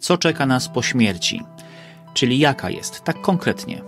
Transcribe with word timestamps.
Co 0.00 0.18
czeka 0.18 0.46
nas 0.46 0.68
po 0.68 0.82
śmierci? 0.82 1.42
Czyli 2.14 2.38
jaka 2.38 2.70
jest, 2.70 3.04
tak 3.04 3.20
konkretnie, 3.20 3.82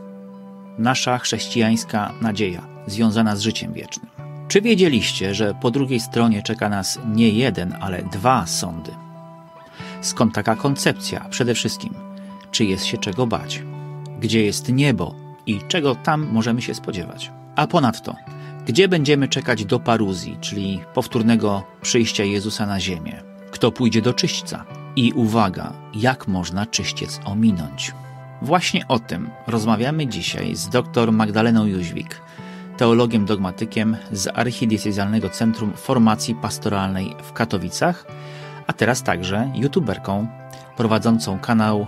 nasza 0.79 1.19
chrześcijańska 1.19 2.12
nadzieja 2.21 2.62
związana 2.87 3.37
z 3.37 3.41
życiem 3.41 3.73
wiecznym? 3.73 4.07
Czy 4.49 4.61
wiedzieliście, 4.61 5.35
że 5.35 5.55
po 5.61 5.71
drugiej 5.71 6.01
stronie 6.01 6.43
czeka 6.43 6.69
nas 6.69 6.99
nie 7.07 7.29
jeden, 7.29 7.77
ale 7.81 8.03
dwa 8.03 8.46
sądy? 8.46 8.91
Skąd 10.01 10.35
taka 10.35 10.57
koncepcja? 10.57 11.27
Przede 11.30 11.55
wszystkim, 11.55 11.95
czy 12.51 12.65
jest 12.65 12.85
się 12.85 12.99
czego 12.99 13.27
bać? 13.27 13.63
Gdzie 14.21 14.45
jest 14.45 14.69
niebo 14.69 15.15
i 15.47 15.61
czego 15.69 15.95
tam 15.95 16.29
możemy 16.33 16.63
się 16.63 16.75
spodziewać? 16.75 17.31
A 17.57 17.67
ponadto, 17.67 18.17
gdzie 18.67 18.89
będziemy 18.89 19.29
czekać 19.29 19.65
do 19.65 19.81
paruzji, 19.81 20.39
czyli 20.41 20.81
powtórnego 20.95 21.63
przyjścia 21.83 22.25
Jezusa 22.25 22.67
na 22.67 22.81
ziemię? 22.81 23.23
Kto 23.51 23.73
pójdzie 23.73 24.03
do 24.03 24.15
czyśćca? 24.15 24.82
I 24.97 25.13
uwaga, 25.13 25.73
jak 25.95 26.29
można 26.29 26.67
czyściec 26.67 27.21
ominąć? 27.25 27.93
Właśnie 28.43 28.89
o 28.89 28.99
tym 28.99 29.31
rozmawiamy 29.46 30.07
dzisiaj 30.07 30.57
z 30.57 30.69
dr 30.69 31.13
Magdaleną 31.13 31.67
Jóźwik, 31.67 32.20
teologiem 32.77 33.24
dogmatykiem 33.24 33.97
z 34.12 34.28
Archidiecezjalnego 34.34 35.28
Centrum 35.28 35.73
Formacji 35.73 36.34
Pastoralnej 36.34 37.16
w 37.23 37.33
Katowicach, 37.33 38.06
a 38.66 38.73
teraz 38.73 39.02
także 39.02 39.52
youtuberką 39.55 40.27
prowadzącą 40.77 41.38
kanał 41.38 41.86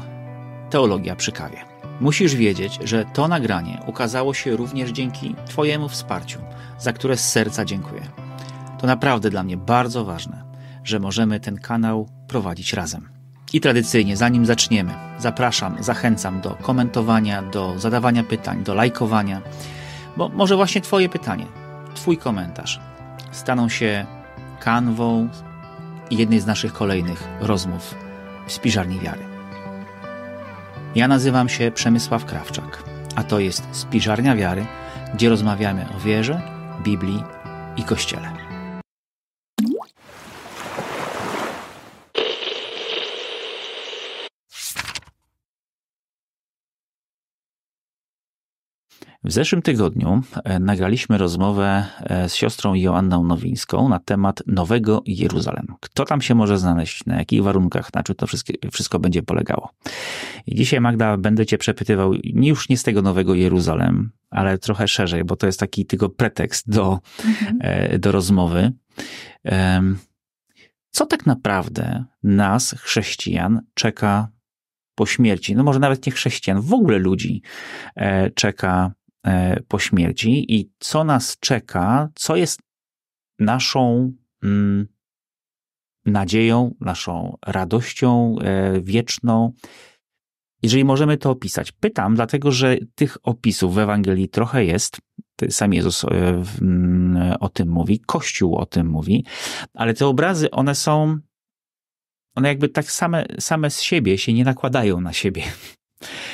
Teologia 0.70 1.16
przy 1.16 1.32
kawie. 1.32 1.58
Musisz 2.00 2.34
wiedzieć, 2.34 2.78
że 2.84 3.04
to 3.04 3.28
nagranie 3.28 3.80
ukazało 3.86 4.34
się 4.34 4.56
również 4.56 4.90
dzięki 4.90 5.34
Twojemu 5.46 5.88
wsparciu, 5.88 6.38
za 6.78 6.92
które 6.92 7.16
z 7.16 7.28
serca 7.28 7.64
dziękuję. 7.64 8.02
To 8.80 8.86
naprawdę 8.86 9.30
dla 9.30 9.42
mnie 9.42 9.56
bardzo 9.56 10.04
ważne, 10.04 10.43
że 10.84 11.00
możemy 11.00 11.40
ten 11.40 11.58
kanał 11.58 12.08
prowadzić 12.28 12.72
razem. 12.72 13.08
I 13.52 13.60
tradycyjnie, 13.60 14.16
zanim 14.16 14.46
zaczniemy, 14.46 14.94
zapraszam, 15.18 15.76
zachęcam 15.80 16.40
do 16.40 16.50
komentowania, 16.50 17.42
do 17.42 17.78
zadawania 17.78 18.24
pytań, 18.24 18.64
do 18.64 18.74
lajkowania, 18.74 19.40
bo 20.16 20.28
może 20.28 20.56
właśnie 20.56 20.80
Twoje 20.80 21.08
pytanie, 21.08 21.46
Twój 21.94 22.18
komentarz 22.18 22.80
staną 23.32 23.68
się 23.68 24.06
kanwą 24.60 25.28
jednej 26.10 26.40
z 26.40 26.46
naszych 26.46 26.72
kolejnych 26.72 27.28
rozmów 27.40 27.94
w 28.46 28.52
Spiżarni 28.52 29.00
Wiary. 29.00 29.24
Ja 30.94 31.08
nazywam 31.08 31.48
się 31.48 31.70
Przemysław 31.70 32.24
Krawczak, 32.24 32.84
a 33.16 33.24
to 33.24 33.38
jest 33.38 33.68
Spiżarnia 33.72 34.36
Wiary, 34.36 34.66
gdzie 35.14 35.28
rozmawiamy 35.28 35.86
o 35.96 36.00
wierze, 36.00 36.42
Biblii 36.82 37.22
i 37.76 37.82
Kościele. 37.82 38.43
W 49.24 49.32
zeszłym 49.32 49.62
tygodniu 49.62 50.22
e, 50.44 50.58
nagraliśmy 50.58 51.18
rozmowę 51.18 51.86
e, 52.00 52.28
z 52.28 52.34
siostrą 52.34 52.74
Joanną 52.74 53.24
Nowińską 53.24 53.88
na 53.88 53.98
temat 53.98 54.42
Nowego 54.46 55.02
Jeruzalem. 55.06 55.66
Kto 55.80 56.04
tam 56.04 56.20
się 56.20 56.34
może 56.34 56.58
znaleźć, 56.58 57.06
na 57.06 57.18
jakich 57.18 57.42
warunkach, 57.42 57.94
na 57.94 58.02
czym 58.02 58.14
to 58.14 58.26
wszystko, 58.72 58.98
będzie 58.98 59.22
polegało. 59.22 59.70
I 60.46 60.54
dzisiaj, 60.54 60.80
Magda, 60.80 61.16
będę 61.16 61.46
Cię 61.46 61.58
przepytywał 61.58 62.14
już 62.24 62.68
nie 62.68 62.76
z 62.76 62.82
tego 62.82 63.02
Nowego 63.02 63.34
Jeruzalem, 63.34 64.10
ale 64.30 64.58
trochę 64.58 64.88
szerzej, 64.88 65.24
bo 65.24 65.36
to 65.36 65.46
jest 65.46 65.60
taki 65.60 65.86
tylko 65.86 66.08
pretekst 66.08 66.70
do, 66.70 67.00
mhm. 67.24 67.58
E, 67.60 67.98
do 67.98 68.12
rozmowy. 68.12 68.72
Co 70.90 71.06
tak 71.06 71.26
naprawdę 71.26 72.04
nas, 72.22 72.74
chrześcijan, 72.78 73.60
czeka 73.74 74.28
po 74.94 75.06
śmierci, 75.06 75.56
no 75.56 75.62
może 75.62 75.78
nawet 75.78 76.06
nie 76.06 76.12
chrześcijan, 76.12 76.60
w 76.60 76.72
ogóle 76.72 76.98
ludzi 76.98 77.42
czeka 78.34 78.92
po 79.68 79.78
śmierci 79.78 80.54
i 80.54 80.70
co 80.78 81.04
nas 81.04 81.38
czeka, 81.38 82.08
co 82.14 82.36
jest 82.36 82.60
naszą 83.38 84.12
mm, 84.42 84.86
nadzieją, 86.06 86.74
naszą 86.80 87.38
radością 87.46 88.36
e, 88.40 88.80
wieczną. 88.80 89.52
Jeżeli 90.62 90.84
możemy 90.84 91.16
to 91.16 91.30
opisać. 91.30 91.72
Pytam, 91.72 92.14
dlatego 92.14 92.52
że 92.52 92.76
tych 92.94 93.16
opisów 93.22 93.74
w 93.74 93.78
Ewangelii 93.78 94.28
trochę 94.28 94.64
jest. 94.64 95.00
Sam 95.50 95.72
Jezus 95.72 96.04
e, 96.04 96.08
mm, 96.62 97.34
o 97.40 97.48
tym 97.48 97.68
mówi, 97.68 98.00
Kościół 98.00 98.56
o 98.56 98.66
tym 98.66 98.86
mówi, 98.86 99.24
ale 99.74 99.94
te 99.94 100.06
obrazy, 100.06 100.50
one 100.50 100.74
są, 100.74 101.18
one 102.34 102.48
jakby 102.48 102.68
tak 102.68 102.90
same, 102.90 103.26
same 103.38 103.70
z 103.70 103.80
siebie 103.80 104.18
się 104.18 104.32
nie 104.32 104.44
nakładają 104.44 105.00
na 105.00 105.12
siebie. 105.12 105.42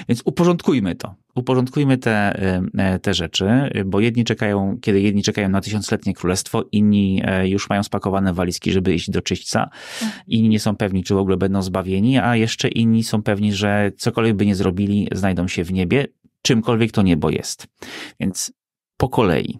Więc 0.08 0.22
uporządkujmy 0.24 0.94
to. 0.94 1.14
Uporządkujmy 1.34 1.98
te, 1.98 2.40
e, 2.78 2.98
te 2.98 3.14
rzeczy, 3.14 3.48
bo 3.86 4.00
jedni 4.00 4.24
czekają, 4.24 4.78
kiedy 4.80 5.00
jedni 5.00 5.22
czekają 5.22 5.48
na 5.48 5.60
tysiącletnie 5.60 6.14
królestwo, 6.14 6.64
inni 6.72 7.22
e, 7.24 7.48
już 7.48 7.68
mają 7.68 7.82
spakowane 7.82 8.32
walizki, 8.32 8.72
żeby 8.72 8.94
iść 8.94 9.10
do 9.10 9.22
czyśćca. 9.22 9.70
Tak. 10.00 10.08
Inni 10.26 10.48
nie 10.48 10.60
są 10.60 10.76
pewni, 10.76 11.04
czy 11.04 11.14
w 11.14 11.18
ogóle 11.18 11.36
będą 11.36 11.62
zbawieni, 11.62 12.18
a 12.18 12.36
jeszcze 12.36 12.68
inni 12.68 13.04
są 13.04 13.22
pewni, 13.22 13.52
że 13.52 13.92
cokolwiek 13.98 14.36
by 14.36 14.46
nie 14.46 14.54
zrobili, 14.54 15.08
znajdą 15.12 15.48
się 15.48 15.64
w 15.64 15.72
niebie, 15.72 16.06
czymkolwiek 16.42 16.92
to 16.92 17.02
niebo 17.02 17.30
jest. 17.30 17.66
Więc 18.20 18.52
po 18.96 19.08
kolei. 19.08 19.58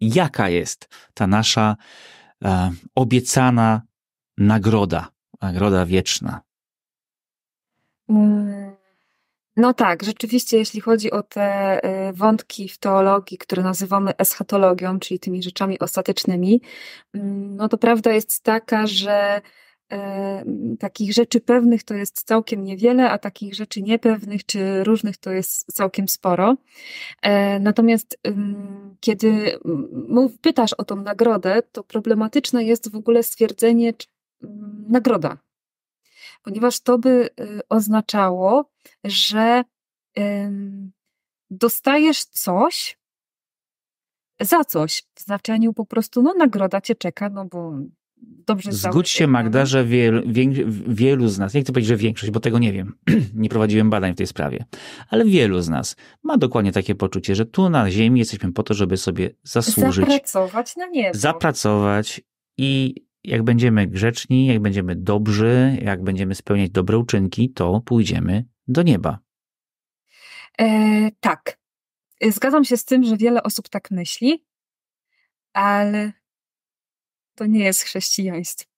Jaka 0.00 0.48
jest 0.48 0.88
ta 1.14 1.26
nasza 1.26 1.76
e, 2.44 2.72
obiecana 2.94 3.82
nagroda, 4.38 5.08
nagroda 5.42 5.86
wieczna? 5.86 6.47
Mm, 8.08 8.76
no 9.56 9.74
tak, 9.74 10.02
rzeczywiście, 10.02 10.58
jeśli 10.58 10.80
chodzi 10.80 11.10
o 11.10 11.22
te 11.22 11.78
y, 12.08 12.12
wątki 12.12 12.68
w 12.68 12.78
teologii, 12.78 13.38
które 13.38 13.62
nazywamy 13.62 14.16
eschatologią, 14.16 14.98
czyli 14.98 15.20
tymi 15.20 15.42
rzeczami 15.42 15.78
ostatecznymi, 15.78 16.60
mm, 17.14 17.56
no 17.56 17.68
to 17.68 17.78
prawda 17.78 18.12
jest 18.12 18.42
taka, 18.42 18.86
że 18.86 19.40
e, 19.92 20.44
takich 20.80 21.12
rzeczy 21.12 21.40
pewnych 21.40 21.84
to 21.84 21.94
jest 21.94 22.22
całkiem 22.22 22.64
niewiele, 22.64 23.10
a 23.10 23.18
takich 23.18 23.54
rzeczy 23.54 23.82
niepewnych 23.82 24.46
czy 24.46 24.84
różnych 24.84 25.16
to 25.16 25.30
jest 25.30 25.72
całkiem 25.72 26.08
sporo. 26.08 26.56
E, 27.22 27.60
natomiast 27.60 28.18
kiedy 29.00 29.58
mów, 30.08 30.38
pytasz 30.40 30.72
o 30.72 30.84
tą 30.84 30.96
nagrodę, 31.02 31.62
to 31.72 31.84
problematyczne 31.84 32.64
jest 32.64 32.90
w 32.92 32.96
ogóle 32.96 33.22
stwierdzenie 33.22 33.92
nagroda 34.88 35.47
ponieważ 36.42 36.80
to 36.80 36.98
by 36.98 37.28
y, 37.40 37.60
oznaczało, 37.68 38.70
że 39.04 39.64
dostajesz 41.50 42.24
coś 42.24 42.98
za 44.40 44.64
coś. 44.64 45.02
W 45.14 45.20
znaczeniu 45.20 45.72
po 45.72 45.86
prostu, 45.86 46.22
no 46.22 46.34
nagroda 46.34 46.80
cię 46.80 46.94
czeka, 46.94 47.30
no 47.30 47.44
bo 47.44 47.72
dobrze 48.22 48.72
Zgódź 48.72 49.08
się 49.08 49.26
Magda, 49.26 49.66
że 49.66 49.84
wielu, 49.84 50.22
wielu 50.86 51.28
z 51.28 51.38
nas, 51.38 51.54
nie 51.54 51.62
chcę 51.62 51.72
powiedzieć, 51.72 51.88
że 51.88 51.96
większość, 51.96 52.32
bo 52.32 52.40
tego 52.40 52.58
nie 52.58 52.72
wiem, 52.72 52.98
nie 53.34 53.48
prowadziłem 53.48 53.90
badań 53.90 54.12
w 54.12 54.16
tej 54.16 54.26
sprawie, 54.26 54.64
ale 55.08 55.24
wielu 55.24 55.60
z 55.60 55.68
nas 55.68 55.96
ma 56.22 56.36
dokładnie 56.38 56.72
takie 56.72 56.94
poczucie, 56.94 57.34
że 57.34 57.46
tu 57.46 57.70
na 57.70 57.90
ziemi 57.90 58.18
jesteśmy 58.18 58.52
po 58.52 58.62
to, 58.62 58.74
żeby 58.74 58.96
sobie 58.96 59.30
zasłużyć. 59.42 60.06
Zapracować 60.06 60.76
na 60.76 60.86
niebo. 60.86 61.18
Zapracować 61.18 62.20
i 62.56 62.94
jak 63.28 63.42
będziemy 63.42 63.86
grzeczni, 63.86 64.46
jak 64.46 64.60
będziemy 64.60 64.96
dobrzy, 64.96 65.78
jak 65.82 66.02
będziemy 66.02 66.34
spełniać 66.34 66.70
dobre 66.70 66.98
uczynki, 66.98 67.50
to 67.52 67.80
pójdziemy 67.80 68.44
do 68.68 68.82
nieba. 68.82 69.18
E, 70.60 71.10
tak. 71.20 71.58
Zgadzam 72.28 72.64
się 72.64 72.76
z 72.76 72.84
tym, 72.84 73.04
że 73.04 73.16
wiele 73.16 73.42
osób 73.42 73.68
tak 73.68 73.90
myśli, 73.90 74.44
ale 75.52 76.12
to 77.34 77.46
nie 77.46 77.64
jest 77.64 77.82
chrześcijaństwo. 77.82 78.70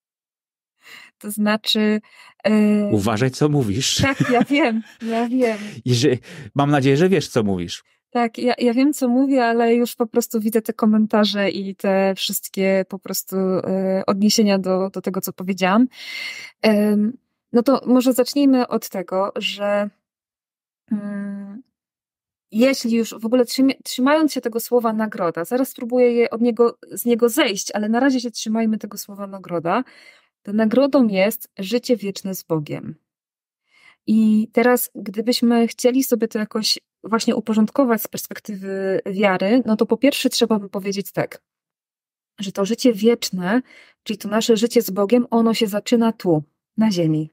To 1.19 1.31
znaczy. 1.31 2.00
E, 2.44 2.87
Uważaj, 2.93 3.31
co 3.31 3.49
mówisz. 3.49 3.97
Tak, 3.97 4.31
ja 4.31 4.44
wiem, 4.44 4.82
ja 5.02 5.29
wiem. 5.29 5.58
Jeżeli, 5.85 6.19
mam 6.55 6.70
nadzieję, 6.70 6.97
że 6.97 7.08
wiesz, 7.08 7.29
co 7.29 7.43
mówisz. 7.43 7.82
Tak, 8.11 8.39
ja, 8.39 8.55
ja 8.59 8.75
wiem, 8.75 8.93
co 8.93 9.09
mówię, 9.09 9.45
ale 9.45 9.75
już 9.75 9.97
po 9.97 10.07
prostu 10.07 10.41
widzę 10.41 10.62
te 10.62 10.73
komentarze 10.73 11.51
i 11.51 11.77
te 11.77 12.15
wszystkie 12.17 12.85
po 12.89 12.99
prostu 12.99 13.37
e, 13.37 14.03
odniesienia 14.07 14.59
do, 14.59 14.91
do 14.91 15.01
tego, 15.01 15.21
co 15.21 15.33
powiedziałam. 15.33 15.87
E, 16.67 16.97
no 17.53 17.62
to 17.62 17.81
może 17.87 18.12
zacznijmy 18.12 18.69
od 18.69 18.89
tego, 18.89 19.33
że 19.37 19.91
mm, 20.93 21.62
jeśli 22.51 22.97
już 22.97 23.15
w 23.21 23.27
ogóle 23.27 23.45
trzymając 23.85 24.33
się 24.33 24.41
tego 24.41 24.61
słowa 24.61 24.93
nagroda, 24.93 25.45
zaraz 25.45 25.69
spróbuję 25.69 26.12
je 26.12 26.31
od 26.31 26.41
niego, 26.41 26.79
z 26.91 27.05
niego 27.05 27.29
zejść, 27.29 27.71
ale 27.75 27.89
na 27.89 28.01
razie 28.01 28.21
się 28.21 28.31
trzymajmy 28.31 28.79
tego 28.79 28.99
słowa 28.99 29.27
nagroda, 29.27 29.85
to 30.43 30.53
nagrodą 30.53 31.07
jest 31.07 31.51
życie 31.59 31.97
wieczne 31.97 32.35
z 32.35 32.43
Bogiem. 32.43 32.95
I 34.12 34.49
teraz, 34.53 34.91
gdybyśmy 34.95 35.69
chcieli 35.69 36.05
sobie 36.05 36.29
to 36.29 36.39
jakoś 36.39 36.79
właśnie 37.05 37.37
uporządkować 37.37 38.03
z 38.03 38.09
perspektywy 38.09 39.01
wiary, 39.07 39.62
no 39.67 39.77
to 39.77 39.87
po 39.87 39.97
pierwsze 39.97 40.29
trzeba 40.31 40.59
by 40.59 40.69
powiedzieć 40.69 41.12
tak, 41.12 41.43
że 42.41 42.53
to 42.53 42.65
życie 42.65 42.93
wieczne, 42.93 43.62
czyli 44.03 44.19
to 44.19 44.29
nasze 44.29 44.57
życie 44.57 44.83
z 44.83 44.91
Bogiem, 44.91 45.27
ono 45.31 45.55
się 45.55 45.67
zaczyna 45.67 46.12
tu, 46.12 46.43
na 46.77 46.91
ziemi. 46.91 47.31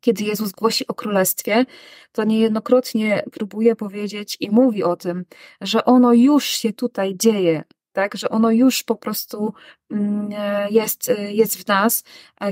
kiedy 0.00 0.24
Jezus 0.24 0.52
głosi 0.52 0.86
o 0.86 0.94
królestwie, 0.94 1.64
to 2.12 2.24
niejednokrotnie 2.24 3.22
próbuje 3.32 3.76
powiedzieć 3.76 4.36
i 4.40 4.50
mówi 4.50 4.84
o 4.84 4.96
tym, 4.96 5.24
że 5.60 5.84
ono 5.84 6.12
już 6.12 6.44
się 6.44 6.72
tutaj 6.72 7.16
dzieje, 7.16 7.64
tak, 7.98 8.16
że 8.16 8.28
ono 8.28 8.50
już 8.50 8.82
po 8.82 8.96
prostu 8.96 9.54
mm, 9.90 10.30
jest, 10.70 11.12
jest 11.28 11.62
w 11.62 11.66
nas. 11.66 12.04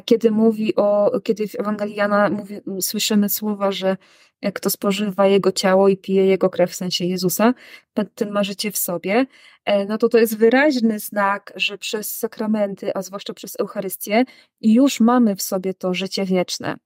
Kiedy 0.05 0.31
mówi 0.31 0.77
o, 0.77 1.21
kiedy 1.25 1.49
w 1.49 1.55
Ewangelii 1.55 1.95
Jana 1.97 2.31
mówi, 2.31 2.61
słyszymy 2.81 3.29
słowa, 3.29 3.73
że 3.73 3.97
kto 4.55 4.71
spożywa 4.71 5.27
jego 5.27 5.53
ciało 5.53 5.89
i 5.89 5.97
pije 5.97 6.27
jego 6.27 6.51
krew, 6.51 6.71
w 6.71 6.75
sensie 6.75 7.05
Jezusa, 7.05 7.55
ten 8.15 8.31
ma 8.31 8.45
życie 8.45 8.71
w 8.71 8.77
sobie, 8.77 9.27
e, 9.65 9.87
no 9.87 9.99
to 9.99 10.09
to 10.09 10.19
jest 10.19 10.37
wyraźny 10.37 10.99
znak, 10.99 11.53
że 11.57 11.79
przez 11.79 12.19
sakramenty, 12.19 12.95
a 12.95 13.03
zwłaszcza 13.03 13.35
przez 13.35 13.61
Eucharystię, 13.61 14.25
już 14.61 15.01
mamy 15.01 15.37
w 15.37 15.43
sobie 15.43 15.75
to 15.75 15.95
życie 15.95 16.25
wieczne. 16.25 16.77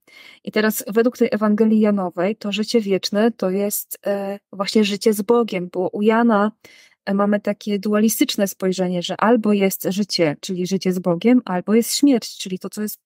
I 0.45 0.53
teraz 0.53 0.85
według 0.87 1.19
tej 1.19 1.29
Ewangelii 1.33 1.81
Janowej 1.81 2.37
to 2.37 2.53
życie 2.53 2.81
wieczne 2.81 3.31
to 3.31 3.51
jest 3.51 3.99
e, 4.07 4.39
właśnie 4.53 4.85
życie 4.85 5.13
z 5.13 5.23
Bogiem, 5.23 5.69
bo 5.73 5.89
u 5.89 6.03
Jana 6.03 6.53
e, 6.53 6.90
mamy 7.15 7.41
takie 7.41 7.79
dualistyczne 7.79 8.49
spojrzenie, 8.49 9.03
że 9.03 9.21
albo 9.21 9.53
jest 9.53 9.87
życie, 9.89 10.37
czyli 10.41 10.67
życie 10.67 10.93
z 10.93 10.99
Bogiem, 10.99 11.43
albo 11.45 11.75
jest 11.75 11.97
śmierć, 11.97 12.39
czyli 12.39 12.59
to, 12.59 12.71
co 12.71 12.83
jest 12.83 12.99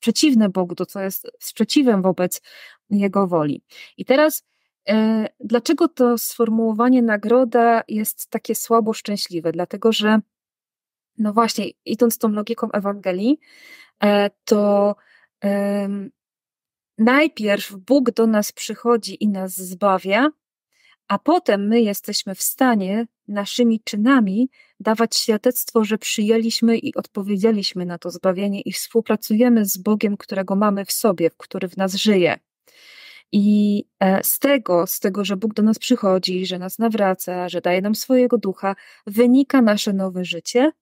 przeciwne 0.00 0.48
Bogu, 0.48 0.74
to 0.74 0.86
co 0.86 1.00
jest 1.00 1.30
sprzeciwem 1.40 2.02
wobec 2.02 2.42
Jego 2.90 3.26
woli. 3.26 3.62
I 3.96 4.04
teraz, 4.04 4.44
e, 4.88 5.26
dlaczego 5.40 5.88
to 5.88 6.18
sformułowanie 6.18 7.02
nagroda 7.02 7.82
jest 7.88 8.30
takie 8.30 8.54
słabo 8.54 8.92
szczęśliwe? 8.92 9.52
Dlatego, 9.52 9.92
że 9.92 10.20
no 11.18 11.32
właśnie, 11.32 11.66
idąc 11.84 12.18
tą 12.18 12.28
logiką 12.28 12.72
Ewangelii, 12.72 13.40
e, 14.02 14.30
to 14.44 14.96
e, 15.44 15.88
najpierw 16.98 17.76
Bóg 17.76 18.10
do 18.10 18.26
nas 18.26 18.52
przychodzi 18.52 19.24
i 19.24 19.28
nas 19.28 19.56
zbawia, 19.56 20.30
a 21.08 21.18
potem 21.18 21.68
my 21.68 21.80
jesteśmy 21.80 22.34
w 22.34 22.42
stanie 22.42 23.06
naszymi 23.28 23.80
czynami 23.84 24.50
dawać 24.80 25.16
świadectwo, 25.16 25.84
że 25.84 25.98
przyjęliśmy 25.98 26.78
i 26.78 26.94
odpowiedzieliśmy 26.94 27.86
na 27.86 27.98
to 27.98 28.10
zbawienie 28.10 28.60
i 28.60 28.72
współpracujemy 28.72 29.64
z 29.64 29.78
Bogiem, 29.78 30.16
którego 30.16 30.56
mamy 30.56 30.84
w 30.84 30.92
sobie, 30.92 31.30
który 31.36 31.68
w 31.68 31.76
nas 31.76 31.94
żyje. 31.94 32.38
I 33.32 33.84
e, 34.00 34.24
z 34.24 34.38
tego, 34.38 34.86
z 34.86 35.00
tego, 35.00 35.24
że 35.24 35.36
Bóg 35.36 35.54
do 35.54 35.62
nas 35.62 35.78
przychodzi, 35.78 36.46
że 36.46 36.58
nas 36.58 36.78
nawraca, 36.78 37.48
że 37.48 37.60
daje 37.60 37.82
nam 37.82 37.94
swojego 37.94 38.38
ducha, 38.38 38.76
wynika 39.06 39.62
nasze 39.62 39.92
nowe 39.92 40.24
życie. 40.24 40.72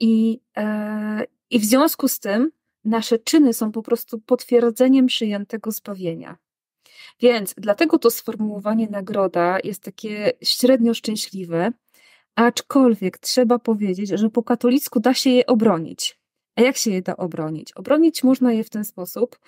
I, 0.00 0.40
e, 0.56 1.24
i 1.50 1.58
w 1.58 1.64
związku 1.64 2.08
z 2.08 2.18
tym 2.20 2.50
nasze 2.84 3.18
czyny 3.18 3.52
są 3.52 3.72
po 3.72 3.82
prostu 3.82 4.20
potwierdzeniem 4.20 5.06
przyjętego 5.06 5.70
zbawienia. 5.70 6.36
Więc 7.20 7.54
dlatego 7.56 7.98
to 7.98 8.10
sformułowanie 8.10 8.88
nagroda 8.90 9.58
jest 9.64 9.82
takie 9.82 10.32
średnio 10.42 10.94
szczęśliwe, 10.94 11.72
aczkolwiek 12.34 13.18
trzeba 13.18 13.58
powiedzieć, 13.58 14.08
że 14.08 14.30
po 14.30 14.42
katolicku 14.42 15.00
da 15.00 15.14
się 15.14 15.30
je 15.30 15.46
obronić. 15.46 16.18
A 16.56 16.62
jak 16.62 16.76
się 16.76 16.90
je 16.90 17.02
da 17.02 17.16
obronić? 17.16 17.72
Obronić 17.72 18.22
można 18.22 18.52
je 18.52 18.64
w 18.64 18.70
ten 18.70 18.84
sposób, 18.84 19.38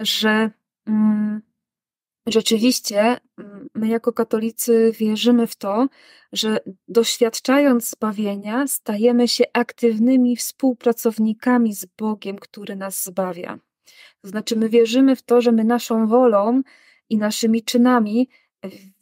że 0.00 0.50
mm, 0.86 1.42
rzeczywiście 2.26 3.00
mm, 3.38 3.68
my 3.74 3.88
jako 3.88 4.12
katolicy 4.12 4.92
wierzymy 4.98 5.46
w 5.46 5.56
to, 5.56 5.88
że 6.32 6.60
doświadczając 6.88 7.90
zbawienia, 7.90 8.66
stajemy 8.66 9.28
się 9.28 9.44
aktywnymi 9.52 10.36
współpracownikami 10.36 11.74
z 11.74 11.86
Bogiem, 11.98 12.38
który 12.38 12.76
nas 12.76 13.04
zbawia. 13.04 13.58
To 14.22 14.28
znaczy, 14.28 14.56
my 14.56 14.68
wierzymy 14.68 15.16
w 15.16 15.22
to, 15.22 15.40
że 15.40 15.52
my 15.52 15.64
naszą 15.64 16.06
wolą 16.06 16.62
i 17.10 17.18
naszymi 17.18 17.62
czynami 17.62 18.28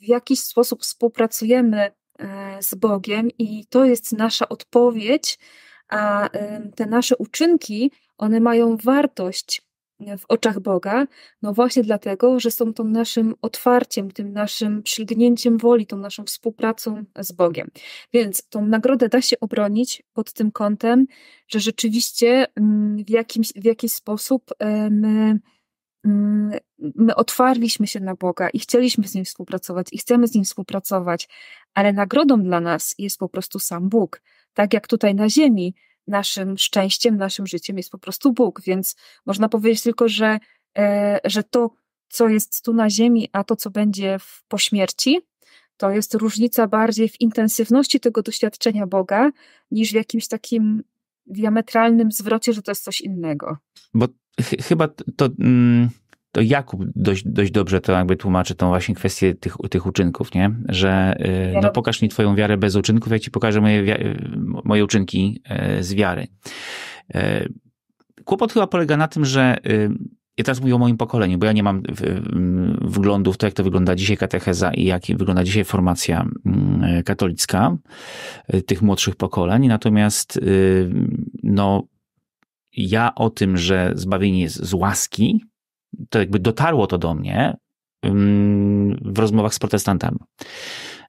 w 0.01 0.09
jakiś 0.09 0.41
sposób 0.41 0.83
współpracujemy 0.83 1.91
e, 2.19 2.63
z 2.63 2.75
Bogiem 2.75 3.29
i 3.39 3.67
to 3.67 3.85
jest 3.85 4.13
nasza 4.13 4.49
odpowiedź, 4.49 5.39
a 5.89 6.29
te 6.77 6.87
nasze 6.87 7.17
uczynki, 7.17 7.91
one 8.19 8.41
mają 8.41 8.77
wartość 8.77 9.69
w 10.19 10.25
oczach 10.29 10.61
Boga, 10.61 11.07
no 11.43 11.55
właśnie 11.55 11.83
dlatego, 11.83 12.41
że 12.41 12.51
są 12.51 12.75
tą 12.75 12.85
naszym 12.85 13.35
otwarciem, 13.43 14.11
tym 14.11 14.33
naszym 14.33 14.83
przylgnięciem 14.83 15.59
woli, 15.59 15.87
tą 15.87 15.97
naszą 15.97 16.25
współpracą 16.25 17.05
z 17.19 17.33
Bogiem. 17.33 17.71
Więc 18.13 18.49
tą 18.49 18.67
nagrodę 18.67 19.09
da 19.09 19.23
się 19.23 19.41
obronić 19.41 20.03
pod 20.13 20.33
tym 20.33 20.53
kątem, 20.53 21.07
że 21.49 21.61
rzeczywiście 21.61 22.47
mm, 22.57 23.05
w, 23.05 23.11
jakimś, 23.11 23.53
w 23.53 23.65
jakiś 23.65 23.93
sposób 23.93 24.51
e, 24.59 24.91
my 24.91 25.39
my 26.79 27.15
otwarliśmy 27.17 27.87
się 27.87 28.01
na 28.01 28.15
Boga 28.15 28.49
i 28.49 28.59
chcieliśmy 28.59 29.09
z 29.09 29.15
Nim 29.15 29.25
współpracować 29.25 29.87
i 29.93 29.99
chcemy 29.99 30.29
z 30.29 30.35
Nim 30.35 30.45
współpracować, 30.45 31.29
ale 31.75 31.93
nagrodą 31.93 32.43
dla 32.43 32.61
nas 32.61 32.95
jest 32.99 33.19
po 33.19 33.29
prostu 33.29 33.59
sam 33.59 33.89
Bóg. 33.89 34.23
Tak 34.55 34.75
jak 34.75 34.87
tutaj 34.87 35.15
na 35.15 35.31
ziemi, 35.31 35.75
naszym 36.07 36.59
szczęściem, 36.59 37.17
naszym 37.17 37.47
życiem 37.47 37.77
jest 37.77 37.91
po 37.91 37.99
prostu 37.99 38.33
Bóg, 38.33 38.63
więc 38.63 38.97
można 39.27 39.49
powiedzieć 39.49 39.83
tylko, 39.83 40.09
że, 40.09 40.39
e, 40.79 41.21
że 41.25 41.43
to, 41.43 41.71
co 42.09 42.29
jest 42.29 42.65
tu 42.65 42.73
na 42.73 42.91
ziemi, 42.91 43.29
a 43.33 43.45
to, 43.45 43.57
co 43.57 43.71
będzie 43.71 44.19
w, 44.19 44.45
po 44.49 44.59
śmierci, 44.59 45.21
to 45.77 45.91
jest 45.91 46.15
różnica 46.15 46.67
bardziej 46.67 47.09
w 47.09 47.21
intensywności 47.21 48.01
tego 48.01 48.23
doświadczenia 48.23 48.87
Boga, 48.87 49.31
niż 49.71 49.91
w 49.91 49.95
jakimś 49.95 50.29
takim 50.29 50.83
diametralnym 51.27 52.13
zwrocie, 52.13 52.53
że 52.53 52.63
to 52.63 52.71
jest 52.71 52.85
coś 52.85 53.01
innego. 53.01 53.57
Bo 53.95 54.07
ch 54.41 54.67
chyba 54.69 54.89
to, 55.17 55.29
mm, 55.39 55.89
to 56.33 56.41
Jakub 56.41 56.85
dość, 56.97 57.23
dość 57.27 57.51
dobrze 57.51 57.81
to 57.81 57.93
jakby 57.93 58.17
tłumaczy 58.17 58.55
tą 58.55 58.69
właśnie 58.69 58.95
kwestię 58.95 59.35
tych, 59.35 59.57
tych 59.71 59.87
uczynków, 59.87 60.35
nie? 60.35 60.51
Że 60.69 61.17
y, 61.57 61.61
no 61.63 61.71
pokaż 61.71 62.03
mi 62.03 62.09
twoją 62.09 62.35
wiarę 62.35 62.57
bez 62.57 62.77
uczynków, 62.77 63.13
ja 63.13 63.19
ci 63.19 63.31
pokażę 63.31 63.61
moje, 63.61 63.97
moje 64.65 64.85
uczynki 64.85 65.43
y, 65.79 65.83
z 65.85 65.95
wiary. 65.95 66.27
Y, 67.17 67.53
kłopot 68.25 68.53
chyba 68.53 68.67
polega 68.67 68.97
na 68.97 69.09
tym, 69.09 69.25
że 69.25 69.57
ja 70.39 70.45
teraz 70.45 70.61
mówię 70.61 70.75
o 70.75 70.79
moim 70.79 70.97
pokoleniu, 70.97 71.39
bo 71.39 71.47
ja 71.47 71.53
nie 71.53 71.63
mam 71.63 71.83
wglądu 72.81 73.33
w 73.33 73.37
to, 73.37 73.47
jak 73.47 73.55
to 73.55 73.65
wygląda 73.65 73.95
dzisiaj 73.95 74.17
katecheza 74.17 74.75
i 74.75 74.85
jak 74.85 75.03
wygląda 75.07 75.45
dzisiaj 75.45 75.65
formacja 75.65 76.27
mm, 76.47 77.03
katolicka 77.03 77.77
tych 78.67 78.83
młodszych 78.83 79.17
pokoleń. 79.17 79.67
Natomiast 79.67 80.41
no, 81.43 81.83
ja 82.77 83.15
o 83.15 83.31
tym, 83.31 83.57
że 83.57 83.93
zbawienie 83.95 84.41
jest 84.41 84.57
z 84.57 84.75
łaski, 84.75 85.45
to 86.11 86.19
jakby 86.19 86.39
dotarło 86.39 86.87
to 86.87 86.99
do 86.99 87.15
mnie 87.15 87.57
w 89.03 89.19
rozmowach 89.19 89.55
z 89.55 89.59
protestantami. 89.59 90.19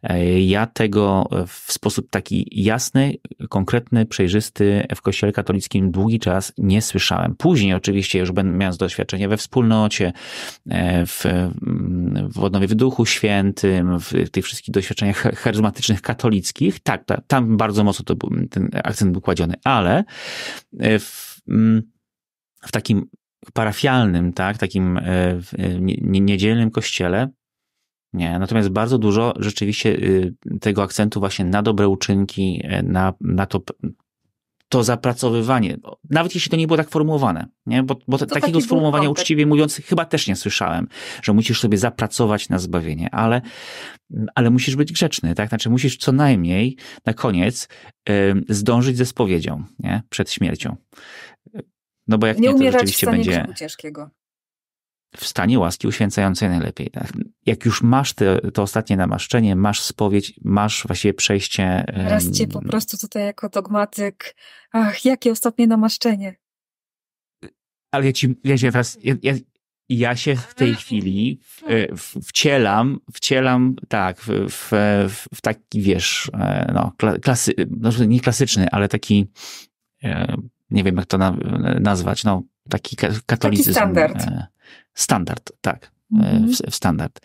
E, 0.04 0.42
ja 0.42 0.68
tego 0.68 1.30
w 1.48 1.72
sposób 1.72 2.10
taki 2.10 2.48
jasny, 2.52 3.14
konkretny, 3.50 4.06
przejrzysty 4.06 4.88
w 4.96 5.02
Kościele 5.02 5.34
katolickim 5.34 5.92
długi 5.92 6.20
czas 6.20 6.54
nie 6.58 6.82
słyszałem. 6.82 7.36
Później 7.36 7.74
oczywiście 7.74 8.20
już 8.20 8.32
miał 8.44 8.74
doświadczenie 8.76 9.28
we 9.28 9.38
wspólnocie, 9.38 10.14
e, 10.70 11.06
w, 11.06 11.26
w 12.34 12.40
odnowie 12.40 12.68
w 12.68 12.76
Duchu 12.76 13.06
Świętym, 13.06 14.00
w 14.00 14.30
tych 14.32 14.46
wszystkich 14.46 14.74
doświadczeniach 14.74 15.18
charyzmatycznych 15.18 16.02
katolickich. 16.02 16.80
Tak, 16.80 17.04
tam 17.28 17.58
bardzo 17.58 17.84
mocno 17.84 18.06
to, 18.06 18.28
ten 18.50 18.70
akcent 18.84 19.12
był 19.12 19.22
kładziony, 19.22 19.54
ale 19.64 20.04
e, 20.80 21.00
w, 21.00 21.29
w 22.62 22.72
takim 22.72 23.06
parafialnym, 23.54 24.34
tak, 24.34 24.58
takim 24.58 25.00
niedzielnym 26.02 26.72
kościele 26.72 27.30
nie, 28.14 28.40
natomiast 28.40 28.70
bardzo 28.70 28.98
dużo 28.98 29.34
rzeczywiście 29.38 29.90
y, 29.90 30.34
tego 30.62 30.84
akcentu 30.84 31.20
właśnie 31.20 31.46
na 31.46 31.62
dobre 31.62 31.88
uczynki, 31.88 32.62
e, 32.64 32.84
na, 32.84 33.14
na 33.22 33.46
to, 33.46 33.62
to 34.70 34.84
zapracowywanie, 34.84 35.78
nawet 36.10 36.36
jeśli 36.36 36.52
to 36.52 36.58
nie 36.58 36.68
było 36.68 36.78
tak 36.78 36.90
formułowane, 36.90 37.48
nie? 37.66 37.84
bo, 37.84 38.00
bo 38.08 38.18
takiego 38.18 38.62
sformułowania 38.62 39.10
uczciwie 39.10 39.46
mówiąc 39.46 39.76
chyba 39.76 40.06
też 40.06 40.28
nie 40.28 40.36
słyszałem, 40.36 40.88
że 41.22 41.34
musisz 41.34 41.60
sobie 41.60 41.78
zapracować 41.78 42.50
na 42.50 42.60
zbawienie, 42.60 43.10
ale, 43.12 43.42
ale 44.36 44.50
musisz 44.50 44.76
być 44.76 44.92
grzeczny, 44.92 45.36
tak? 45.36 45.50
Znaczy 45.50 45.70
musisz 45.70 45.98
co 45.98 46.12
najmniej 46.12 46.78
na 47.06 47.14
koniec 47.14 47.68
y, 48.10 48.44
zdążyć 48.50 48.98
ze 48.98 49.06
spowiedzią, 49.06 49.64
nie? 49.80 50.02
Przed 50.10 50.32
śmiercią. 50.32 50.76
No 52.10 52.18
bo 52.18 52.28
jak 52.28 52.40
nie, 52.40 52.54
nie 52.54 52.72
to 52.72 52.72
rzeczywiście 52.72 53.08
będzie... 53.08 53.46
ciężkiego 53.56 54.10
w 55.18 55.26
stanie 55.26 55.60
łaski 55.60 55.88
uświęcającej 55.88 56.50
najlepiej. 56.50 56.90
Tak? 56.90 57.12
Jak 57.46 57.66
już 57.66 57.82
masz 57.82 58.14
te, 58.14 58.42
to 58.54 58.62
ostatnie 58.62 58.98
namaszczenie, 58.98 59.56
masz 59.56 59.82
spowiedź, 59.82 60.40
masz 60.44 60.88
właściwie 60.88 61.14
przejście. 61.14 61.84
Teraz 61.88 62.32
cię 62.32 62.48
po 62.48 62.62
prostu 62.62 62.98
tutaj 62.98 63.24
jako 63.24 63.50
dogmatyk. 63.50 64.36
Ach, 64.72 65.06
jakie 65.06 65.32
ostatnie 65.32 65.68
namaszczenie. 65.68 66.36
Ale 67.92 68.06
ja 68.06 68.14
ci, 68.14 68.36
ja 68.44 68.58
się 68.58 68.72
teraz, 68.72 68.98
ja, 69.04 69.16
ja, 69.24 69.34
ja 69.90 70.16
się 70.16 70.36
w 70.36 70.56
tej 70.56 70.76
chwili 70.76 71.40
w, 71.44 71.62
w, 71.98 72.28
wcielam, 72.28 73.00
wcielam, 73.14 73.76
tak, 73.88 74.22
w, 74.22 74.28
w, 74.50 74.70
w 75.36 75.42
taki, 75.42 75.82
wiesz, 75.82 76.32
e, 76.34 76.72
no, 76.74 76.94
klasy, 77.22 77.54
no, 77.70 77.90
nie 78.08 78.20
klasyczny, 78.20 78.70
ale 78.72 78.88
taki, 78.88 79.28
e, 80.04 80.38
nie 80.72 80.84
wiem 80.84 80.98
jak 80.98 81.06
to 81.06 81.18
nazwać, 81.80 82.24
no, 82.24 82.44
taki 82.70 82.96
katolicyzm. 83.26 83.74
Taki 83.74 83.80
standard. 83.80 84.22
E, 84.22 84.48
Standard, 84.94 85.52
tak. 85.62 85.92
Mhm. 86.14 86.48
W, 86.48 86.52
w, 86.52 86.76
standard. 86.76 87.20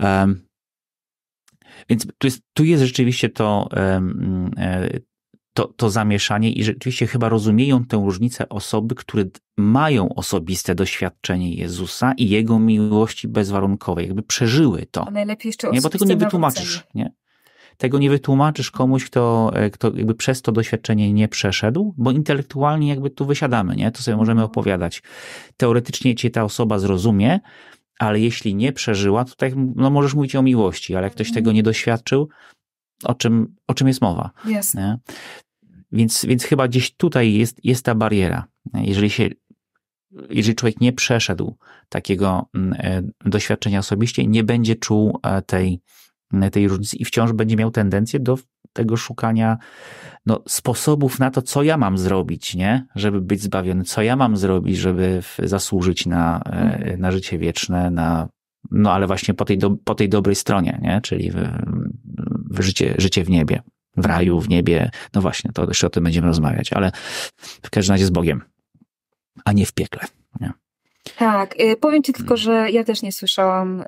Um, 0.00 0.46
więc 1.88 2.06
tu 2.18 2.26
jest, 2.26 2.40
tu 2.52 2.64
jest 2.64 2.82
rzeczywiście 2.82 3.28
to, 3.28 3.68
um, 3.76 4.50
to, 5.54 5.66
to 5.76 5.90
zamieszanie 5.90 6.52
i 6.52 6.64
rzeczywiście 6.64 7.06
chyba 7.06 7.28
rozumieją 7.28 7.84
tę 7.84 7.96
różnicę 7.96 8.48
osoby, 8.48 8.94
które 8.94 9.24
mają 9.56 10.14
osobiste 10.14 10.74
doświadczenie 10.74 11.54
Jezusa 11.54 12.12
i 12.16 12.28
Jego 12.28 12.58
miłości 12.58 13.28
bezwarunkowej, 13.28 14.06
jakby 14.06 14.22
przeżyły 14.22 14.86
to. 14.90 15.08
A 15.08 15.10
najlepiej 15.10 15.48
jeszcze 15.48 15.70
nie, 15.70 15.80
Bo 15.80 15.90
tego 15.90 16.04
nie 16.04 16.16
wytłumaczysz, 16.16 16.84
nie? 16.94 17.12
Tego 17.82 17.98
nie 17.98 18.10
wytłumaczysz 18.10 18.70
komuś, 18.70 19.04
kto, 19.04 19.50
e, 19.54 19.70
kto 19.70 19.92
jakby 19.96 20.14
przez 20.14 20.42
to 20.42 20.52
doświadczenie 20.52 21.12
nie 21.12 21.28
przeszedł, 21.28 21.94
bo 21.96 22.10
intelektualnie 22.10 22.88
jakby 22.88 23.10
tu 23.10 23.26
wysiadamy, 23.26 23.76
nie? 23.76 23.90
To 23.90 24.02
sobie 24.02 24.16
możemy 24.16 24.40
mhm. 24.40 24.50
opowiadać. 24.50 25.02
Teoretycznie 25.56 26.14
cię 26.14 26.30
ta 26.30 26.44
osoba 26.44 26.78
zrozumie, 26.78 27.40
ale 27.98 28.20
jeśli 28.20 28.54
nie 28.54 28.72
przeżyła, 28.72 29.24
to 29.24 29.34
tak, 29.34 29.52
no 29.76 29.90
możesz 29.90 30.14
mówić 30.14 30.36
o 30.36 30.42
miłości, 30.42 30.96
ale 30.96 31.04
jak 31.06 31.12
ktoś 31.12 31.32
tego 31.32 31.52
nie 31.52 31.62
doświadczył, 31.62 32.28
o 33.04 33.14
czym, 33.14 33.54
o 33.66 33.74
czym 33.74 33.88
jest 33.88 34.00
mowa. 34.00 34.30
Yes. 34.46 34.74
Nie? 34.74 34.98
Więc, 35.92 36.24
więc 36.24 36.44
chyba 36.44 36.68
gdzieś 36.68 36.96
tutaj 36.96 37.34
jest, 37.34 37.64
jest 37.64 37.84
ta 37.84 37.94
bariera. 37.94 38.44
Jeżeli 38.74 39.10
się 39.10 39.28
jeżeli 40.30 40.56
człowiek 40.56 40.80
nie 40.80 40.92
przeszedł 40.92 41.56
takiego 41.88 42.46
mm, 42.54 42.74
e, 42.78 43.02
doświadczenia 43.30 43.78
osobiście, 43.78 44.26
nie 44.26 44.44
będzie 44.44 44.76
czuł 44.76 45.18
e, 45.22 45.42
tej, 45.42 45.80
tej 46.52 46.68
różnicy 46.68 46.96
i 46.96 47.04
wciąż 47.04 47.32
będzie 47.32 47.56
miał 47.56 47.70
tendencję 47.70 48.20
do 48.20 48.38
tego 48.72 48.96
szukania 48.96 49.58
no, 50.26 50.42
sposobów 50.48 51.18
na 51.18 51.30
to, 51.30 51.42
co 51.42 51.62
ja 51.62 51.76
mam 51.76 51.98
zrobić, 51.98 52.54
nie? 52.54 52.86
żeby 52.94 53.20
być 53.20 53.42
zbawiony, 53.42 53.84
co 53.84 54.02
ja 54.02 54.16
mam 54.16 54.36
zrobić, 54.36 54.76
żeby 54.76 55.22
zasłużyć 55.38 56.06
na, 56.06 56.40
e, 56.46 56.50
mhm. 56.50 57.00
na 57.00 57.12
życie 57.12 57.38
wieczne, 57.38 57.90
na, 57.90 58.28
no 58.70 58.92
ale 58.92 59.06
właśnie 59.06 59.34
po 59.34 59.44
tej, 59.44 59.58
do, 59.58 59.70
po 59.70 59.94
tej 59.94 60.08
dobrej 60.08 60.36
stronie, 60.36 60.80
nie? 60.82 61.00
czyli 61.00 61.30
w, 61.30 61.36
w 62.50 62.62
życie, 62.62 62.94
życie 62.98 63.24
w 63.24 63.30
niebie, 63.30 63.62
w 63.96 64.06
raju, 64.06 64.40
w 64.40 64.48
niebie. 64.48 64.90
No 65.14 65.20
właśnie, 65.20 65.50
to 65.52 65.64
jeszcze 65.68 65.86
o 65.86 65.90
tym 65.90 66.04
będziemy 66.04 66.26
rozmawiać, 66.26 66.72
ale 66.72 66.92
w 67.62 67.70
każdym 67.70 67.94
razie 67.94 68.06
z 68.06 68.10
Bogiem, 68.10 68.42
a 69.44 69.52
nie 69.52 69.66
w 69.66 69.72
piekle. 69.72 70.00
Nie? 70.40 70.52
Tak, 71.16 71.60
y, 71.60 71.76
powiem 71.76 72.02
Ci 72.02 72.12
tylko, 72.12 72.36
że 72.36 72.70
ja 72.70 72.84
też 72.84 73.02
nie 73.02 73.12
słyszałam, 73.12 73.80
y, 73.80 73.84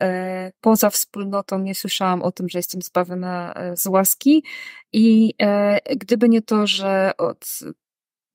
poza 0.61 0.91
wspólnotą, 0.91 1.59
nie 1.59 1.75
słyszałam 1.75 2.23
o 2.23 2.33
tym, 2.33 2.49
że 2.49 2.59
jestem 2.59 2.83
zbawiona 2.83 3.55
y, 3.73 3.77
z 3.77 3.87
łaski. 3.87 4.45
I 4.93 5.35
gdyby 5.97 6.29
nie 6.29 6.43
to, 6.43 6.67
że 6.67 7.13
od 7.19 7.59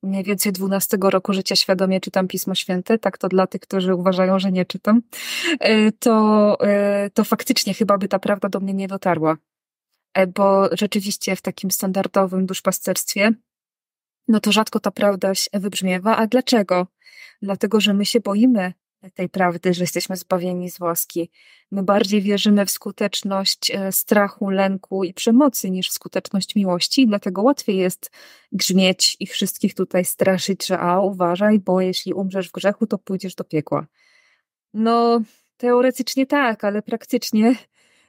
mniej 0.03 0.24
więcej 0.24 0.51
12 0.51 0.98
roku 1.01 1.33
życia 1.33 1.55
świadomie 1.55 2.00
czytam 2.00 2.27
Pismo 2.27 2.55
Święte, 2.55 3.00
tak 3.00 3.17
to 3.17 3.27
dla 3.27 3.48
tych, 3.48 3.62
którzy 3.62 3.95
uważają, 3.95 4.39
że 4.39 4.51
nie 4.51 4.65
czytam, 4.65 5.01
to, 6.00 6.57
to 7.13 7.24
faktycznie 7.24 7.74
chyba 7.74 7.98
by 7.98 8.07
ta 8.07 8.19
prawda 8.19 8.50
do 8.50 8.59
mnie 8.59 8.74
nie 8.74 8.88
dotarła. 8.88 9.38
Bo 10.36 10.69
rzeczywiście 10.71 11.36
w 11.36 11.41
takim 11.41 11.71
standardowym 11.71 12.45
duszpasterstwie, 12.45 13.31
no 14.29 14.39
to 14.39 14.51
rzadko 14.51 14.79
ta 14.79 14.91
prawda 14.91 15.31
wybrzmiewa. 15.53 16.17
A 16.17 16.27
dlaczego? 16.27 16.88
dlatego 17.41 17.81
że 17.81 17.93
my 17.93 18.05
się 18.05 18.19
boimy 18.19 18.74
tej 19.13 19.29
prawdy, 19.29 19.74
że 19.74 19.83
jesteśmy 19.83 20.17
zbawieni 20.17 20.69
z 20.71 20.79
łaski. 20.79 21.31
My 21.71 21.83
bardziej 21.83 22.21
wierzymy 22.21 22.65
w 22.65 22.71
skuteczność 22.71 23.71
e, 23.71 23.91
strachu, 23.91 24.50
lęku 24.50 25.03
i 25.03 25.13
przemocy 25.13 25.71
niż 25.71 25.89
w 25.89 25.93
skuteczność 25.93 26.55
miłości, 26.55 27.07
dlatego 27.07 27.41
łatwiej 27.41 27.77
jest 27.77 28.12
grzmieć 28.51 29.17
i 29.19 29.27
wszystkich 29.27 29.74
tutaj 29.74 30.05
straszyć, 30.05 30.67
że 30.67 30.79
a 30.79 31.00
uważaj, 31.00 31.59
bo 31.59 31.81
jeśli 31.81 32.13
umrzesz 32.13 32.50
w 32.50 32.51
grzechu, 32.51 32.88
to 32.88 32.98
pójdziesz 32.98 33.36
do 33.36 33.43
piekła. 33.43 33.88
No, 34.74 35.21
teoretycznie 35.57 36.25
tak, 36.25 36.63
ale 36.63 36.81
praktycznie 36.81 37.55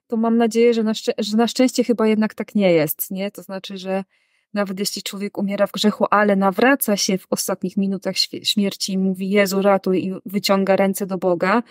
to 0.07 0.17
mam 0.17 0.37
nadzieję, 0.37 0.75
że 0.75 0.83
na, 0.83 0.93
szczę- 0.93 1.15
że 1.19 1.37
na 1.37 1.49
szczęście 1.49 1.85
chyba 1.85 2.07
jednak 2.07 2.35
tak 2.35 2.55
nie 2.55 2.73
jest, 2.73 3.11
nie? 3.11 3.31
To 3.31 3.43
znaczy, 3.43 3.79
że 3.79 4.05
nawet 4.55 4.81
jeśli 4.81 5.03
człowiek 5.03 5.39
umiera 5.39 5.67
w 5.67 5.73
grzechu, 5.73 6.07
ale 6.11 6.37
nawraca 6.37 6.97
się 6.97 7.19
w 7.19 7.27
ostatnich 7.31 7.77
minutach 7.77 8.15
śmierci 8.43 8.93
i 8.93 8.99
mówi 8.99 9.31
Jezu 9.31 9.63
ratuj 9.63 10.07
i 10.07 10.15
wyciąga 10.27 10.77
ręce 10.77 11.07
do 11.07 11.19
Boga, 11.19 11.63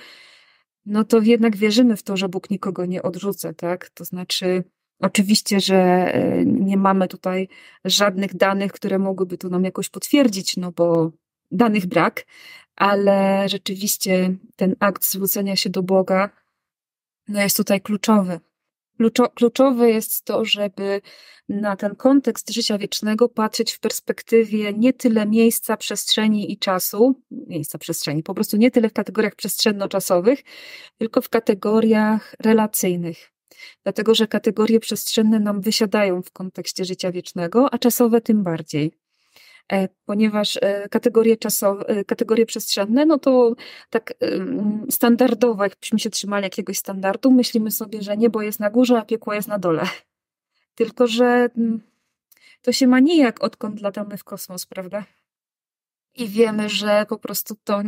no 0.86 1.04
to 1.04 1.20
jednak 1.20 1.56
wierzymy 1.58 1.98
w 1.98 2.04
to, 2.04 2.18
że 2.18 2.30
Bóg 2.30 2.50
nikogo 2.50 2.86
nie 2.86 3.02
odrzuca, 3.02 3.54
tak? 3.54 3.90
To 3.90 4.06
znaczy, 4.06 4.64
oczywiście, 5.00 5.60
że 5.60 5.76
e, 5.76 6.46
nie 6.46 6.78
mamy 6.78 7.08
tutaj 7.08 7.48
żadnych 7.86 8.36
danych, 8.36 8.72
które 8.72 9.00
mogłyby 9.00 9.38
to 9.38 9.50
nam 9.50 9.64
jakoś 9.64 9.90
potwierdzić, 9.90 10.58
no 10.58 10.72
bo 10.72 11.12
danych 11.52 11.86
brak, 11.86 12.26
ale 12.76 13.50
rzeczywiście 13.50 14.36
ten 14.56 14.76
akt 14.80 15.06
zwrócenia 15.06 15.56
się 15.56 15.70
do 15.70 15.84
Boga 15.84 16.30
no 17.30 17.42
jest 17.42 17.58
tutaj 17.58 17.82
kluczowy. 17.82 18.40
Kluczowe 19.36 19.90
jest 19.90 20.26
to, 20.26 20.46
żeby 20.46 21.02
na 21.50 21.76
ten 21.76 21.96
kontekst 21.96 22.50
życia 22.50 22.78
wiecznego 22.78 23.30
patrzeć 23.30 23.72
w 23.72 23.80
perspektywie 23.80 24.74
nie 24.74 24.94
tyle 24.94 25.26
miejsca, 25.26 25.78
przestrzeni 25.78 26.52
i 26.52 26.58
czasu, 26.58 27.22
miejsca, 27.32 27.78
przestrzeni, 27.78 28.24
po 28.24 28.34
prostu 28.34 28.58
nie 28.58 28.72
tyle 28.72 28.90
w 28.90 28.94
kategoriach 28.94 29.36
przestrzenno-czasowych, 29.36 30.44
tylko 30.98 31.22
w 31.22 31.30
kategoriach 31.30 32.36
relacyjnych. 32.40 33.32
Dlatego, 33.84 34.16
że 34.16 34.28
kategorie 34.28 34.80
przestrzenne 34.80 35.40
nam 35.40 35.62
wysiadają 35.62 36.22
w 36.22 36.32
kontekście 36.32 36.86
życia 36.86 37.12
wiecznego, 37.12 37.74
a 37.74 37.78
czasowe 37.78 38.22
tym 38.22 38.44
bardziej. 38.44 38.99
E, 39.72 39.88
ponieważ 40.06 40.58
e, 40.62 40.90
kategorie 40.90 41.38
czasowe, 41.38 41.88
e, 41.88 42.06
kategorie 42.06 42.46
przestrzenne, 42.46 43.06
no 43.06 43.20
to 43.20 43.56
tak 43.90 44.14
standardowo, 44.90 45.64
jakbyśmy 45.64 46.00
się 46.00 46.10
trzymali 46.10 46.44
jakiegoś 46.44 46.78
standardu, 46.78 47.32
myślimy 47.32 47.72
sobie, 47.72 48.02
że 48.02 48.18
niebo 48.18 48.42
jest 48.42 48.60
na 48.60 48.70
górze, 48.70 48.98
a 48.98 49.06
piekło 49.06 49.34
jest 49.34 49.48
na 49.48 49.60
dole. 49.60 49.84
Tylko, 50.76 51.08
że 51.08 51.50
mm, 51.58 51.82
to 52.62 52.72
się 52.72 52.88
ma 52.88 53.00
nijak 53.00 53.44
odkąd 53.44 53.82
latamy 53.82 54.18
w 54.18 54.24
kosmos, 54.24 54.66
prawda? 54.66 55.04
I 56.20 56.28
wiemy, 56.28 56.70
że 56.70 57.06
po 57.10 57.18
prostu 57.18 57.56
to 57.64 57.82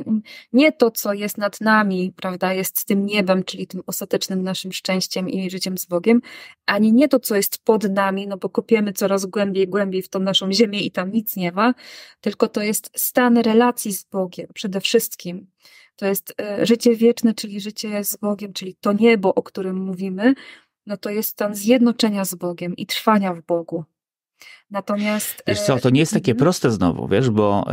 nie 0.54 0.72
to, 0.72 0.92
co 0.92 1.14
jest 1.14 1.38
nad 1.38 1.62
nami, 1.62 2.14
prawda, 2.16 2.54
jest 2.54 2.86
tym 2.86 3.06
niebem, 3.06 3.44
czyli 3.44 3.68
tym 3.68 3.82
ostatecznym 3.88 4.44
naszym 4.44 4.72
szczęściem 4.72 5.30
i 5.30 5.50
życiem 5.52 5.78
z 5.78 5.86
Bogiem, 5.86 6.22
ani 6.66 6.94
nie 6.94 7.08
to, 7.08 7.20
co 7.20 7.36
jest 7.36 7.64
pod 7.64 7.84
nami, 7.84 8.28
no 8.28 8.38
bo 8.38 8.50
kopiemy 8.50 8.94
coraz 8.94 9.26
głębiej, 9.26 9.68
głębiej 9.68 10.02
w 10.02 10.10
tą 10.10 10.20
naszą 10.20 10.54
ziemię 10.54 10.80
i 10.82 10.92
tam 10.92 11.12
nic 11.12 11.36
nie 11.36 11.52
ma, 11.52 11.74
tylko 12.22 12.48
to 12.48 12.62
jest 12.62 12.92
stan 12.96 13.38
relacji 13.38 13.94
z 13.94 14.04
Bogiem 14.04 14.48
przede 14.54 14.82
wszystkim. 14.82 15.48
To 15.96 16.06
jest 16.06 16.34
e, 16.42 16.66
życie 16.66 16.96
wieczne, 16.96 17.34
czyli 17.34 17.62
życie 17.62 18.04
z 18.04 18.16
Bogiem, 18.18 18.54
czyli 18.54 18.76
to 18.76 18.94
niebo, 18.94 19.36
o 19.36 19.44
którym 19.44 19.78
mówimy, 19.78 20.34
no 20.86 20.98
to 20.98 21.10
jest 21.10 21.30
stan 21.30 21.56
zjednoczenia 21.56 22.26
z 22.26 22.36
Bogiem 22.36 22.76
i 22.76 22.86
trwania 22.86 23.34
w 23.34 23.42
Bogu. 23.42 23.86
Natomiast. 24.71 25.43
Wiesz 25.48 25.62
co, 25.62 25.77
to 25.77 25.89
nie 25.89 26.00
jest 26.00 26.13
takie 26.13 26.31
mhm. 26.31 26.43
proste 26.43 26.71
znowu, 26.71 27.07
wiesz, 27.07 27.29
bo, 27.29 27.65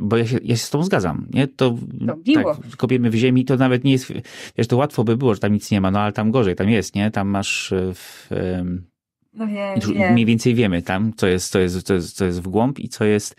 bo 0.00 0.16
ja, 0.16 0.26
się, 0.26 0.38
ja 0.42 0.56
się 0.56 0.62
z 0.62 0.70
tą 0.70 0.82
zgadzam. 0.82 1.26
Nie? 1.30 1.48
To, 1.48 1.74
to 2.06 2.16
tak, 2.34 2.76
kopiemy 2.76 3.10
w 3.10 3.14
ziemi, 3.14 3.44
to 3.44 3.56
nawet 3.56 3.84
nie 3.84 3.92
jest. 3.92 4.12
Wiesz, 4.58 4.66
to 4.68 4.76
łatwo 4.76 5.04
by 5.04 5.16
było, 5.16 5.34
że 5.34 5.40
tam 5.40 5.52
nic 5.52 5.70
nie 5.70 5.80
ma, 5.80 5.90
no 5.90 6.00
ale 6.00 6.12
tam 6.12 6.30
gorzej, 6.30 6.56
tam 6.56 6.70
jest, 6.70 6.94
nie? 6.94 7.10
Tam 7.10 7.28
masz. 7.28 7.72
E, 7.72 7.94
w, 7.94 8.28
no 9.34 9.46
wiem, 9.46 9.94
wiem. 9.94 10.12
Mniej 10.12 10.26
więcej 10.26 10.54
wiemy 10.54 10.82
tam, 10.82 11.12
co 11.16 11.26
jest, 11.26 11.52
co, 11.52 11.58
jest, 11.58 11.82
co, 11.82 11.94
jest, 11.94 12.16
co 12.16 12.24
jest 12.24 12.42
w 12.42 12.48
głąb 12.48 12.78
i 12.78 12.88
co 12.88 13.04
jest... 13.04 13.36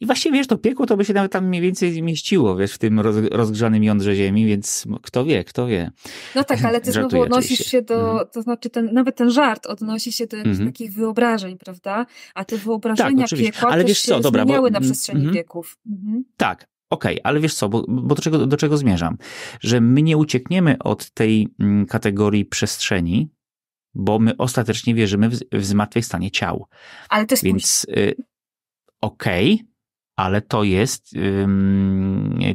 I 0.00 0.06
właściwie, 0.06 0.38
wiesz, 0.38 0.46
to 0.46 0.58
piekło 0.58 0.86
to 0.86 0.96
by 0.96 1.04
się 1.04 1.14
nawet 1.14 1.32
tam 1.32 1.48
mniej 1.48 1.62
więcej 1.62 2.02
mieściło, 2.02 2.56
wiesz, 2.56 2.72
w 2.72 2.78
tym 2.78 3.00
roz, 3.00 3.16
rozgrzanym 3.30 3.84
jądrze 3.84 4.14
ziemi, 4.14 4.46
więc 4.46 4.86
kto 5.02 5.24
wie, 5.24 5.44
kto 5.44 5.66
wie. 5.66 5.90
No 6.34 6.44
tak, 6.44 6.64
ale 6.64 6.80
ty 6.80 6.92
znowu 6.92 7.20
odnosisz 7.20 7.66
się 7.66 7.82
do, 7.82 8.10
mhm. 8.10 8.28
to 8.32 8.42
znaczy 8.42 8.70
ten, 8.70 8.92
nawet 8.92 9.16
ten 9.16 9.30
żart 9.30 9.66
odnosi 9.66 10.12
się 10.12 10.26
do 10.26 10.36
jakichś 10.36 10.58
mhm. 10.58 10.72
takich 10.72 10.94
wyobrażeń, 10.94 11.58
prawda? 11.58 12.06
A 12.34 12.44
te 12.44 12.56
wyobrażenia 12.56 13.28
tak, 13.28 13.38
piekła 13.38 13.70
ale 13.70 13.84
wiesz 13.84 14.02
co, 14.02 14.20
dobra, 14.20 14.44
bo, 14.44 14.70
na 14.70 14.80
przestrzeni 14.80 15.20
mhm. 15.20 15.34
wieków. 15.34 15.78
Mhm. 15.86 16.24
Tak, 16.36 16.66
Okej, 16.90 17.12
okay, 17.12 17.24
ale 17.24 17.40
wiesz 17.40 17.54
co, 17.54 17.68
bo, 17.68 17.84
bo 17.88 18.14
do, 18.14 18.22
czego, 18.22 18.46
do 18.46 18.56
czego 18.56 18.76
zmierzam? 18.76 19.16
Że 19.60 19.80
my 19.80 20.02
nie 20.02 20.16
uciekniemy 20.16 20.78
od 20.78 21.10
tej 21.10 21.48
mm, 21.60 21.86
kategorii 21.86 22.44
przestrzeni, 22.44 23.28
bo 23.94 24.18
my 24.18 24.36
ostatecznie 24.36 24.94
wierzymy 24.94 25.28
w, 25.28 25.38
w 25.52 25.64
zmartwychwstanie 25.64 26.30
ciał. 26.30 26.66
Ale 27.08 27.26
to 27.26 27.32
jest 27.32 27.44
Więc 27.44 27.86
y, 27.96 28.14
okej, 29.00 29.54
okay, 29.54 29.70
ale 30.16 30.42
to 30.42 30.64
jest, 30.64 31.14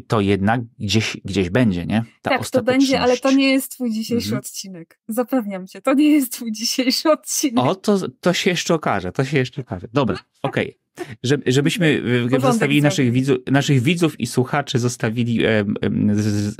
to 0.07 0.21
jednak 0.21 0.61
gdzieś, 0.79 1.17
gdzieś 1.25 1.49
będzie, 1.49 1.85
nie? 1.85 2.03
Ta 2.21 2.29
tak, 2.29 2.49
to 2.49 2.63
będzie, 2.63 2.99
ale 2.99 3.17
to 3.17 3.31
nie 3.31 3.51
jest 3.51 3.71
twój 3.71 3.91
dzisiejszy 3.91 4.27
mhm. 4.27 4.39
odcinek. 4.39 4.99
Zapewniam 5.07 5.67
cię, 5.67 5.81
to 5.81 5.93
nie 5.93 6.11
jest 6.11 6.31
twój 6.31 6.51
dzisiejszy 6.51 7.11
odcinek. 7.17 7.65
O, 7.65 7.75
to, 7.75 7.97
to 8.19 8.33
się 8.33 8.49
jeszcze 8.49 8.73
okaże, 8.73 9.11
to 9.11 9.25
się 9.25 9.37
jeszcze 9.37 9.61
okaże. 9.61 9.87
Dobra, 9.93 10.17
okej. 10.41 10.69
Okay. 10.69 10.84
Żeby, 11.23 11.51
żebyśmy 11.51 12.01
zostawili 12.39 12.81
naszych 12.81 13.11
widzów, 13.11 13.37
naszych 13.51 13.81
widzów 13.81 14.19
i 14.19 14.27
słuchaczy 14.27 14.79
zostawili 14.79 15.45
e, 15.45 15.49
e, 15.49 15.65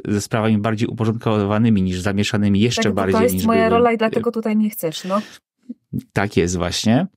ze 0.06 0.22
sprawami 0.22 0.58
bardziej 0.58 0.88
uporządkowanymi 0.88 1.82
niż 1.82 2.00
zamieszanymi 2.00 2.60
jeszcze 2.60 2.84
tak, 2.84 2.94
bardziej. 2.94 3.16
To 3.16 3.24
jest 3.24 3.46
moja 3.46 3.70
rola 3.70 3.92
i 3.92 3.98
dlatego 3.98 4.32
tutaj 4.32 4.58
nie 4.58 4.70
chcesz, 4.70 5.04
no. 5.04 5.22
Tak 6.14 6.38
jest 6.38 6.58
właśnie. 6.58 7.08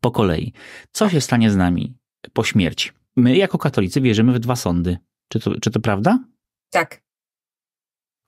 Po 0.00 0.10
kolei. 0.10 0.52
Co 0.92 1.08
się 1.08 1.20
stanie 1.20 1.50
z 1.50 1.56
nami 1.56 1.94
po 2.32 2.44
śmierci? 2.44 2.90
My 3.16 3.36
jako 3.36 3.58
katolicy 3.58 4.00
wierzymy 4.00 4.32
w 4.32 4.38
dwa 4.38 4.56
sądy. 4.56 4.98
Czy 5.28 5.40
to, 5.40 5.60
czy 5.60 5.70
to 5.70 5.80
prawda? 5.80 6.24
Tak. 6.70 7.02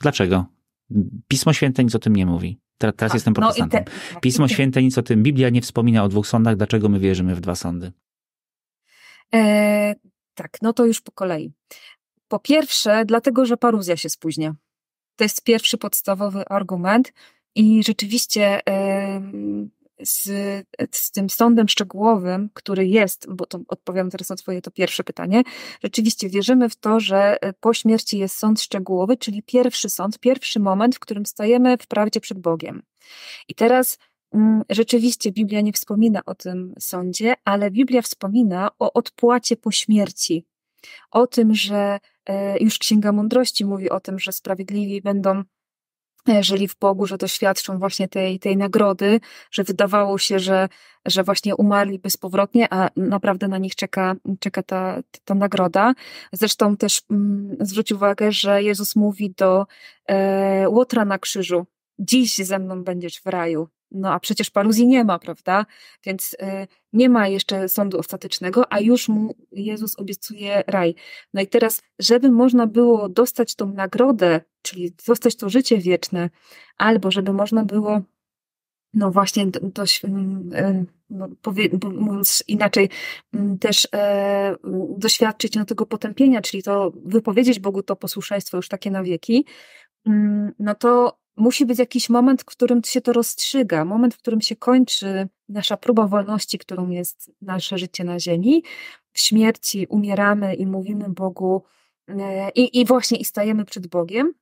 Dlaczego? 0.01 0.47
Pismo 1.29 1.53
Święte 1.53 1.85
nic 1.85 1.95
o 1.95 1.99
tym 1.99 2.17
nie 2.17 2.27
mówi. 2.27 2.59
Teraz, 2.79 2.97
teraz 2.97 3.15
jestem 3.15 3.35
protestantem. 3.35 3.85
No 3.87 4.15
te, 4.15 4.21
Pismo 4.21 4.49
Święte 4.49 4.83
nic 4.83 4.99
o 4.99 5.03
tym. 5.03 5.23
Biblia 5.23 5.51
nie 5.51 5.63
wspomina 5.63 6.05
o 6.05 6.09
dwóch 6.09 6.27
sądach. 6.27 6.57
Dlaczego 6.57 6.89
my 6.89 6.99
wierzymy 6.99 7.35
w 7.35 7.41
dwa 7.41 7.55
sądy? 7.55 7.93
E, 9.35 9.95
tak, 10.35 10.59
no 10.63 10.73
to 10.73 10.87
już 10.87 11.01
po 11.01 11.13
kolei. 11.13 11.53
Po 12.29 12.39
pierwsze, 12.39 13.05
dlatego, 13.05 13.47
że 13.47 13.57
paruzja 13.57 13.97
się 13.97 14.09
spóźnia. 14.09 14.55
To 15.17 15.25
jest 15.25 15.45
pierwszy 15.45 15.79
podstawowy 15.79 16.49
argument 16.49 17.13
i 17.55 17.85
rzeczywiście 17.85 18.61
z, 20.01 20.23
z 20.91 21.11
tym 21.11 21.31
sądem 21.31 21.69
szczegółowym, 21.69 22.51
który 22.55 22.87
jest, 22.87 23.27
bo 23.29 23.47
to 23.47 23.61
odpowiem 23.69 24.11
teraz 24.11 24.29
na 24.29 24.37
Twoje 24.37 24.63
to 24.63 24.71
pierwsze 24.71 25.05
pytanie, 25.05 25.43
rzeczywiście 25.85 26.29
wierzymy 26.29 26.69
w 26.69 26.77
to, 26.77 27.01
że 27.01 27.43
e, 27.43 27.53
po 27.53 27.75
śmierci 27.75 28.19
jest 28.19 28.37
sąd 28.37 28.61
szczegółowy, 28.61 29.17
czyli 29.17 29.43
pierwszy 29.43 29.91
sąd, 29.91 30.19
pierwszy 30.19 30.61
moment, 30.61 30.97
w 30.97 31.01
którym 31.01 31.27
stajemy 31.27 31.79
w 31.79 31.87
prawdzie 31.87 32.21
przed 32.21 32.39
Bogiem. 32.39 32.83
I 33.49 33.55
teraz 33.55 33.99
mm, 34.33 34.63
Rzeczywiście 34.71 35.33
Biblia 35.33 35.61
nie 35.61 35.73
wspomina 35.73 36.21
o 36.27 36.35
tym 36.35 36.75
sądzie, 36.79 37.35
ale 37.45 37.71
Biblia 37.71 38.03
wspomina 38.03 38.71
o 38.79 38.93
odpłacie 38.93 39.57
po 39.57 39.71
śmierci. 39.71 40.47
O 41.11 41.27
tym, 41.27 41.55
że 41.55 41.99
e, 42.27 42.59
już 42.59 42.79
Księga 42.79 43.13
Mądrości 43.13 43.65
mówi 43.65 43.91
o 43.91 44.01
tym, 44.01 44.19
że 44.19 44.33
sprawiedliwi 44.33 45.03
będą 45.03 45.43
żyli 46.41 46.69
w 46.69 46.79
Bogu, 46.79 47.07
że 47.07 47.19
doświadczą 47.19 47.79
właśnie 47.79 48.09
tej, 48.09 48.39
tej 48.39 48.57
nagrody, 48.57 49.21
że 49.51 49.65
wydawało 49.65 50.19
się, 50.19 50.39
że, 50.39 50.69
że 51.07 51.25
właśnie 51.25 51.57
umarli 51.57 51.99
bezpowrotnie, 51.99 52.67
a 52.71 52.89
naprawdę 52.97 53.49
na 53.49 53.59
nich 53.59 53.75
czeka, 53.75 54.15
czeka 54.41 54.63
ta, 54.63 55.03
ta 55.25 55.35
nagroda. 55.35 55.95
Zresztą 56.33 56.77
też 56.77 57.03
mm, 57.11 57.57
zwróć 57.61 57.93
uwagę, 57.93 58.33
że 58.33 58.63
Jezus 58.63 58.97
mówi 58.97 59.31
do 59.31 59.67
e, 60.09 60.69
Łotra 60.69 61.05
na 61.05 61.19
krzyżu, 61.19 61.67
dziś 61.99 62.37
ze 62.37 62.59
mną 62.59 62.85
będziesz 62.85 63.21
w 63.21 63.27
raju. 63.27 63.69
No 63.91 64.13
a 64.13 64.21
przecież 64.21 64.51
paruzji 64.51 64.87
nie 64.87 65.05
ma, 65.05 65.19
prawda? 65.19 65.67
Więc 66.05 66.33
y, 66.33 66.67
nie 66.93 67.09
ma 67.09 67.29
jeszcze 67.29 67.69
sądu 67.69 67.99
ostatecznego, 67.99 68.73
a 68.73 68.81
już 68.81 69.09
mu 69.09 69.35
Jezus 69.53 69.99
obiecuje 69.99 70.65
raj. 70.67 70.95
No 71.35 71.41
i 71.41 71.47
teraz, 71.47 71.83
żeby 71.99 72.31
można 72.31 72.67
było 72.67 73.09
dostać 73.09 73.55
tą 73.55 73.73
nagrodę, 73.73 74.41
czyli 74.63 74.93
dostać 75.07 75.37
to 75.37 75.49
życie 75.49 75.79
wieczne, 75.79 76.31
albo 76.77 77.11
żeby 77.11 77.33
można 77.33 77.65
było 77.65 78.03
no 78.95 79.11
właśnie 79.11 79.47
dość, 79.63 80.03
no, 81.11 81.29
powie, 81.43 81.69
mówiąc 81.99 82.45
inaczej, 82.49 82.89
też 83.61 83.89
e, 83.95 84.57
doświadczyć 84.99 85.55
no, 85.55 85.65
tego 85.65 85.87
potępienia, 85.87 86.43
czyli 86.43 86.63
to 86.63 86.93
wypowiedzieć 87.05 87.61
Bogu 87.61 87.83
to 87.83 87.97
posłuszeństwo 87.97 88.57
już 88.57 88.69
takie 88.69 88.91
na 88.91 89.03
wieki, 89.03 89.45
no 90.59 90.75
to 90.75 91.19
musi 91.37 91.67
być 91.67 91.79
jakiś 91.79 92.09
moment, 92.09 92.43
w 92.43 92.45
którym 92.45 92.81
się 92.85 93.01
to 93.01 93.13
rozstrzyga, 93.13 93.85
moment, 93.85 94.15
w 94.15 94.19
którym 94.19 94.41
się 94.41 94.57
kończy 94.57 95.29
nasza 95.49 95.77
próba 95.77 96.07
wolności, 96.07 96.59
którą 96.59 96.91
jest 96.91 97.31
nasze 97.43 97.79
życie 97.79 98.05
na 98.05 98.21
ziemi. 98.21 98.63
W 99.13 99.21
śmierci 99.21 99.87
umieramy 99.89 100.55
i 100.55 100.67
mówimy 100.67 101.09
Bogu 101.09 101.63
e, 102.09 102.51
i, 102.51 102.81
i 102.81 102.85
właśnie 102.85 103.19
i 103.19 103.25
stajemy 103.25 103.65
przed 103.65 103.87
Bogiem. 103.87 104.33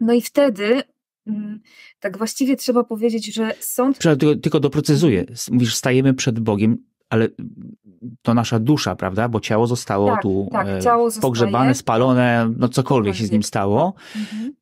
No 0.00 0.12
i 0.12 0.22
wtedy 0.22 0.82
mm, 1.26 1.60
tak 2.00 2.18
właściwie 2.18 2.56
trzeba 2.56 2.84
powiedzieć, 2.84 3.34
że 3.34 3.54
sąd... 3.60 3.98
Tylko, 3.98 4.34
tylko 4.36 4.60
doprecyzuję. 4.60 5.24
Mówisz, 5.50 5.74
stajemy 5.74 6.14
przed 6.14 6.40
Bogiem, 6.40 6.76
ale 7.08 7.28
to 8.22 8.34
nasza 8.34 8.58
dusza, 8.58 8.96
prawda? 8.96 9.28
Bo 9.28 9.40
ciało 9.40 9.66
zostało 9.66 10.10
tak, 10.10 10.22
tu 10.22 10.48
tak, 10.52 10.66
e, 10.68 10.82
ciało 10.82 11.10
pogrzebane, 11.20 11.74
spalone, 11.74 12.52
no 12.58 12.68
cokolwiek 12.68 13.14
się 13.14 13.26
z 13.26 13.30
nim 13.30 13.42
stało. 13.42 13.94
Mhm 14.16 14.56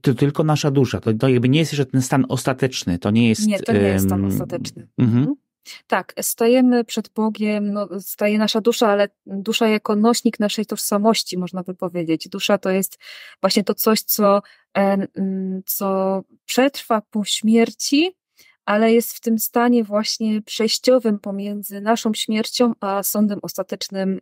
to 0.00 0.14
tylko 0.14 0.44
nasza 0.44 0.70
dusza. 0.70 1.00
To, 1.00 1.14
to 1.14 1.28
jakby 1.28 1.48
nie 1.48 1.58
jest 1.58 1.72
jeszcze 1.72 1.86
ten 1.86 2.02
stan 2.02 2.26
ostateczny. 2.28 2.98
To 2.98 3.10
nie 3.10 3.28
jest. 3.28 3.46
Nie, 3.46 3.60
to 3.60 3.72
nie 3.72 3.80
jest 3.80 4.04
stan 4.04 4.24
ostateczny. 4.24 4.88
Mhm. 4.98 5.18
mhm. 5.18 5.36
Tak, 5.86 6.14
stajemy 6.20 6.84
przed 6.84 7.08
Bogiem, 7.08 7.72
no, 7.72 7.88
staje 8.00 8.38
nasza 8.38 8.60
dusza, 8.60 8.88
ale 8.88 9.08
dusza 9.26 9.68
jako 9.68 9.96
nośnik 9.96 10.40
naszej 10.40 10.66
tożsamości, 10.66 11.38
można 11.38 11.62
by 11.62 11.74
powiedzieć. 11.74 12.28
Dusza 12.28 12.58
to 12.58 12.70
jest 12.70 12.98
właśnie 13.40 13.64
to 13.64 13.74
coś, 13.74 14.00
co, 14.02 14.42
co 15.66 16.22
przetrwa 16.44 17.00
po 17.10 17.24
śmierci, 17.24 18.12
ale 18.64 18.92
jest 18.92 19.12
w 19.12 19.20
tym 19.20 19.38
stanie 19.38 19.84
właśnie 19.84 20.42
przejściowym 20.42 21.18
pomiędzy 21.18 21.80
naszą 21.80 22.14
śmiercią 22.14 22.72
a 22.80 23.02
sądem 23.02 23.38
ostatecznym, 23.42 24.20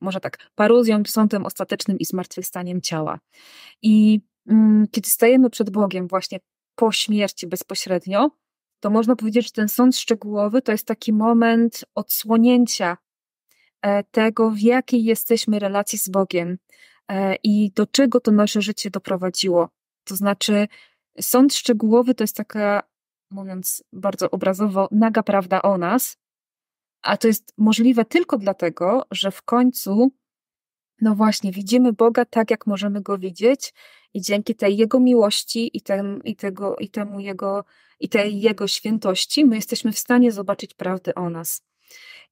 może 0.00 0.20
tak, 0.20 0.38
paruzją, 0.54 1.02
sądem 1.06 1.46
ostatecznym 1.46 1.98
i 1.98 2.04
zmartwychwstaniem 2.04 2.80
ciała. 2.80 3.18
I 3.82 4.20
kiedy 4.90 5.10
stajemy 5.10 5.50
przed 5.50 5.70
Bogiem 5.70 6.08
właśnie 6.08 6.40
po 6.74 6.92
śmierci 6.92 7.46
bezpośrednio, 7.46 8.30
to 8.80 8.90
można 8.90 9.16
powiedzieć, 9.16 9.44
że 9.44 9.52
ten 9.52 9.68
sąd 9.68 9.96
szczegółowy 9.96 10.62
to 10.62 10.72
jest 10.72 10.86
taki 10.86 11.12
moment 11.12 11.84
odsłonięcia 11.94 12.96
e, 13.82 14.04
tego, 14.04 14.50
w 14.50 14.58
jakiej 14.58 15.04
jesteśmy 15.04 15.58
relacji 15.58 15.98
z 15.98 16.08
Bogiem 16.08 16.58
e, 17.08 17.36
i 17.42 17.70
do 17.70 17.86
czego 17.86 18.20
to 18.20 18.30
nasze 18.30 18.62
życie 18.62 18.90
doprowadziło. 18.90 19.68
To 20.04 20.16
znaczy, 20.16 20.68
sąd 21.20 21.54
szczegółowy 21.54 22.14
to 22.14 22.24
jest 22.24 22.36
taka, 22.36 22.82
mówiąc 23.30 23.84
bardzo 23.92 24.30
obrazowo, 24.30 24.88
naga 24.90 25.22
prawda 25.22 25.62
o 25.62 25.78
nas, 25.78 26.16
a 27.02 27.16
to 27.16 27.26
jest 27.28 27.52
możliwe 27.58 28.04
tylko 28.04 28.38
dlatego, 28.38 29.06
że 29.10 29.30
w 29.30 29.42
końcu, 29.42 30.12
no 31.00 31.14
właśnie, 31.14 31.52
widzimy 31.52 31.92
Boga 31.92 32.24
tak, 32.24 32.50
jak 32.50 32.66
możemy 32.66 33.00
go 33.00 33.18
widzieć 33.18 33.74
i 34.14 34.20
dzięki 34.20 34.54
tej 34.54 34.76
Jego 34.76 35.00
miłości 35.00 35.70
i, 35.76 35.80
tem, 35.80 36.22
i, 36.24 36.36
tego, 36.36 36.76
i 36.76 36.88
temu 36.88 37.20
Jego, 37.20 37.64
i 38.00 38.08
tej 38.08 38.40
Jego 38.40 38.68
świętości, 38.68 39.44
my 39.44 39.56
jesteśmy 39.56 39.92
w 39.92 39.98
stanie 39.98 40.32
zobaczyć 40.32 40.74
prawdę 40.74 41.14
o 41.14 41.30
nas. 41.30 41.62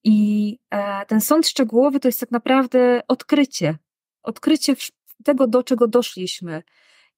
I 0.05 0.59
e, 0.71 1.07
ten 1.07 1.21
sąd 1.21 1.49
szczegółowy 1.49 2.01
to 2.01 2.09
jest 2.09 2.21
tak 2.21 2.31
naprawdę 2.31 3.01
odkrycie. 3.09 3.79
Odkrycie 4.23 4.75
tego, 5.25 5.47
do 5.47 5.63
czego 5.63 5.89
doszliśmy. 5.89 6.63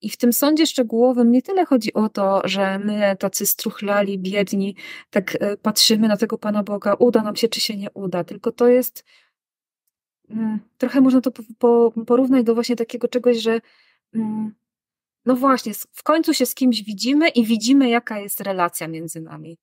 I 0.01 0.11
w 0.11 0.17
tym 0.17 0.33
sądzie 0.33 0.67
szczegółowym 0.67 1.31
nie 1.31 1.43
tyle 1.43 1.67
chodzi 1.67 1.95
o 1.95 2.09
to, 2.09 2.41
że 2.45 2.79
my, 2.79 3.17
tacy 3.19 3.47
struchlali, 3.47 4.19
biedni, 4.19 4.77
tak 5.11 5.37
e, 5.41 5.57
patrzymy 5.57 6.09
na 6.09 6.17
tego 6.17 6.39
Pana 6.39 6.63
Boga, 6.63 6.95
uda 6.95 7.23
nam 7.23 7.37
się, 7.37 7.49
czy 7.49 7.61
się 7.61 7.77
nie 7.77 7.91
uda, 7.91 8.25
tylko 8.25 8.53
to 8.53 8.69
jest. 8.69 9.05
Mm, 10.31 10.59
trochę 10.79 11.01
można 11.01 11.21
to 11.21 11.31
porównać 12.07 12.45
do 12.45 12.55
właśnie 12.55 12.77
takiego 12.77 13.09
czegoś, 13.09 13.37
że 13.37 13.61
Mm, 14.15 14.55
no 15.27 15.37
właśnie, 15.37 15.73
w 15.93 16.03
końcu 16.03 16.35
się 16.35 16.47
z 16.47 16.55
kimś 16.55 16.83
widzimy 16.83 17.29
i 17.29 17.45
widzimy, 17.47 17.89
jaka 17.89 18.19
jest 18.19 18.41
relacja 18.41 18.89
między 18.89 19.21
nami. 19.21 19.59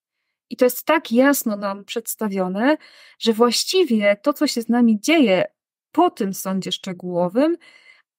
I 0.49 0.57
to 0.57 0.65
jest 0.65 0.85
tak 0.85 1.11
jasno 1.11 1.57
nam 1.57 1.85
przedstawione, 1.85 2.77
że 3.19 3.33
właściwie 3.33 4.17
to, 4.23 4.33
co 4.33 4.47
się 4.47 4.61
z 4.61 4.69
nami 4.69 4.99
dzieje 4.99 5.45
po 5.91 6.09
tym 6.09 6.33
sądzie 6.33 6.71
szczegółowym, 6.71 7.57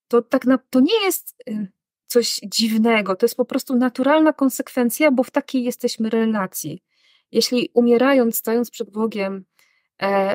to 0.08 0.22
tak 0.22 0.44
na, 0.46 0.58
to 0.58 0.80
nie 0.80 1.04
jest 1.04 1.34
y, 1.48 1.68
coś 2.06 2.40
dziwnego, 2.44 3.16
to 3.16 3.26
jest 3.26 3.36
po 3.36 3.44
prostu 3.44 3.76
naturalna 3.76 4.32
konsekwencja, 4.32 5.10
bo 5.10 5.22
w 5.22 5.30
takiej 5.30 5.64
jesteśmy 5.64 6.10
relacji. 6.10 6.82
Jeśli 7.32 7.70
umierając, 7.74 8.36
stając 8.36 8.70
przed 8.70 8.90
Bogiem, 8.90 9.44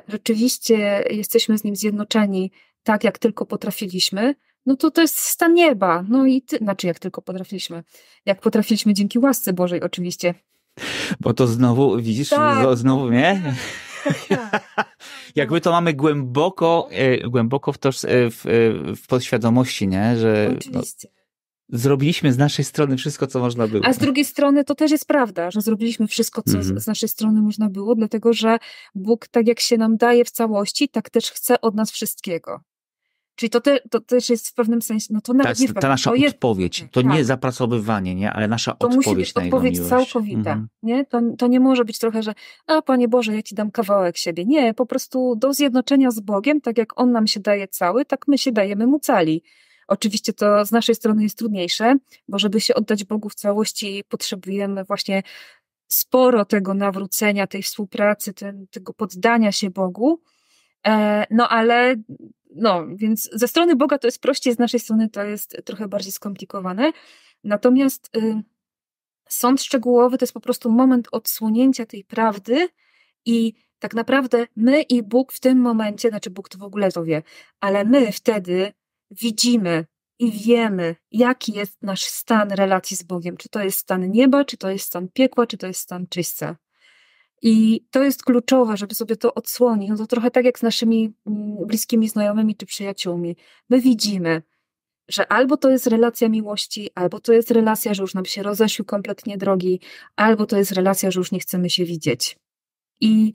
rzeczywiście 0.08 1.04
jesteśmy 1.10 1.58
z 1.58 1.64
Nim 1.64 1.76
zjednoczeni 1.76 2.52
tak, 2.84 3.04
jak 3.04 3.20
tylko 3.20 3.46
potrafiliśmy, 3.46 4.36
no 4.66 4.76
to 4.76 4.92
to 4.92 5.02
jest 5.02 5.18
stan 5.18 5.54
nieba. 5.54 6.06
No 6.10 6.26
i 6.26 6.42
ty, 6.42 6.58
znaczy 6.58 6.88
jak 6.88 7.00
tylko 7.00 7.22
potrafiliśmy. 7.22 7.84
Jak 8.26 8.42
potrafiliśmy 8.42 8.94
dzięki 8.94 9.20
łasce 9.20 9.54
Bożej 9.54 9.82
oczywiście. 9.82 10.34
Bo 11.20 11.34
to 11.34 11.48
znowu, 11.48 11.98
widzisz, 11.98 12.30
tak. 12.30 12.78
znowu, 12.78 13.10
nie? 13.10 13.56
Jakby 15.36 15.62
to 15.62 15.72
mamy 15.72 15.94
głęboko, 15.94 16.88
e, 16.92 17.30
głęboko 17.30 17.74
w, 17.74 17.76
e, 17.76 17.80
w, 18.32 18.46
e, 18.46 18.52
w 18.96 19.08
podświadomości, 19.08 19.88
nie? 19.88 20.18
Że 20.18 20.56
no, 20.72 20.82
zrobiliśmy 21.70 22.34
z 22.34 22.38
naszej 22.38 22.66
strony 22.66 22.98
wszystko, 22.98 23.28
co 23.28 23.40
można 23.40 23.68
było. 23.68 23.86
A 23.86 23.94
z 23.94 23.98
drugiej 23.98 24.26
strony 24.26 24.64
to 24.64 24.76
też 24.76 24.92
jest 24.92 25.06
prawda, 25.06 25.52
że 25.52 25.62
zrobiliśmy 25.62 26.08
wszystko, 26.08 26.42
co 26.42 26.58
mm. 26.58 26.80
z 26.80 26.88
naszej 26.88 27.10
strony 27.10 27.42
można 27.42 27.70
było, 27.70 27.96
dlatego 27.96 28.34
że 28.34 28.58
Bóg, 28.96 29.28
tak 29.28 29.48
jak 29.48 29.60
się 29.60 29.78
nam 29.78 29.98
daje 29.98 30.26
w 30.26 30.32
całości, 30.32 30.90
tak 30.90 31.10
też 31.10 31.32
chce 31.32 31.62
od 31.62 31.76
nas 31.76 31.92
wszystkiego. 31.92 32.62
Czyli 33.38 33.50
to, 33.50 33.62
te, 33.62 33.80
to 33.80 34.00
też 34.00 34.30
jest 34.30 34.50
w 34.50 34.54
pewnym 34.54 34.82
sensie, 34.82 35.08
no 35.10 35.22
to 35.22 35.34
nawet 35.34 35.58
ta, 35.58 35.64
nie 35.64 35.74
Ta 35.74 35.90
nasza 35.90 36.12
to 36.12 36.26
odpowiedź, 36.28 36.80
jest, 36.80 36.92
to 36.92 37.04
tak. 37.04 37.12
nie 37.12 37.26
zapracowywanie, 37.26 38.16
nie, 38.16 38.32
ale 38.32 38.48
nasza 38.48 38.72
to 38.72 38.88
odpowiedź 38.88 39.06
musi 39.06 39.16
być 39.16 39.36
na 39.36 39.44
odpowiedź 39.44 39.80
całkowita, 39.90 40.38
mhm. 40.38 40.68
nie? 40.84 41.06
To, 41.06 41.22
to 41.38 41.48
nie 41.48 41.60
może 41.60 41.86
być 41.86 42.00
trochę, 42.00 42.24
że 42.24 42.34
a 42.68 42.82
Panie 42.82 43.08
Boże, 43.08 43.36
ja 43.36 43.42
Ci 43.42 43.56
dam 43.56 43.72
kawałek 43.72 44.18
siebie. 44.18 44.46
Nie, 44.46 44.74
po 44.74 44.86
prostu 44.86 45.36
do 45.36 45.54
zjednoczenia 45.54 46.12
z 46.12 46.20
Bogiem, 46.20 46.62
tak 46.62 46.78
jak 46.78 47.00
On 47.00 47.12
nam 47.12 47.28
się 47.28 47.40
daje 47.40 47.68
cały, 47.68 48.06
tak 48.06 48.28
my 48.28 48.38
się 48.38 48.52
dajemy 48.52 48.88
Mu 48.88 49.00
cali. 49.00 49.44
Oczywiście 49.88 50.34
to 50.34 50.66
z 50.66 50.72
naszej 50.72 50.96
strony 50.96 51.24
jest 51.24 51.38
trudniejsze, 51.38 51.96
bo 52.28 52.40
żeby 52.40 52.62
się 52.62 52.76
oddać 52.76 53.04
Bogu 53.04 53.30
w 53.30 53.36
całości, 53.36 54.04
potrzebujemy 54.10 54.84
właśnie 54.84 55.24
sporo 55.88 56.46
tego 56.46 56.74
nawrócenia, 56.74 57.48
tej 57.48 57.64
współpracy, 57.64 58.34
ten, 58.34 58.68
tego 58.68 58.94
poddania 58.94 59.52
się 59.52 59.70
Bogu, 59.70 60.22
E, 60.88 61.26
no 61.30 61.50
ale 61.50 61.96
no, 62.56 62.88
więc 62.96 63.30
ze 63.34 63.48
strony 63.48 63.76
Boga 63.76 63.98
to 63.98 64.08
jest 64.08 64.22
prościej, 64.22 64.54
z 64.54 64.60
naszej 64.60 64.80
strony 64.80 65.10
to 65.10 65.24
jest 65.24 65.62
trochę 65.66 65.88
bardziej 65.88 66.12
skomplikowane. 66.12 66.92
Natomiast 67.44 68.18
y, 68.18 68.44
sąd 69.30 69.62
szczegółowy 69.62 70.18
to 70.18 70.24
jest 70.24 70.34
po 70.34 70.40
prostu 70.40 70.72
moment 70.72 71.08
odsłonięcia 71.12 71.86
tej 71.86 72.04
prawdy 72.04 72.70
i 73.26 73.54
tak 73.80 73.94
naprawdę 73.94 74.48
my 74.56 74.82
i 74.82 75.04
Bóg 75.04 75.34
w 75.34 75.40
tym 75.40 75.58
momencie, 75.58 76.10
znaczy 76.10 76.30
Bóg 76.30 76.50
to 76.50 76.58
w 76.58 76.64
ogóle 76.64 76.92
to 76.92 77.04
wie, 77.04 77.24
ale 77.60 77.86
my 77.86 78.12
wtedy 78.12 78.74
widzimy 79.12 79.86
i 80.20 80.32
wiemy, 80.32 80.96
jaki 81.12 81.54
jest 81.54 81.82
nasz 81.82 82.04
stan 82.04 82.52
relacji 82.52 82.98
z 82.98 83.04
Bogiem. 83.04 83.38
Czy 83.38 83.50
to 83.50 83.64
jest 83.64 83.80
stan 83.80 84.12
nieba, 84.12 84.46
czy 84.46 84.58
to 84.58 84.70
jest 84.70 84.86
stan 84.86 85.08
piekła, 85.14 85.48
czy 85.48 85.58
to 85.58 85.68
jest 85.68 85.80
stan 85.80 86.08
czyśćca. 86.08 86.56
I 87.42 87.86
to 87.92 88.04
jest 88.04 88.24
kluczowe, 88.24 88.78
żeby 88.78 88.96
sobie 88.96 89.16
to 89.16 89.34
odsłonić. 89.34 89.90
No 89.90 89.98
to 89.98 90.08
trochę 90.08 90.32
tak 90.32 90.46
jak 90.46 90.60
z 90.60 90.62
naszymi 90.62 91.14
mm, 91.28 91.68
bliskimi 91.68 92.10
znajomymi 92.10 92.56
czy 92.56 92.66
przyjaciółmi. 92.66 93.36
My 93.70 93.82
widzimy, 93.82 94.42
że 95.08 95.32
albo 95.32 95.58
to 95.58 95.70
jest 95.70 95.88
relacja 95.88 96.30
miłości, 96.30 96.90
albo 96.96 97.20
to 97.20 97.34
jest 97.34 97.52
relacja, 97.52 97.94
że 97.94 98.02
już 98.02 98.14
nam 98.14 98.26
się 98.26 98.44
rozeszły 98.44 98.86
kompletnie 98.86 99.38
drogi, 99.38 99.80
albo 100.16 100.46
to 100.46 100.58
jest 100.58 100.72
relacja, 100.72 101.12
że 101.12 101.20
już 101.20 101.32
nie 101.32 101.40
chcemy 101.40 101.70
się 101.70 101.86
widzieć. 101.86 102.38
I, 103.02 103.34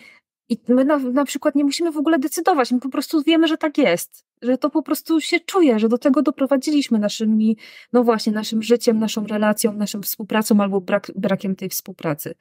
i 0.48 0.58
my 0.68 0.85
na, 0.85 0.98
na 0.98 1.24
przykład 1.24 1.54
nie 1.54 1.64
musimy 1.64 1.92
w 1.92 1.96
ogóle 1.96 2.18
decydować, 2.18 2.72
my 2.72 2.80
po 2.80 2.88
prostu 2.88 3.22
wiemy, 3.22 3.48
że 3.48 3.58
tak 3.58 3.78
jest, 3.78 4.24
że 4.42 4.59
to 4.59 4.70
po 4.70 4.83
prostu 4.83 5.20
się 5.20 5.40
czuje, 5.40 5.78
że 5.78 5.88
do 5.88 5.98
tego 5.98 6.22
doprowadziliśmy 6.22 6.98
naszymi, 6.98 7.57
no 7.92 8.05
właśnie, 8.05 8.33
naszym 8.33 8.62
życiem, 8.62 8.98
naszą 8.98 9.26
relacją, 9.26 9.72
naszą 9.72 10.02
współpracą 10.02 10.61
albo 10.61 10.81
brak, 10.81 11.11
brakiem 11.16 11.57
tej 11.57 11.68
współpracy. 11.68 12.35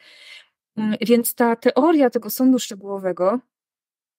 Mm, 0.77 0.95
więc 1.01 1.35
ta 1.35 1.55
teoria 1.55 2.09
tego 2.09 2.29
sądu 2.29 2.59
szczegółowego, 2.59 3.39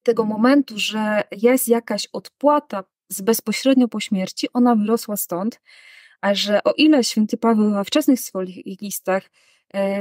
tego 0.02 0.24
momentu, 0.24 0.74
że 0.78 1.22
jest 1.42 1.68
jakaś 1.68 2.08
odpłata 2.12 2.84
z 3.08 3.20
bezpośrednio 3.20 3.88
po 3.88 4.00
śmierci, 4.00 4.48
ona 4.52 4.76
wyrosła 4.76 5.16
stąd, 5.16 5.60
a 6.20 6.34
że 6.34 6.64
o 6.64 6.72
ile 6.72 7.04
święty 7.04 7.36
Paweł 7.36 7.70
we 7.70 7.84
wczesnych 7.84 8.20
swoich 8.20 8.80
listach 8.80 9.30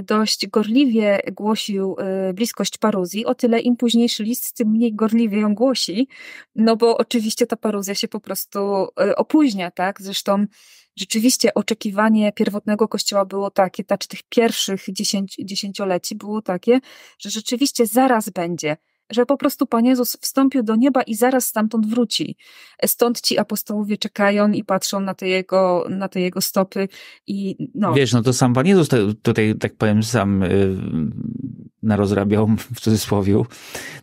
dość 0.03 0.47
gorliwie 0.47 1.19
głosił 1.31 1.95
e, 1.99 2.33
bliskość 2.33 2.77
paruzji, 2.77 3.25
o 3.25 3.35
tyle 3.35 3.59
im 3.59 3.77
późniejszy 3.77 4.23
list, 4.23 4.57
tym 4.57 4.69
mniej 4.69 4.95
gorliwie 4.95 5.39
ją 5.39 5.55
głosi, 5.55 6.07
no 6.55 6.75
bo 6.75 6.97
oczywiście 6.97 7.47
ta 7.47 7.55
paruzja 7.55 7.95
się 7.95 8.07
po 8.07 8.19
prostu 8.19 8.59
e, 8.99 9.15
opóźnia, 9.15 9.71
tak? 9.71 10.01
Zresztą 10.01 10.45
rzeczywiście 10.95 11.53
oczekiwanie 11.53 12.31
pierwotnego 12.31 12.87
kościoła 12.87 13.25
było 13.25 13.51
takie, 13.51 13.83
znaczy 13.83 14.07
tych 14.07 14.23
pierwszych 14.23 14.85
dziesięcioleci 15.39 16.15
było 16.15 16.41
takie, 16.41 16.79
że 17.19 17.29
rzeczywiście 17.29 17.85
zaraz 17.85 18.29
będzie 18.29 18.77
że 19.11 19.25
po 19.25 19.37
prostu 19.37 19.65
Pan 19.65 19.85
Jezus 19.85 20.17
wstąpił 20.21 20.63
do 20.63 20.75
nieba 20.75 21.01
i 21.01 21.15
zaraz 21.15 21.47
stamtąd 21.47 21.87
wróci. 21.87 22.37
Stąd 22.85 23.21
ci 23.21 23.37
apostołowie 23.37 23.97
czekają 23.97 24.51
i 24.51 24.63
patrzą 24.63 24.99
na 24.99 25.13
te 25.13 25.27
jego, 25.27 25.85
na 25.89 26.07
te 26.07 26.21
jego 26.21 26.41
stopy 26.41 26.87
i 27.27 27.67
no. 27.75 27.93
Wiesz, 27.93 28.13
no 28.13 28.21
to 28.21 28.33
sam 28.33 28.53
Pan 28.53 28.67
Jezus 28.67 28.89
tutaj, 29.23 29.55
tak 29.59 29.75
powiem, 29.75 30.03
sam 30.03 30.43
y, 30.43 30.77
narozrabiał 31.83 32.47
w 32.73 32.79
cudzysłowie, 32.79 33.43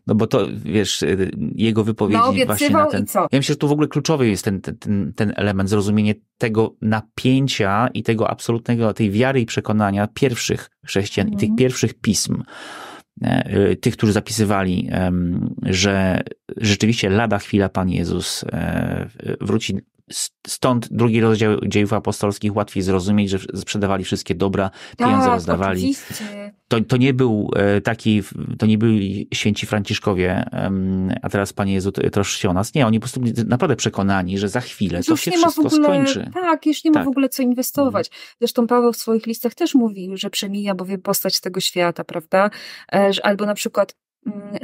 no 0.06 0.14
bo 0.14 0.26
to, 0.26 0.46
wiesz, 0.64 1.02
y, 1.02 1.30
jego 1.54 1.84
wypowiedzi 1.84 2.20
no, 2.38 2.46
właśnie 2.46 2.70
na 2.70 2.86
ten... 2.86 3.06
Ja 3.14 3.26
myślę, 3.32 3.52
że 3.52 3.56
tu 3.56 3.68
w 3.68 3.72
ogóle 3.72 3.88
kluczowy 3.88 4.28
jest 4.28 4.44
ten, 4.44 4.60
ten, 4.60 5.12
ten 5.16 5.32
element, 5.36 5.70
zrozumienie 5.70 6.14
tego 6.38 6.74
napięcia 6.80 7.88
i 7.94 8.02
tego 8.02 8.30
absolutnego, 8.30 8.94
tej 8.94 9.10
wiary 9.10 9.40
i 9.40 9.46
przekonania 9.46 10.08
pierwszych 10.14 10.70
chrześcijan 10.86 11.26
mm. 11.26 11.34
i 11.34 11.40
tych 11.40 11.48
mhm. 11.48 11.56
pierwszych 11.56 11.94
pism. 11.94 12.42
E, 13.22 13.76
tych, 13.76 13.96
którzy 13.96 14.12
zapisywali, 14.12 14.90
że 15.62 16.22
rzeczywiście 16.56 17.10
lada 17.10 17.38
chwila 17.38 17.68
Pan 17.68 17.90
Jezus 17.90 18.44
e, 18.44 19.08
wróci 19.40 19.78
Stąd 20.46 20.88
drugi 20.92 21.20
rozdział 21.20 21.60
dziejów 21.66 21.92
apostolskich 21.92 22.56
łatwiej 22.56 22.82
zrozumieć, 22.82 23.30
że 23.30 23.38
sprzedawali 23.38 24.04
wszystkie 24.04 24.34
dobra, 24.34 24.70
pieniądze 24.98 25.24
tak, 25.24 25.34
rozdawali. 25.34 25.80
Oczywiście. 25.80 26.52
To, 26.68 26.80
to 26.80 26.96
nie 26.96 27.14
był 27.14 27.50
e, 27.56 27.80
taki, 27.80 28.22
to 28.58 28.66
nie 28.66 28.78
byli 28.78 29.28
święci 29.34 29.66
Franciszkowie, 29.66 30.44
a 31.22 31.28
teraz 31.28 31.52
Panie 31.52 31.72
Jezu 31.72 31.92
troszczy 31.92 32.40
się 32.40 32.50
o 32.50 32.52
nas. 32.52 32.74
Nie, 32.74 32.86
oni 32.86 32.98
po 32.98 33.02
prostu 33.02 33.20
byli 33.20 33.32
naprawdę 33.46 33.76
przekonani, 33.76 34.38
że 34.38 34.48
za 34.48 34.60
chwilę 34.60 35.02
to 35.02 35.16
się 35.16 35.30
wszystko 35.30 35.68
ogóle, 35.68 35.84
skończy. 35.84 36.30
Tak, 36.34 36.66
już 36.66 36.84
nie 36.84 36.90
ma 36.90 36.94
tak. 36.94 37.04
w 37.04 37.08
ogóle 37.08 37.28
co 37.28 37.42
inwestować. 37.42 38.06
Mhm. 38.06 38.36
Zresztą 38.40 38.66
Paweł 38.66 38.92
w 38.92 38.96
swoich 38.96 39.26
listach 39.26 39.54
też 39.54 39.74
mówił, 39.74 40.16
że 40.16 40.30
przemija 40.30 40.74
bowiem 40.74 41.00
postać 41.00 41.40
tego 41.40 41.60
świata, 41.60 42.04
prawda? 42.04 42.50
E, 42.92 43.10
albo 43.22 43.46
na 43.46 43.54
przykład 43.54 43.94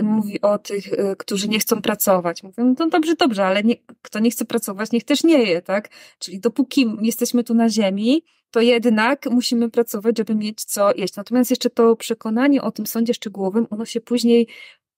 mówi 0.03 0.41
o 0.41 0.59
tych, 0.59 0.93
y, 0.93 1.17
którzy 1.19 1.49
nie 1.49 1.59
chcą 1.59 1.83
pracować. 1.83 2.43
Mówię, 2.43 2.65
no 2.65 2.75
to 2.75 2.89
dobrze, 2.89 3.15
dobrze, 3.15 3.47
ale 3.47 3.63
nie, 3.63 3.75
kto 4.03 4.19
nie 4.19 4.31
chce 4.31 4.45
pracować, 4.45 4.93
niech 4.93 5.05
też 5.05 5.25
nie 5.25 5.43
je, 5.43 5.63
tak? 5.63 5.89
Czyli 6.19 6.41
dopóki 6.41 6.87
jesteśmy 7.03 7.45
tu 7.45 7.55
na 7.55 7.69
ziemi, 7.69 8.25
to 8.51 8.61
jednak 8.61 9.27
musimy 9.31 9.71
pracować, 9.71 10.19
żeby 10.19 10.35
mieć 10.35 10.65
co 10.65 10.95
jeść. 10.95 11.17
Natomiast 11.17 11.51
jeszcze 11.51 11.71
to 11.71 11.97
przekonanie 11.97 12.63
o 12.63 12.71
tym 12.71 12.87
sądzie 12.87 13.15
szczegółowym, 13.15 13.67
ono 13.71 13.85
się 13.85 14.01
później 14.01 14.49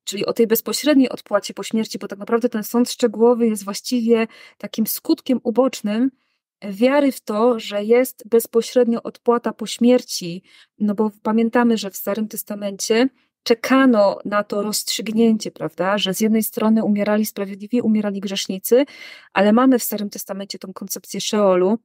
czyli 0.05 0.27
o 0.27 0.33
tej 0.33 0.47
bezpośredniej 0.47 1.09
odpłacie 1.09 1.55
po 1.55 1.63
śmierci, 1.63 1.99
bo 1.99 2.09
tak 2.09 2.19
naprawdę 2.19 2.49
ten 2.49 2.65
sąd 2.65 2.91
szczegółowy 2.91 3.47
jest 3.47 3.65
właściwie 3.65 4.27
takim 4.59 4.87
skutkiem 4.87 5.41
ubocznym 5.43 6.11
wiary 6.63 7.13
w 7.13 7.21
to, 7.21 7.61
że 7.61 7.85
jest 7.85 8.29
bezpośrednio 8.29 9.03
odpłata 9.03 9.53
po 9.53 9.67
śmierci, 9.67 10.43
no 10.79 10.95
bo 10.95 11.11
pamiętamy, 11.23 11.79
że 11.79 11.91
w 11.91 11.97
Starym 11.97 12.29
Testamencie 12.29 13.09
czekano 13.47 14.19
na 14.25 14.45
to 14.45 14.63
rozstrzygnięcie, 14.63 15.51
prawda, 15.51 15.99
że 15.99 16.15
z 16.15 16.21
jednej 16.21 16.43
strony 16.43 16.85
umierali 16.85 17.27
sprawiedliwi, 17.27 17.81
umierali 17.81 18.21
grzesznicy, 18.21 18.85
ale 19.33 19.53
mamy 19.53 19.79
w 19.79 19.83
Starym 19.83 20.11
Testamencie 20.11 20.59
tą 20.59 20.73
koncepcję 20.73 21.21
Szeolu, 21.21 21.79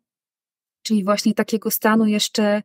czyli 0.83 1.03
właśnie 1.03 1.33
takiego 1.33 1.71
stanu 1.71 2.05
jeszcze, 2.05 2.61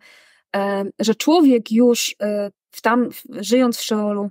że 0.99 1.15
człowiek 1.15 1.73
już 1.73 2.17
e, 2.23 2.51
w 2.71 2.83
tam, 2.83 3.09
żyjąc 3.29 3.79
w 3.79 3.83
Szeolu, 3.83 4.31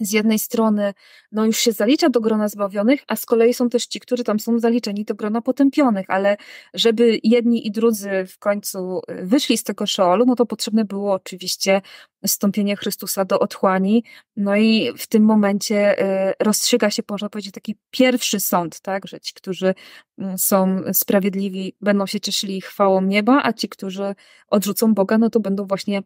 z 0.00 0.12
jednej 0.12 0.38
strony 0.38 0.94
no 1.32 1.46
już 1.46 1.58
się 1.58 1.72
zalicza 1.72 2.08
do 2.08 2.20
grona 2.20 2.48
zbawionych, 2.48 3.00
a 3.06 3.16
z 3.16 3.26
kolei 3.26 3.54
są 3.54 3.68
też 3.68 3.86
ci, 3.86 4.00
którzy 4.00 4.24
tam 4.24 4.40
są 4.40 4.58
zaliczeni 4.58 5.04
do 5.04 5.14
grona 5.14 5.42
potępionych, 5.42 6.06
ale 6.08 6.36
żeby 6.74 7.20
jedni 7.22 7.66
i 7.66 7.70
drudzy 7.70 8.10
w 8.28 8.38
końcu 8.38 9.00
y, 9.10 9.26
wyszli 9.26 9.58
z 9.58 9.64
tego 9.64 9.86
szeolu, 9.86 10.24
no 10.26 10.34
to 10.34 10.46
potrzebne 10.46 10.84
było 10.84 11.12
oczywiście 11.12 11.82
stąpienie 12.26 12.76
Chrystusa 12.76 13.24
do 13.24 13.38
otchłani, 13.38 14.04
no 14.36 14.56
i 14.56 14.92
w 14.98 15.06
tym 15.06 15.24
momencie 15.24 16.02
y, 16.30 16.34
rozstrzyga 16.40 16.90
się, 16.90 17.02
można 17.10 17.28
powiedzieć, 17.28 17.54
taki 17.54 17.76
pierwszy 17.90 18.40
sąd, 18.40 18.80
tak, 18.80 19.06
że 19.06 19.20
ci, 19.20 19.34
którzy 19.34 19.74
mm, 20.18 20.38
są 20.38 20.80
sprawiedliwi, 20.92 21.76
będą 21.80 22.06
się 22.06 22.20
cieszyli 22.20 22.60
chwałą 22.60 23.02
nieba, 23.02 23.40
a 23.44 23.52
ci, 23.52 23.68
którzy 23.68 24.14
odrzucą 24.48 24.94
Boga, 24.94 25.18
no 25.18 25.30
to 25.30 25.40
będą 25.40 25.66
właśnie 25.66 26.02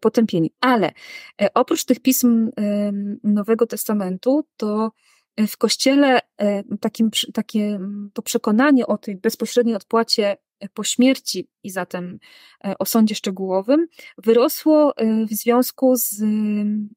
potępieni. 0.00 0.50
Ale 0.60 0.92
oprócz 1.54 1.84
tych 1.84 2.00
pism 2.00 2.50
Nowego 3.22 3.66
Testamentu, 3.66 4.44
to 4.56 4.90
w 5.38 5.56
kościele 5.56 6.20
e, 6.38 6.62
takim, 6.80 7.10
takie 7.34 7.80
to 8.12 8.22
przekonanie 8.22 8.86
o 8.86 8.98
tej 8.98 9.16
bezpośredniej 9.16 9.76
odpłacie 9.76 10.36
e, 10.60 10.68
po 10.68 10.84
śmierci 10.84 11.48
i 11.62 11.70
zatem 11.70 12.18
e, 12.64 12.78
o 12.78 12.84
sądzie 12.84 13.14
szczegółowym 13.14 13.86
wyrosło 14.18 14.94
w 15.30 15.34
związku 15.34 15.96
z 15.96 16.22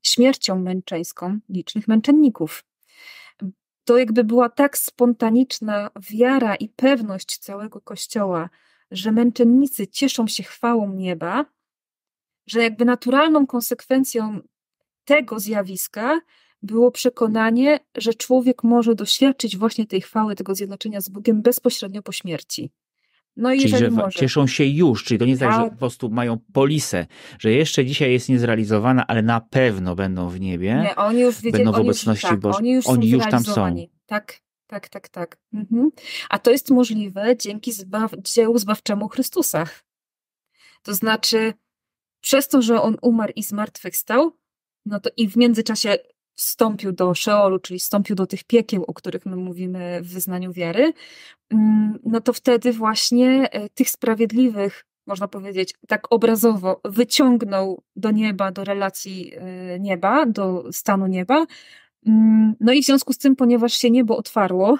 śmiercią 0.03 0.59
męczeńską 0.59 1.39
licznych 1.49 1.87
męczenników. 1.87 2.63
To 3.83 3.97
jakby 3.97 4.23
była 4.23 4.49
tak 4.49 4.77
spontaniczna 4.77 5.89
wiara 6.11 6.55
i 6.55 6.69
pewność 6.69 7.37
całego 7.37 7.81
kościoła, 7.81 8.49
że 8.91 9.11
męczennicy 9.11 9.87
cieszą 9.87 10.27
się 10.27 10.43
chwałą 10.43 10.93
nieba, 10.93 11.45
że 12.47 12.63
jakby 12.63 12.85
naturalną 12.85 13.47
konsekwencją 13.47 14.39
tego 15.05 15.39
zjawiska 15.39 16.21
było 16.61 16.91
przekonanie, 16.91 17.79
że 17.97 18.13
człowiek 18.13 18.63
może 18.63 18.95
doświadczyć 18.95 19.57
właśnie 19.57 19.87
tej 19.87 20.01
chwały, 20.01 20.35
tego 20.35 20.55
zjednoczenia 20.55 21.01
z 21.01 21.09
Bogiem 21.09 21.41
bezpośrednio 21.41 22.01
po 22.01 22.11
śmierci. 22.11 22.71
No 23.37 23.53
i 23.53 23.59
czyli, 23.59 23.77
że 23.77 23.91
może. 23.91 24.19
cieszą 24.19 24.47
się 24.47 24.65
już, 24.65 25.03
czyli 25.03 25.19
to 25.19 25.25
nie 25.25 25.31
jest 25.31 25.41
tak, 25.41 25.51
że 25.51 25.57
tak. 25.57 25.71
po 25.71 25.77
prostu 25.77 26.09
mają 26.09 26.37
polisę, 26.53 27.05
że 27.39 27.51
jeszcze 27.51 27.85
dzisiaj 27.85 28.11
jest 28.11 28.29
niezrealizowana, 28.29 29.07
ale 29.07 29.21
na 29.21 29.41
pewno 29.41 29.95
będą 29.95 30.29
w 30.29 30.39
niebie. 30.39 30.81
Nie, 30.83 30.95
oni 30.95 31.21
już 31.21 31.41
wiedzieli, 31.41 31.63
będą 31.63 31.77
w 31.77 31.81
obecności 31.81 32.27
tak, 32.27 32.39
Bożej. 32.39 32.59
Oni 32.59 32.71
już, 32.71 32.87
oni 32.87 33.09
już 33.09 33.23
tam 33.23 33.43
są. 33.43 33.75
Tak, 34.05 34.39
tak, 34.67 34.89
tak, 34.89 35.09
tak. 35.09 35.37
Mhm. 35.53 35.89
A 36.29 36.39
to 36.39 36.51
jest 36.51 36.69
możliwe 36.69 37.37
dzięki 37.37 37.71
zbaw 37.73 38.11
dziełu 38.23 38.57
zbawczemu 38.57 39.07
Chrystusa. 39.07 39.65
To 40.83 40.93
znaczy, 40.93 41.53
przez 42.21 42.47
to, 42.47 42.61
że 42.61 42.81
on 42.81 42.97
umarł 43.01 43.33
i 43.35 43.43
zmartwychwstał, 43.43 44.31
no 44.85 44.99
to 44.99 45.09
i 45.17 45.29
w 45.29 45.37
międzyczasie 45.37 45.97
wstąpił 46.35 46.91
do 46.91 47.13
Szeolu, 47.13 47.59
czyli 47.59 47.79
wstąpił 47.79 48.15
do 48.15 48.27
tych 48.27 48.43
piekieł, 48.43 48.83
o 48.87 48.93
których 48.93 49.25
my 49.25 49.35
mówimy 49.35 49.99
w 50.01 50.13
wyznaniu 50.13 50.53
wiary, 50.53 50.93
mm, 51.49 51.99
no 52.05 52.21
to 52.21 52.33
wtedy 52.33 52.73
właśnie 52.73 53.51
e, 53.51 53.69
tych 53.69 53.89
sprawiedliwych, 53.89 54.85
można 55.07 55.27
powiedzieć, 55.27 55.73
tak 55.87 56.11
obrazowo 56.13 56.81
wyciągnął 56.85 57.83
do 57.95 58.11
nieba, 58.11 58.51
do 58.51 58.63
relacji 58.63 59.33
e, 59.35 59.79
nieba, 59.79 60.25
do 60.25 60.63
stanu 60.71 61.07
nieba. 61.07 61.45
Mm, 62.07 62.55
no 62.59 62.73
i 62.73 62.81
w 62.83 62.85
związku 62.85 63.13
z 63.13 63.17
tym, 63.17 63.35
ponieważ 63.35 63.73
się 63.73 63.91
niebo 63.91 64.17
otwarło, 64.17 64.77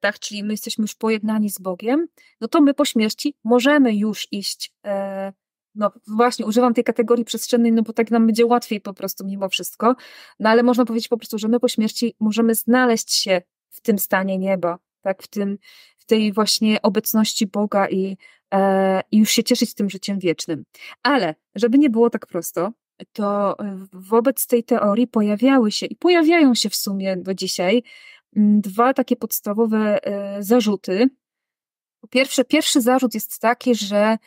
tak, 0.00 0.18
czyli 0.18 0.44
my 0.44 0.52
jesteśmy 0.52 0.82
już 0.82 0.94
pojednani 0.94 1.50
z 1.50 1.58
Bogiem, 1.58 2.06
no 2.40 2.48
to 2.48 2.60
my 2.60 2.74
po 2.74 2.84
śmierci 2.84 3.34
możemy 3.44 3.96
już 3.96 4.28
iść, 4.32 4.72
e, 4.84 5.32
no 5.76 5.92
właśnie, 6.06 6.46
używam 6.46 6.74
tej 6.74 6.84
kategorii 6.84 7.24
przestrzennej, 7.24 7.72
no 7.72 7.82
bo 7.82 7.92
tak 7.92 8.10
nam 8.10 8.26
będzie 8.26 8.46
łatwiej 8.46 8.80
po 8.80 8.94
prostu 8.94 9.26
mimo 9.26 9.48
wszystko, 9.48 9.96
no 10.40 10.50
ale 10.50 10.62
można 10.62 10.84
powiedzieć 10.84 11.08
po 11.08 11.16
prostu, 11.16 11.38
że 11.38 11.48
my 11.48 11.60
po 11.60 11.68
śmierci 11.68 12.14
możemy 12.20 12.54
znaleźć 12.54 13.12
się 13.12 13.42
w 13.70 13.80
tym 13.80 13.98
stanie 13.98 14.38
nieba, 14.38 14.78
tak, 15.02 15.22
w 15.22 15.28
tym, 15.28 15.58
w 15.98 16.04
tej 16.04 16.32
właśnie 16.32 16.82
obecności 16.82 17.46
Boga 17.46 17.88
i, 17.88 18.16
e, 18.54 19.00
i 19.10 19.18
już 19.18 19.30
się 19.30 19.44
cieszyć 19.44 19.74
tym 19.74 19.90
życiem 19.90 20.18
wiecznym. 20.18 20.64
Ale, 21.02 21.34
żeby 21.54 21.78
nie 21.78 21.90
było 21.90 22.10
tak 22.10 22.26
prosto, 22.26 22.72
to 23.12 23.56
wobec 23.92 24.46
tej 24.46 24.64
teorii 24.64 25.06
pojawiały 25.06 25.72
się 25.72 25.86
i 25.86 25.96
pojawiają 25.96 26.54
się 26.54 26.70
w 26.70 26.76
sumie 26.76 27.16
do 27.16 27.34
dzisiaj 27.34 27.82
mm, 28.36 28.60
dwa 28.60 28.94
takie 28.94 29.16
podstawowe 29.16 30.04
e, 30.04 30.42
zarzuty. 30.42 31.10
Pierwsze, 32.10 32.44
pierwszy 32.44 32.80
zarzut 32.80 33.14
jest 33.14 33.40
taki, 33.40 33.74
że 33.74 34.18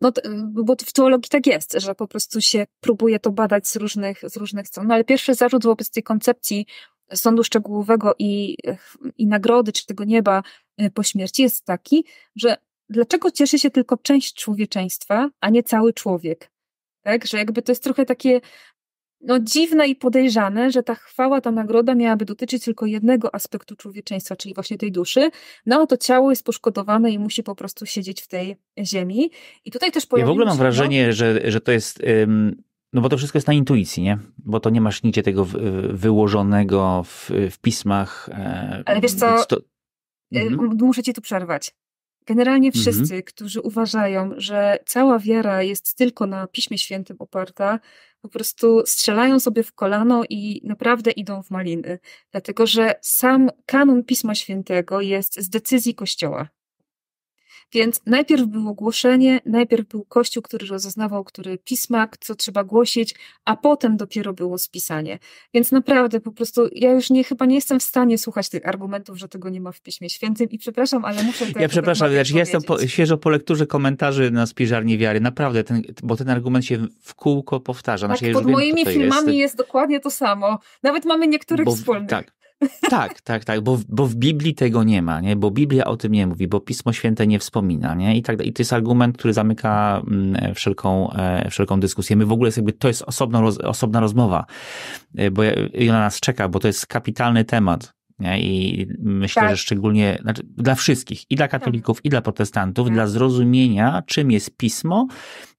no, 0.00 0.12
bo 0.48 0.76
w 0.86 0.92
teologii 0.92 1.28
tak 1.28 1.46
jest, 1.46 1.72
że 1.78 1.94
po 1.94 2.08
prostu 2.08 2.40
się 2.40 2.66
próbuje 2.80 3.18
to 3.18 3.30
badać 3.30 3.68
z 3.68 3.76
różnych, 3.76 4.20
z 4.26 4.36
różnych 4.36 4.68
stron. 4.68 4.86
No, 4.86 4.94
ale 4.94 5.04
pierwszy 5.04 5.34
zarzut 5.34 5.64
wobec 5.64 5.90
tej 5.90 6.02
koncepcji 6.02 6.66
sądu 7.14 7.44
szczegółowego 7.44 8.14
i, 8.18 8.56
i 9.18 9.26
nagrody, 9.26 9.72
czy 9.72 9.86
tego 9.86 10.04
nieba 10.04 10.42
e, 10.76 10.90
po 10.90 11.02
śmierci 11.02 11.42
jest 11.42 11.64
taki, 11.64 12.04
że 12.36 12.56
dlaczego 12.88 13.30
cieszy 13.30 13.58
się 13.58 13.70
tylko 13.70 13.96
część 13.96 14.34
człowieczeństwa, 14.34 15.30
a 15.40 15.50
nie 15.50 15.62
cały 15.62 15.92
człowiek? 15.92 16.50
Tak, 17.02 17.26
że 17.26 17.38
jakby 17.38 17.62
to 17.62 17.72
jest 17.72 17.82
trochę 17.82 18.06
takie 18.06 18.40
no, 19.22 19.38
dziwne 19.40 19.88
i 19.88 19.96
podejrzane, 19.96 20.70
że 20.70 20.82
ta 20.82 20.94
chwała, 20.94 21.40
ta 21.40 21.50
nagroda 21.50 21.94
miałaby 21.94 22.24
dotyczyć 22.24 22.64
tylko 22.64 22.86
jednego 22.86 23.34
aspektu 23.34 23.76
człowieczeństwa, 23.76 24.36
czyli 24.36 24.54
właśnie 24.54 24.78
tej 24.78 24.92
duszy. 24.92 25.30
No, 25.66 25.86
to 25.86 25.96
ciało 25.96 26.30
jest 26.30 26.44
poszkodowane 26.44 27.10
i 27.10 27.18
musi 27.18 27.42
po 27.42 27.54
prostu 27.54 27.86
siedzieć 27.86 28.22
w 28.22 28.28
tej 28.28 28.56
ziemi. 28.84 29.30
I 29.64 29.70
tutaj 29.70 29.92
też 29.92 30.06
Ja 30.16 30.26
w 30.26 30.30
ogóle 30.30 30.46
mam 30.46 30.58
wrażenie, 30.58 31.06
no, 31.06 31.12
że, 31.12 31.50
że 31.50 31.60
to 31.60 31.72
jest. 31.72 32.02
no 32.92 33.00
bo 33.00 33.08
to 33.08 33.16
wszystko 33.16 33.36
jest 33.36 33.48
na 33.48 33.54
intuicji, 33.54 34.02
nie? 34.02 34.18
Bo 34.38 34.60
to 34.60 34.70
nie 34.70 34.80
masz 34.80 35.02
nigdzie 35.02 35.22
tego 35.22 35.46
wyłożonego 35.92 37.02
w, 37.06 37.30
w 37.50 37.58
pismach. 37.58 38.28
E, 38.32 38.82
Ale 38.86 39.00
wiesz 39.00 39.14
co, 39.14 39.44
to... 39.44 39.56
mhm. 40.32 40.76
muszę 40.80 41.02
ci 41.02 41.14
tu 41.14 41.20
przerwać. 41.20 41.74
Generalnie 42.26 42.68
mhm. 42.68 42.82
wszyscy, 42.82 43.02
mhm. 43.14 43.22
którzy 43.22 43.60
uważają, 43.60 44.30
że 44.36 44.78
cała 44.86 45.18
wiara 45.18 45.62
jest 45.62 45.96
tylko 45.96 46.26
na 46.26 46.46
Piśmie 46.46 46.78
Świętym 46.78 47.16
oparta, 47.18 47.80
po 48.22 48.28
prostu 48.28 48.82
strzelają 48.86 49.40
sobie 49.40 49.62
w 49.62 49.72
kolano 49.72 50.24
i 50.28 50.60
naprawdę 50.64 51.10
idą 51.10 51.42
w 51.42 51.50
maliny. 51.50 51.98
Dlatego, 52.30 52.66
że 52.66 52.94
sam 53.00 53.50
kanon 53.66 54.04
Pisma 54.04 54.34
Świętego 54.34 55.00
jest 55.00 55.40
z 55.40 55.48
decyzji 55.48 55.94
Kościoła. 55.94 56.48
Więc 57.72 58.00
najpierw 58.06 58.42
było 58.42 58.74
głoszenie, 58.74 59.40
najpierw 59.46 59.88
był 59.88 60.04
Kościół, 60.04 60.42
który 60.42 60.66
rozeznawał, 60.66 61.24
który 61.24 61.58
pisma, 61.58 62.08
co 62.20 62.34
trzeba 62.34 62.64
głosić, 62.64 63.14
a 63.44 63.56
potem 63.56 63.96
dopiero 63.96 64.32
było 64.32 64.58
spisanie. 64.58 65.18
Więc 65.54 65.72
naprawdę 65.72 66.20
po 66.20 66.32
prostu 66.32 66.68
ja 66.72 66.92
już 66.92 67.10
nie, 67.10 67.24
chyba 67.24 67.46
nie 67.46 67.54
jestem 67.54 67.80
w 67.80 67.82
stanie 67.82 68.18
słuchać 68.18 68.48
tych 68.48 68.68
argumentów, 68.68 69.18
że 69.18 69.28
tego 69.28 69.48
nie 69.48 69.60
ma 69.60 69.72
w 69.72 69.80
Piśmie 69.80 70.10
Świętym 70.10 70.50
i 70.50 70.58
przepraszam, 70.58 71.04
ale 71.04 71.22
muszę 71.22 71.46
Ja 71.60 71.68
przepraszam, 71.68 72.12
ja 72.12 72.22
jestem 72.34 72.62
po, 72.62 72.86
świeżo 72.86 73.18
po 73.18 73.30
lekturze 73.30 73.66
komentarzy 73.66 74.30
na 74.30 74.46
Spiżarni 74.46 74.98
Wiary, 74.98 75.20
naprawdę, 75.20 75.64
ten, 75.64 75.82
bo 76.02 76.16
ten 76.16 76.30
argument 76.30 76.64
się 76.64 76.86
w 77.00 77.14
kółko 77.14 77.60
powtarza. 77.60 78.08
Tak, 78.08 78.18
znaczy, 78.18 78.32
pod 78.32 78.46
moimi 78.46 78.84
wiem, 78.84 78.94
filmami 78.94 79.26
jest. 79.26 79.38
jest. 79.38 79.56
dokładnie 79.56 80.00
to 80.00 80.10
samo. 80.10 80.58
Nawet 80.82 81.04
mamy 81.04 81.28
niektórych 81.28 81.66
bo, 81.66 81.76
wspólnych. 81.76 82.08
Tak, 82.08 82.32
tak, 82.90 83.20
tak, 83.20 83.44
tak, 83.44 83.60
bo, 83.60 83.78
bo 83.88 84.06
w 84.06 84.14
Biblii 84.14 84.54
tego 84.54 84.84
nie 84.84 85.02
ma, 85.02 85.20
nie? 85.20 85.36
bo 85.36 85.50
Biblia 85.50 85.84
o 85.84 85.96
tym 85.96 86.12
nie 86.12 86.26
mówi, 86.26 86.48
bo 86.48 86.60
Pismo 86.60 86.92
Święte 86.92 87.26
nie 87.26 87.38
wspomina. 87.38 87.94
Nie? 87.94 88.16
I, 88.16 88.22
tak, 88.22 88.46
I 88.46 88.52
to 88.52 88.62
jest 88.62 88.72
argument, 88.72 89.18
który 89.18 89.34
zamyka 89.34 90.02
mm, 90.06 90.54
wszelką, 90.54 91.12
e, 91.12 91.50
wszelką 91.50 91.80
dyskusję. 91.80 92.16
My 92.16 92.26
w 92.26 92.32
ogóle 92.32 92.48
jest 92.48 92.58
jakby, 92.58 92.72
to 92.72 92.88
jest 92.88 93.02
osobna, 93.02 93.42
osobna 93.64 94.00
rozmowa, 94.00 94.46
e, 95.16 95.30
bo 95.30 95.42
ona 95.90 96.00
nas 96.00 96.20
czeka, 96.20 96.48
bo 96.48 96.58
to 96.58 96.68
jest 96.68 96.86
kapitalny 96.86 97.44
temat. 97.44 97.94
Nie? 98.18 98.40
I 98.40 98.86
myślę, 98.98 99.42
tak. 99.42 99.50
że 99.50 99.56
szczególnie 99.56 100.18
znaczy 100.22 100.42
dla 100.44 100.74
wszystkich, 100.74 101.30
i 101.30 101.36
dla 101.36 101.48
katolików, 101.48 101.96
tak. 101.96 102.04
i 102.04 102.08
dla 102.08 102.22
protestantów, 102.22 102.86
tak. 102.86 102.94
dla 102.94 103.06
zrozumienia, 103.06 104.02
czym 104.06 104.30
jest 104.30 104.56
pismo 104.56 105.06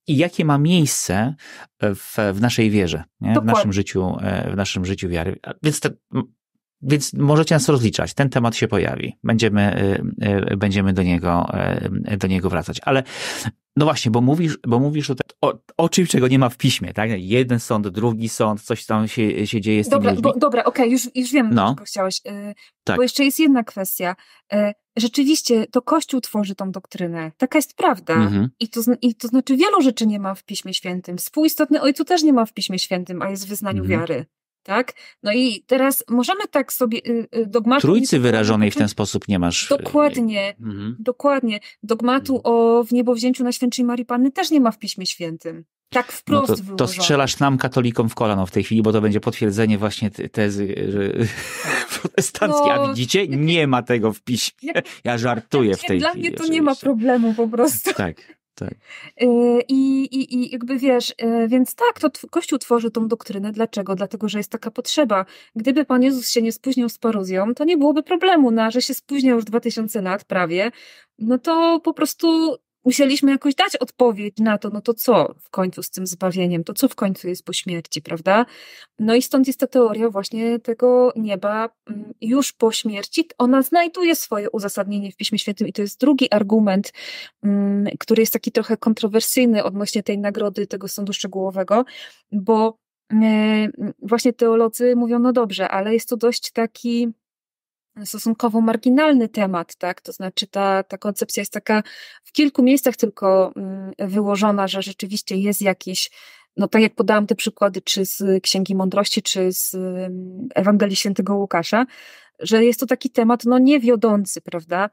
i 0.08 0.18
jakie 0.18 0.46
ma 0.46 0.58
miejsce 0.58 1.36
w, 1.82 2.18
w 2.34 2.42
naszej 2.42 2.70
wierze, 2.70 3.04
w 3.22 3.46
naszym 3.46 3.74
życiu, 3.74 4.18
e, 4.22 4.52
w 4.52 4.56
naszym 4.56 4.86
życiu 4.86 5.10
wiary. 5.10 5.40
Więc 5.64 5.80
te, 5.80 5.90
więc 6.84 7.14
możecie 7.14 7.56
nas 7.56 7.70
rozliczać. 7.70 8.14
Ten 8.14 8.30
temat 8.30 8.56
się 8.56 8.68
pojawi. 8.68 9.18
Będziemy, 9.24 9.84
y, 10.22 10.52
y, 10.52 10.58
będziemy 10.58 10.94
do, 10.94 11.04
niego, 11.04 11.48
y, 12.12 12.18
do 12.18 12.28
niego 12.28 12.50
wracać. 12.50 12.82
Ale 12.84 13.04
no 13.76 13.86
właśnie, 13.86 14.12
bo 14.12 14.22
mówisz, 14.22 14.58
bo 14.68 14.80
mówisz 14.80 15.10
o, 15.10 15.16
o, 15.42 15.54
o 15.78 15.90
czymś, 15.90 16.10
czego 16.10 16.28
nie 16.28 16.40
ma 16.40 16.50
w 16.50 16.58
piśmie, 16.58 16.94
tak? 16.94 17.10
Jeden 17.18 17.60
sąd, 17.60 17.88
drugi 17.88 18.30
sąd, 18.30 18.62
coś 18.62 18.86
tam 18.86 19.08
się, 19.08 19.48
się 19.48 19.62
dzieje 19.62 19.84
z 19.84 19.90
dobra, 19.90 20.12
tymi. 20.12 20.22
Bo, 20.22 20.34
dobra, 20.34 20.64
okej, 20.64 20.86
okay, 20.86 20.92
już, 20.92 21.16
już 21.16 21.32
wiem, 21.32 21.50
no. 21.54 21.70
czego 21.70 21.86
chciałeś. 21.86 22.22
Tak. 22.84 22.98
Bo 22.98 23.04
jeszcze 23.04 23.24
jest 23.24 23.40
jedna 23.40 23.64
kwestia. 23.64 24.16
Rzeczywiście 24.98 25.68
to 25.68 25.82
Kościół 25.82 26.22
tworzy 26.22 26.56
tą 26.56 26.72
doktrynę. 26.72 27.32
Taka 27.38 27.58
jest 27.58 27.76
prawda. 27.76 28.14
Mhm. 28.14 28.50
I, 28.60 28.70
to, 28.70 28.82
I 29.02 29.16
to 29.16 29.28
znaczy 29.28 29.58
wielu 29.58 29.82
rzeczy 29.82 30.08
nie 30.08 30.20
ma 30.20 30.36
w 30.36 30.44
Piśmie 30.44 30.74
Świętym. 30.74 31.18
Współistotny 31.18 31.82
Ojcu 31.82 32.06
też 32.06 32.24
nie 32.24 32.34
ma 32.34 32.46
w 32.46 32.54
Piśmie 32.54 32.80
Świętym, 32.80 33.22
a 33.22 33.30
jest 33.30 33.46
w 33.46 33.50
wyznaniu 33.50 33.84
mhm. 33.84 34.00
wiary 34.00 34.26
tak? 34.64 34.94
No 35.24 35.34
i 35.34 35.64
teraz 35.68 36.04
możemy 36.10 36.48
tak 36.52 36.74
sobie 36.74 36.98
y, 37.08 37.28
y, 37.36 37.46
dogmatu... 37.46 37.82
Trójcy 37.82 38.20
wyrażonej 38.20 38.72
w 38.72 38.76
ten 38.76 38.90
sposób 38.90 39.28
nie 39.28 39.40
masz. 39.40 39.72
Y, 39.72 39.78
dokładnie, 39.78 40.56
mhm. 40.60 40.96
dokładnie. 41.00 41.60
Dogmatu 41.84 42.36
mhm. 42.36 42.56
o 42.56 42.84
wniebowzięciu 42.84 43.44
Najświętszej 43.44 43.86
Marii 43.86 44.06
Panny 44.06 44.32
też 44.32 44.52
nie 44.52 44.60
ma 44.60 44.72
w 44.72 44.80
Piśmie 44.80 45.06
Świętym. 45.06 45.66
Tak 45.90 46.12
wprost 46.12 46.50
no 46.50 46.56
to, 46.70 46.76
to 46.76 46.88
strzelasz 46.88 47.40
nam, 47.40 47.58
katolikom, 47.58 48.10
w 48.10 48.16
kolano 48.16 48.46
w 48.46 48.52
tej 48.52 48.64
chwili, 48.64 48.82
bo 48.82 48.92
to 48.92 49.02
będzie 49.02 49.20
potwierdzenie 49.20 49.78
właśnie 49.78 50.12
tezy 50.12 50.76
że 50.90 51.14
protestanckiej. 52.00 52.68
No, 52.76 52.84
A 52.84 52.88
widzicie? 52.88 53.28
Nie 53.28 53.68
ma 53.68 53.82
tego 53.82 54.14
w 54.14 54.22
piśmie. 54.22 54.74
Ja 55.04 55.18
żartuję 55.18 55.76
w 55.76 55.82
tej 55.84 56.00
Dla 56.00 56.10
chwili. 56.10 56.22
Dla 56.22 56.30
mnie 56.30 56.30
to 56.30 56.36
oczywiście. 56.36 56.54
nie 56.54 56.62
ma 56.62 56.76
problemu 56.76 57.34
po 57.34 57.48
prostu. 57.48 57.94
Tak. 57.94 58.43
Tak. 58.56 58.74
Y, 59.22 59.62
I, 59.68 60.04
i, 60.04 60.36
I 60.36 60.52
jakby 60.52 60.78
wiesz, 60.78 61.10
y, 61.10 61.48
więc 61.48 61.76
tak, 61.76 62.00
to 62.00 62.28
Kościół 62.30 62.60
tworzy 62.60 62.92
tą 62.92 63.08
doktrynę. 63.08 63.52
Dlaczego? 63.52 63.96
Dlatego, 63.96 64.30
że 64.30 64.38
jest 64.38 64.52
taka 64.52 64.72
potrzeba. 64.72 65.26
Gdyby 65.56 65.86
Pan 65.86 66.04
Jezus 66.04 66.30
się 66.30 66.42
nie 66.42 66.52
spóźnił 66.52 66.90
z 66.90 66.98
paruzją, 66.98 67.54
to 67.56 67.64
nie 67.64 67.78
byłoby 67.78 68.04
problemu, 68.04 68.52
no, 68.52 68.72
że 68.72 68.82
się 68.82 68.94
spóźniał 68.94 69.36
już 69.36 69.46
2000 69.46 70.02
lat 70.02 70.24
prawie, 70.24 70.72
no 71.20 71.38
to 71.38 71.80
po 71.80 71.94
prostu 71.94 72.58
musieliśmy 72.86 73.32
jakoś 73.32 73.56
dać 73.56 73.76
odpowiedź 73.76 74.38
na 74.40 74.58
to, 74.58 74.70
no 74.70 74.82
to 74.82 74.94
co 74.94 75.36
w 75.40 75.50
końcu 75.50 75.84
z 75.84 75.90
tym 75.90 76.08
zbawieniem, 76.08 76.64
to 76.64 76.74
co 76.74 76.88
w 76.88 76.96
końcu 76.96 77.28
jest 77.28 77.46
po 77.46 77.54
śmierci, 77.54 78.02
prawda? 78.02 78.46
No 79.00 79.16
i 79.16 79.22
stąd 79.22 79.48
jest 79.48 79.60
ta 79.60 79.68
teoria 79.68 80.10
właśnie 80.10 80.60
tego 80.60 81.14
nieba 81.16 81.70
mm, 81.90 82.14
już 82.22 82.54
po 82.54 82.72
śmierci. 82.72 83.28
Ona 83.38 83.62
znajduje 83.62 84.16
swoje 84.16 84.50
uzasadnienie 84.50 85.12
w 85.12 85.16
Piśmie 85.16 85.40
Świętym 85.40 85.68
i 85.68 85.74
to 85.74 85.82
jest 85.82 86.00
drugi 86.00 86.34
argument, 86.34 86.94
mm, 87.44 87.86
który 88.00 88.22
jest 88.22 88.34
taki 88.34 88.52
trochę 88.52 88.78
kontrowersyjny 88.78 89.64
odnośnie 89.64 90.04
tej 90.04 90.18
nagrody, 90.18 90.68
tego 90.68 90.88
sądu 90.88 91.14
szczegółowego, 91.14 91.86
bo 92.32 92.78
e, 93.14 93.68
właśnie 94.02 94.34
teolodzy 94.34 94.96
mówią, 94.96 95.20
no 95.20 95.34
dobrze, 95.34 95.70
ale 95.70 95.94
jest 95.94 96.10
to 96.10 96.18
dość 96.18 96.52
taki 96.52 97.14
stosunkowo 98.06 98.62
marginalny 98.62 99.30
temat, 99.30 99.76
tak? 99.76 100.02
To 100.02 100.12
znaczy 100.12 100.48
ta, 100.48 100.84
ta 100.84 100.98
koncepcja 100.98 101.42
jest 101.42 101.54
taka 101.54 101.84
w 102.24 102.32
kilku 102.32 102.64
miejscach 102.64 102.96
tylko 102.96 103.54
mm, 103.56 103.92
wyłożona, 104.00 104.68
że 104.68 104.82
rzeczywiście 104.82 105.38
jest 105.38 105.62
jakiś, 105.62 106.12
no 106.58 106.68
tak 106.68 106.82
jak 106.82 106.96
podałam 106.96 107.28
te 107.28 107.36
przykłady, 107.36 107.82
czy 107.82 108.06
z 108.06 108.44
Księgi 108.44 108.76
Mądrości, 108.76 109.22
czy 109.22 109.54
z 109.54 109.76
mm, 109.76 110.48
Ewangelii 110.56 110.96
Świętego 110.96 111.36
Łukasza, 111.36 111.86
że 112.40 112.66
jest 112.66 112.80
to 112.80 112.86
taki 112.86 113.10
temat, 113.10 113.46
no 113.46 113.60
niewiodący, 113.60 114.42
prawda? 114.42 114.90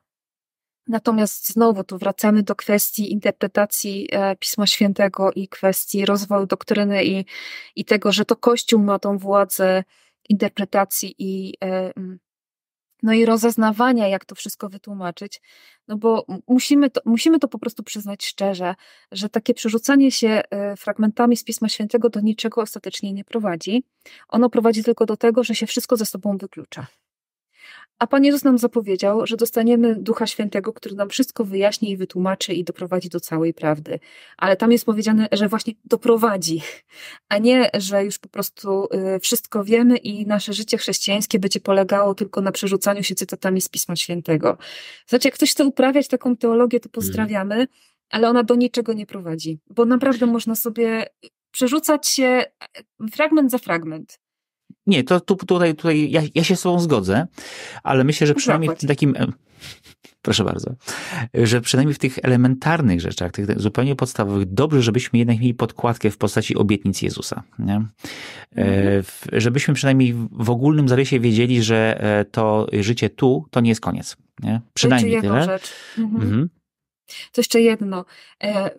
Natomiast 0.89 1.49
znowu 1.49 1.85
tu 1.85 1.99
wracamy 1.99 2.43
do 2.43 2.55
kwestii 2.55 3.13
interpretacji 3.13 4.09
e, 4.13 4.37
Pisma 4.37 4.67
Świętego 4.67 5.33
i 5.33 5.49
kwestii 5.49 6.07
rozwoju 6.07 6.47
doktryny 6.47 7.05
i, 7.05 7.25
i 7.77 7.85
tego, 7.85 8.13
że 8.13 8.25
to 8.25 8.37
Kościół 8.37 8.81
ma 8.81 8.99
tą 8.99 9.19
władzę 9.19 9.85
interpretacji 10.29 11.15
i 11.19 11.55
e, 11.65 11.93
mm, 11.97 12.19
no 13.03 13.13
i 13.13 13.25
rozeznawania, 13.25 14.09
jak 14.09 14.25
to 14.25 14.35
wszystko 14.35 14.69
wytłumaczyć, 14.69 15.41
no 15.89 15.97
bo 15.97 16.27
musimy 16.49 16.91
to, 16.91 17.01
musimy 17.05 17.39
to 17.39 17.49
po 17.49 17.59
prostu 17.59 17.83
przyznać 17.83 18.25
szczerze, 18.25 18.75
że 19.13 19.29
takie 19.29 19.55
przerzucanie 19.55 20.11
się 20.11 20.43
e, 20.51 20.77
fragmentami 20.77 21.37
z 21.37 21.45
Pisma 21.45 21.69
Świętego 21.69 22.11
do 22.11 22.21
niczego 22.21 22.61
ostatecznie 22.61 23.13
nie 23.13 23.25
prowadzi. 23.25 23.85
Ono 24.29 24.51
prowadzi 24.51 24.85
tylko 24.85 25.07
do 25.07 25.17
tego, 25.17 25.45
że 25.45 25.55
się 25.55 25.67
wszystko 25.67 25.97
ze 25.97 26.07
sobą 26.07 26.37
wyklucza. 26.37 26.87
A 28.01 28.07
Pan 28.07 28.25
Jezus 28.25 28.45
nam 28.45 28.59
zapowiedział, 28.59 29.27
że 29.27 29.37
dostaniemy 29.37 29.95
Ducha 29.95 30.27
Świętego, 30.27 30.73
który 30.73 30.95
nam 30.95 31.09
wszystko 31.09 31.45
wyjaśni 31.45 31.91
i 31.91 31.97
wytłumaczy 31.97 32.55
i 32.55 32.65
doprowadzi 32.65 33.09
do 33.09 33.21
całej 33.21 33.55
prawdy. 33.55 33.99
Ale 34.37 34.57
tam 34.57 34.73
jest 34.73 34.85
powiedziane, 34.85 35.29
że 35.33 35.49
właśnie 35.49 35.75
doprowadzi, 35.85 36.63
a 37.29 37.39
nie, 37.39 37.71
że 37.75 38.05
już 38.05 38.19
po 38.19 38.29
prostu 38.29 38.89
y, 39.17 39.21
wszystko 39.21 39.65
wiemy 39.65 39.97
i 39.97 40.27
nasze 40.27 40.53
życie 40.53 40.79
chrześcijańskie 40.79 41.39
będzie 41.39 41.61
polegało 41.61 42.15
tylko 42.15 42.41
na 42.41 42.53
przerzucaniu 42.53 43.03
się 43.03 43.15
cytatami 43.15 43.61
z 43.61 43.69
Pisma 43.69 43.97
Świętego. 43.97 44.59
Znaczy, 45.07 45.29
jak 45.29 45.35
ktoś 45.35 45.51
chce 45.51 45.65
uprawiać 45.65 46.09
taką 46.09 46.37
teologię, 46.37 46.81
to 46.81 46.89
pozdrawiamy, 46.89 47.67
ale 48.11 48.29
ona 48.29 48.43
do 48.43 48.55
niczego 48.55 48.93
nie 48.93 49.07
prowadzi, 49.07 49.59
bo 49.71 49.85
naprawdę 49.85 50.27
można 50.27 50.55
sobie 50.55 51.07
przerzucać 51.51 52.09
się 52.09 52.25
e, 52.25 52.47
fragment 53.13 53.51
za 53.51 53.59
fragment. 53.59 54.19
Nie, 54.87 55.05
to 55.05 55.21
tu, 55.21 55.37
tutaj, 55.37 55.75
tutaj 55.75 56.11
ja, 56.11 56.23
ja 56.35 56.45
się 56.45 56.57
z 56.57 56.62
Tobą 56.62 56.81
zgodzę, 56.81 57.27
ale 57.83 58.05
myślę, 58.05 58.27
że 58.27 58.35
przynajmniej 58.35 58.71
w 58.77 58.87
takim. 58.87 59.16
E, 59.16 59.27
proszę 60.23 60.45
bardzo. 60.45 60.75
Że 61.35 61.61
przynajmniej 61.61 61.95
w 61.95 61.99
tych 61.99 62.19
elementarnych 62.23 63.01
rzeczach, 63.01 63.33
tych 63.33 63.61
zupełnie 63.61 63.97
podstawowych, 63.97 64.53
dobrze, 64.53 64.83
żebyśmy 64.83 65.19
jednak 65.19 65.40
mieli 65.40 65.55
podkładkę 65.55 66.11
w 66.11 66.19
postaci 66.19 66.57
obietnic 66.57 67.03
Jezusa. 67.03 67.43
Nie? 67.59 67.75
E, 67.75 67.87
mhm. 68.57 69.03
Żebyśmy 69.33 69.75
przynajmniej 69.75 70.14
w 70.33 70.51
ogólnym 70.51 70.88
zarysie 70.88 71.21
wiedzieli, 71.21 71.62
że 71.62 72.01
to 72.31 72.66
życie 72.81 73.11
tu 73.11 73.47
to 73.51 73.61
nie 73.61 73.69
jest 73.69 73.81
koniec. 73.81 74.16
Nie? 74.43 74.61
Przynajmniej 74.75 75.21
tyle. 75.21 75.45
Rzecz. 75.45 75.73
Mhm. 75.99 76.23
Mhm. 76.23 76.49
To 77.33 77.40
jeszcze 77.40 77.61
jedno. 77.61 78.05
E, 78.42 78.70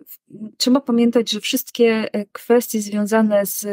trzeba 0.56 0.80
pamiętać, 0.80 1.30
że 1.30 1.40
wszystkie 1.40 2.08
e, 2.12 2.24
kwestie 2.32 2.80
związane 2.80 3.46
z 3.46 3.66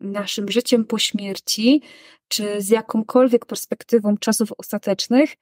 naszym 0.00 0.48
życiem 0.48 0.84
po 0.84 0.98
śmierci, 0.98 1.82
czy 2.28 2.62
z 2.62 2.68
jakąkolwiek 2.68 3.46
perspektywą 3.46 4.16
czasów 4.16 4.52
ostatecznych, 4.58 5.34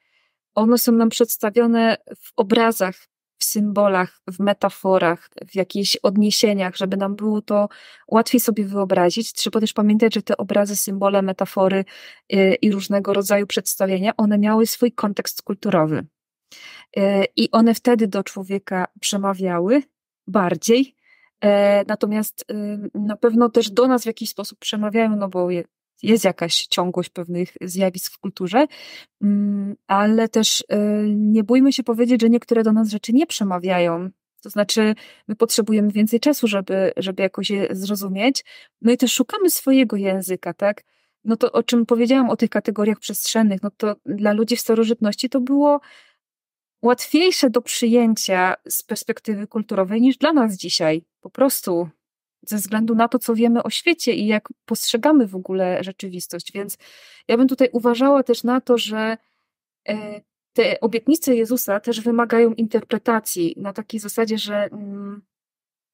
one 0.54 0.78
są 0.78 0.92
nam 0.92 1.08
przedstawione 1.08 1.96
w 2.16 2.32
obrazach, 2.36 2.96
w 3.38 3.44
symbolach, 3.44 4.20
w 4.28 4.40
metaforach, 4.40 5.30
w 5.48 5.54
jakichś 5.54 5.96
odniesieniach, 5.96 6.76
żeby 6.76 6.96
nam 6.96 7.16
było 7.16 7.42
to 7.42 7.68
łatwiej 8.08 8.40
sobie 8.40 8.64
wyobrazić. 8.64 9.32
Trzeba 9.32 9.60
też 9.60 9.72
pamiętać, 9.72 10.14
że 10.14 10.22
te 10.22 10.36
obrazy, 10.36 10.76
symbole, 10.76 11.22
metafory 11.22 11.84
e, 12.30 12.54
i 12.54 12.72
różnego 12.72 13.12
rodzaju 13.12 13.46
przedstawienia, 13.46 14.16
one 14.16 14.38
miały 14.38 14.66
swój 14.66 14.92
kontekst 14.92 15.42
kulturowy. 15.42 16.06
E, 16.96 17.24
I 17.36 17.50
one 17.50 17.74
wtedy 17.74 18.08
do 18.08 18.22
człowieka 18.22 18.86
przemawiały 19.00 19.82
bardziej. 20.26 20.96
E, 21.40 21.84
natomiast 21.88 22.44
y, 22.50 22.54
na 22.94 23.16
pewno 23.16 23.48
też 23.48 23.70
do 23.70 23.88
nas 23.88 24.02
w 24.02 24.06
jakiś 24.06 24.30
sposób 24.30 24.58
przemawiają, 24.58 25.16
no 25.16 25.28
bo 25.28 25.48
jest 26.02 26.24
jakaś 26.24 26.66
ciągłość 26.66 27.10
pewnych 27.10 27.52
zjawisk 27.60 28.12
w 28.12 28.18
kulturze, 28.18 28.66
mm, 29.22 29.76
ale 29.86 30.28
też 30.28 30.60
y, 30.60 30.64
nie 31.14 31.44
bójmy 31.44 31.72
się 31.72 31.82
powiedzieć, 31.82 32.20
że 32.20 32.30
niektóre 32.30 32.62
do 32.62 32.72
nas 32.72 32.88
rzeczy 32.88 33.12
nie 33.12 33.26
przemawiają. 33.26 34.10
To 34.42 34.50
znaczy, 34.50 34.94
my 35.28 35.36
potrzebujemy 35.36 35.90
więcej 35.90 36.20
czasu, 36.20 36.46
żeby, 36.46 36.92
żeby 36.96 37.22
jakoś 37.22 37.50
je 37.50 37.68
zrozumieć. 37.70 38.44
No 38.82 38.92
i 38.92 38.96
też 38.96 39.12
szukamy 39.12 39.50
swojego 39.50 39.96
języka, 39.96 40.54
tak? 40.54 40.84
No 41.24 41.36
to 41.36 41.52
o 41.52 41.62
czym 41.62 41.86
powiedziałam 41.86 42.30
o 42.30 42.36
tych 42.36 42.50
kategoriach 42.50 42.98
przestrzennych, 42.98 43.62
no 43.62 43.70
to 43.76 43.96
dla 44.06 44.32
ludzi 44.32 44.56
w 44.56 44.60
starożytności 44.60 45.28
to 45.28 45.40
było 45.40 45.80
łatwiejsze 46.84 47.50
do 47.50 47.62
przyjęcia 47.62 48.54
z 48.68 48.82
perspektywy 48.82 49.46
kulturowej 49.46 50.00
niż 50.00 50.16
dla 50.16 50.32
nas 50.32 50.56
dzisiaj. 50.56 51.02
Po 51.20 51.30
prostu 51.30 51.88
ze 52.42 52.56
względu 52.56 52.94
na 52.94 53.08
to, 53.08 53.18
co 53.18 53.34
wiemy 53.34 53.62
o 53.62 53.70
świecie 53.70 54.12
i 54.12 54.26
jak 54.26 54.48
postrzegamy 54.64 55.26
w 55.26 55.36
ogóle 55.36 55.84
rzeczywistość. 55.84 56.52
Więc 56.52 56.78
ja 57.28 57.36
bym 57.36 57.48
tutaj 57.48 57.68
uważała 57.72 58.22
też 58.22 58.44
na 58.44 58.60
to, 58.60 58.78
że 58.78 59.16
e, 59.88 60.20
te 60.52 60.80
obietnice 60.80 61.36
Jezusa 61.36 61.80
też 61.80 62.00
wymagają 62.00 62.52
interpretacji 62.52 63.54
na 63.56 63.72
takiej 63.72 64.00
zasadzie, 64.00 64.38
że, 64.38 64.64
mm, 64.64 65.22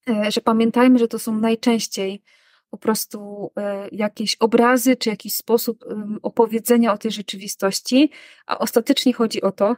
e, 0.08 0.32
że 0.32 0.40
pamiętajmy, 0.40 0.98
że 0.98 1.08
to 1.08 1.18
są 1.18 1.40
najczęściej 1.40 2.22
po 2.70 2.78
prostu 2.78 3.50
e, 3.56 3.88
jakieś 3.92 4.36
obrazy 4.36 4.96
czy 4.96 5.10
jakiś 5.10 5.34
sposób 5.34 5.84
opowiedzenia 6.22 6.92
o 6.92 6.98
tej 6.98 7.10
rzeczywistości, 7.10 8.10
a 8.46 8.58
ostatecznie 8.58 9.12
chodzi 9.12 9.42
o 9.42 9.52
to, 9.52 9.76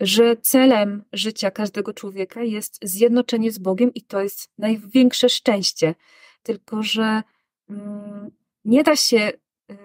że 0.00 0.36
celem 0.36 1.04
życia 1.12 1.50
każdego 1.50 1.92
człowieka 1.94 2.42
jest 2.42 2.78
zjednoczenie 2.82 3.52
z 3.52 3.58
Bogiem 3.58 3.94
i 3.94 4.02
to 4.02 4.22
jest 4.22 4.50
największe 4.58 5.28
szczęście. 5.28 5.94
Tylko, 6.42 6.82
że 6.82 7.22
mm, 7.70 8.30
nie 8.64 8.82
da 8.82 8.96
się, 8.96 9.32
y, 9.70 9.76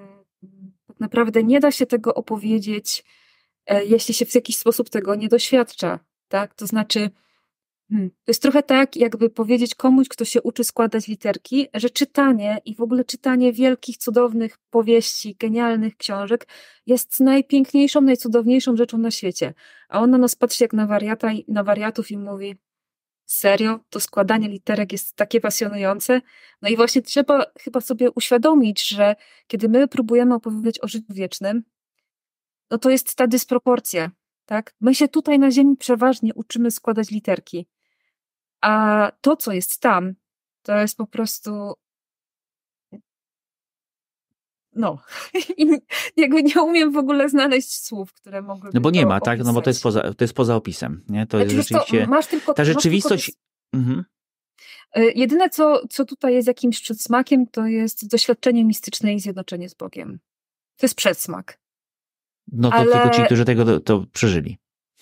tak 0.88 1.00
naprawdę 1.00 1.44
nie 1.44 1.60
da 1.60 1.72
się 1.72 1.86
tego 1.86 2.14
opowiedzieć, 2.14 3.04
e, 3.66 3.86
jeśli 3.86 4.14
się 4.14 4.26
w 4.26 4.36
jakiś 4.36 4.58
sposób 4.58 4.90
tego 4.90 5.16
nie 5.16 5.28
doświadcza. 5.28 6.00
Tak? 6.28 6.56
To 6.56 6.68
znaczy, 6.68 7.10
Hmm. 7.90 8.10
To 8.10 8.16
jest 8.28 8.42
trochę 8.42 8.64
tak, 8.64 8.96
jakby 8.96 9.30
powiedzieć 9.30 9.76
komuś, 9.76 10.08
kto 10.08 10.26
się 10.26 10.42
uczy 10.42 10.64
składać 10.64 11.08
literki, 11.08 11.68
że 11.74 11.90
czytanie 11.90 12.62
i 12.66 12.76
w 12.76 12.82
ogóle 12.82 13.04
czytanie 13.06 13.54
wielkich, 13.54 13.98
cudownych 13.98 14.58
powieści, 14.70 15.36
genialnych 15.40 15.98
książek 15.98 16.48
jest 16.86 17.20
najpiękniejszą, 17.20 18.02
najcudowniejszą 18.02 18.76
rzeczą 18.76 18.98
na 18.98 19.12
świecie. 19.12 19.54
A 19.90 20.00
on 20.00 20.12
na 20.12 20.18
nas 20.18 20.36
patrzy 20.36 20.64
jak 20.64 20.74
na 20.74 20.88
wariata 20.88 21.34
i 21.34 21.46
na 21.48 21.64
wariatów 21.64 22.12
i 22.12 22.18
mówi: 22.18 22.56
Serio, 23.26 23.80
to 23.90 24.00
składanie 24.00 24.50
literek 24.50 24.92
jest 24.92 25.16
takie 25.16 25.42
pasjonujące. 25.42 26.22
No 26.62 26.70
i 26.70 26.76
właśnie 26.76 27.02
trzeba 27.02 27.46
chyba 27.60 27.82
sobie 27.82 28.12
uświadomić, 28.12 28.88
że 28.88 29.16
kiedy 29.48 29.70
my 29.70 29.88
próbujemy 29.88 30.36
opowiedzieć 30.36 30.84
o 30.84 30.88
życiu 30.88 31.14
wiecznym, 31.14 31.64
no 32.72 32.78
to 32.78 32.90
jest 32.90 33.16
ta 33.16 33.28
dysproporcja. 33.28 34.12
Tak? 34.46 34.74
My 34.82 34.96
się 34.96 35.08
tutaj 35.08 35.40
na 35.40 35.52
Ziemi 35.52 35.78
przeważnie 35.78 36.34
uczymy 36.34 36.72
składać 36.72 37.12
literki. 37.12 37.68
A 38.68 39.12
to, 39.22 39.36
co 39.36 39.52
jest 39.54 39.80
tam, 39.80 40.14
to 40.62 40.78
jest 40.78 40.98
po 40.98 41.08
prostu. 41.08 41.74
No, 44.76 45.02
I 45.58 45.68
jakby 46.18 46.44
nie 46.44 46.62
umiem 46.62 46.92
w 46.92 46.98
ogóle 46.98 47.30
znaleźć 47.30 47.86
słów, 47.86 48.14
które 48.14 48.42
mogłyby. 48.42 48.76
No 48.76 48.82
bo 48.82 48.90
nie 48.90 49.06
ma, 49.06 49.22
tak? 49.22 49.40
No 49.40 49.54
bo 49.54 49.62
to 49.62 49.70
jest 49.70 49.84
poza, 49.84 50.14
to 50.14 50.24
jest 50.24 50.34
poza 50.34 50.56
opisem. 50.56 51.04
Nie? 51.10 51.28
To 51.28 51.38
znaczy, 51.38 51.56
jest 51.56 51.70
rzeczywiście. 51.70 52.06
To, 52.06 52.12
masz 52.12 52.28
tylko, 52.28 52.54
ta 52.54 52.66
rzeczywistość. 52.66 53.26
Tylko... 53.26 53.88
Mhm. 53.88 54.06
E, 54.94 55.04
jedyne, 55.12 55.50
co, 55.50 55.88
co 55.90 56.06
tutaj 56.06 56.34
jest 56.34 56.48
jakimś 56.48 56.82
przedsmakiem, 56.82 57.48
to 57.48 57.66
jest 57.66 58.08
doświadczenie 58.08 58.66
mistyczne 58.66 59.14
i 59.14 59.20
zjednoczenie 59.20 59.70
z 59.70 59.74
Bogiem. 59.74 60.20
To 60.78 60.86
jest 60.86 60.96
przedsmak. 60.96 61.60
No 62.52 62.70
to 62.70 62.76
Ale... 62.76 62.92
tylko 62.92 63.10
ci, 63.10 63.24
którzy 63.26 63.46
tego 63.46 63.80
to 63.80 64.06
przeżyli 64.14 64.58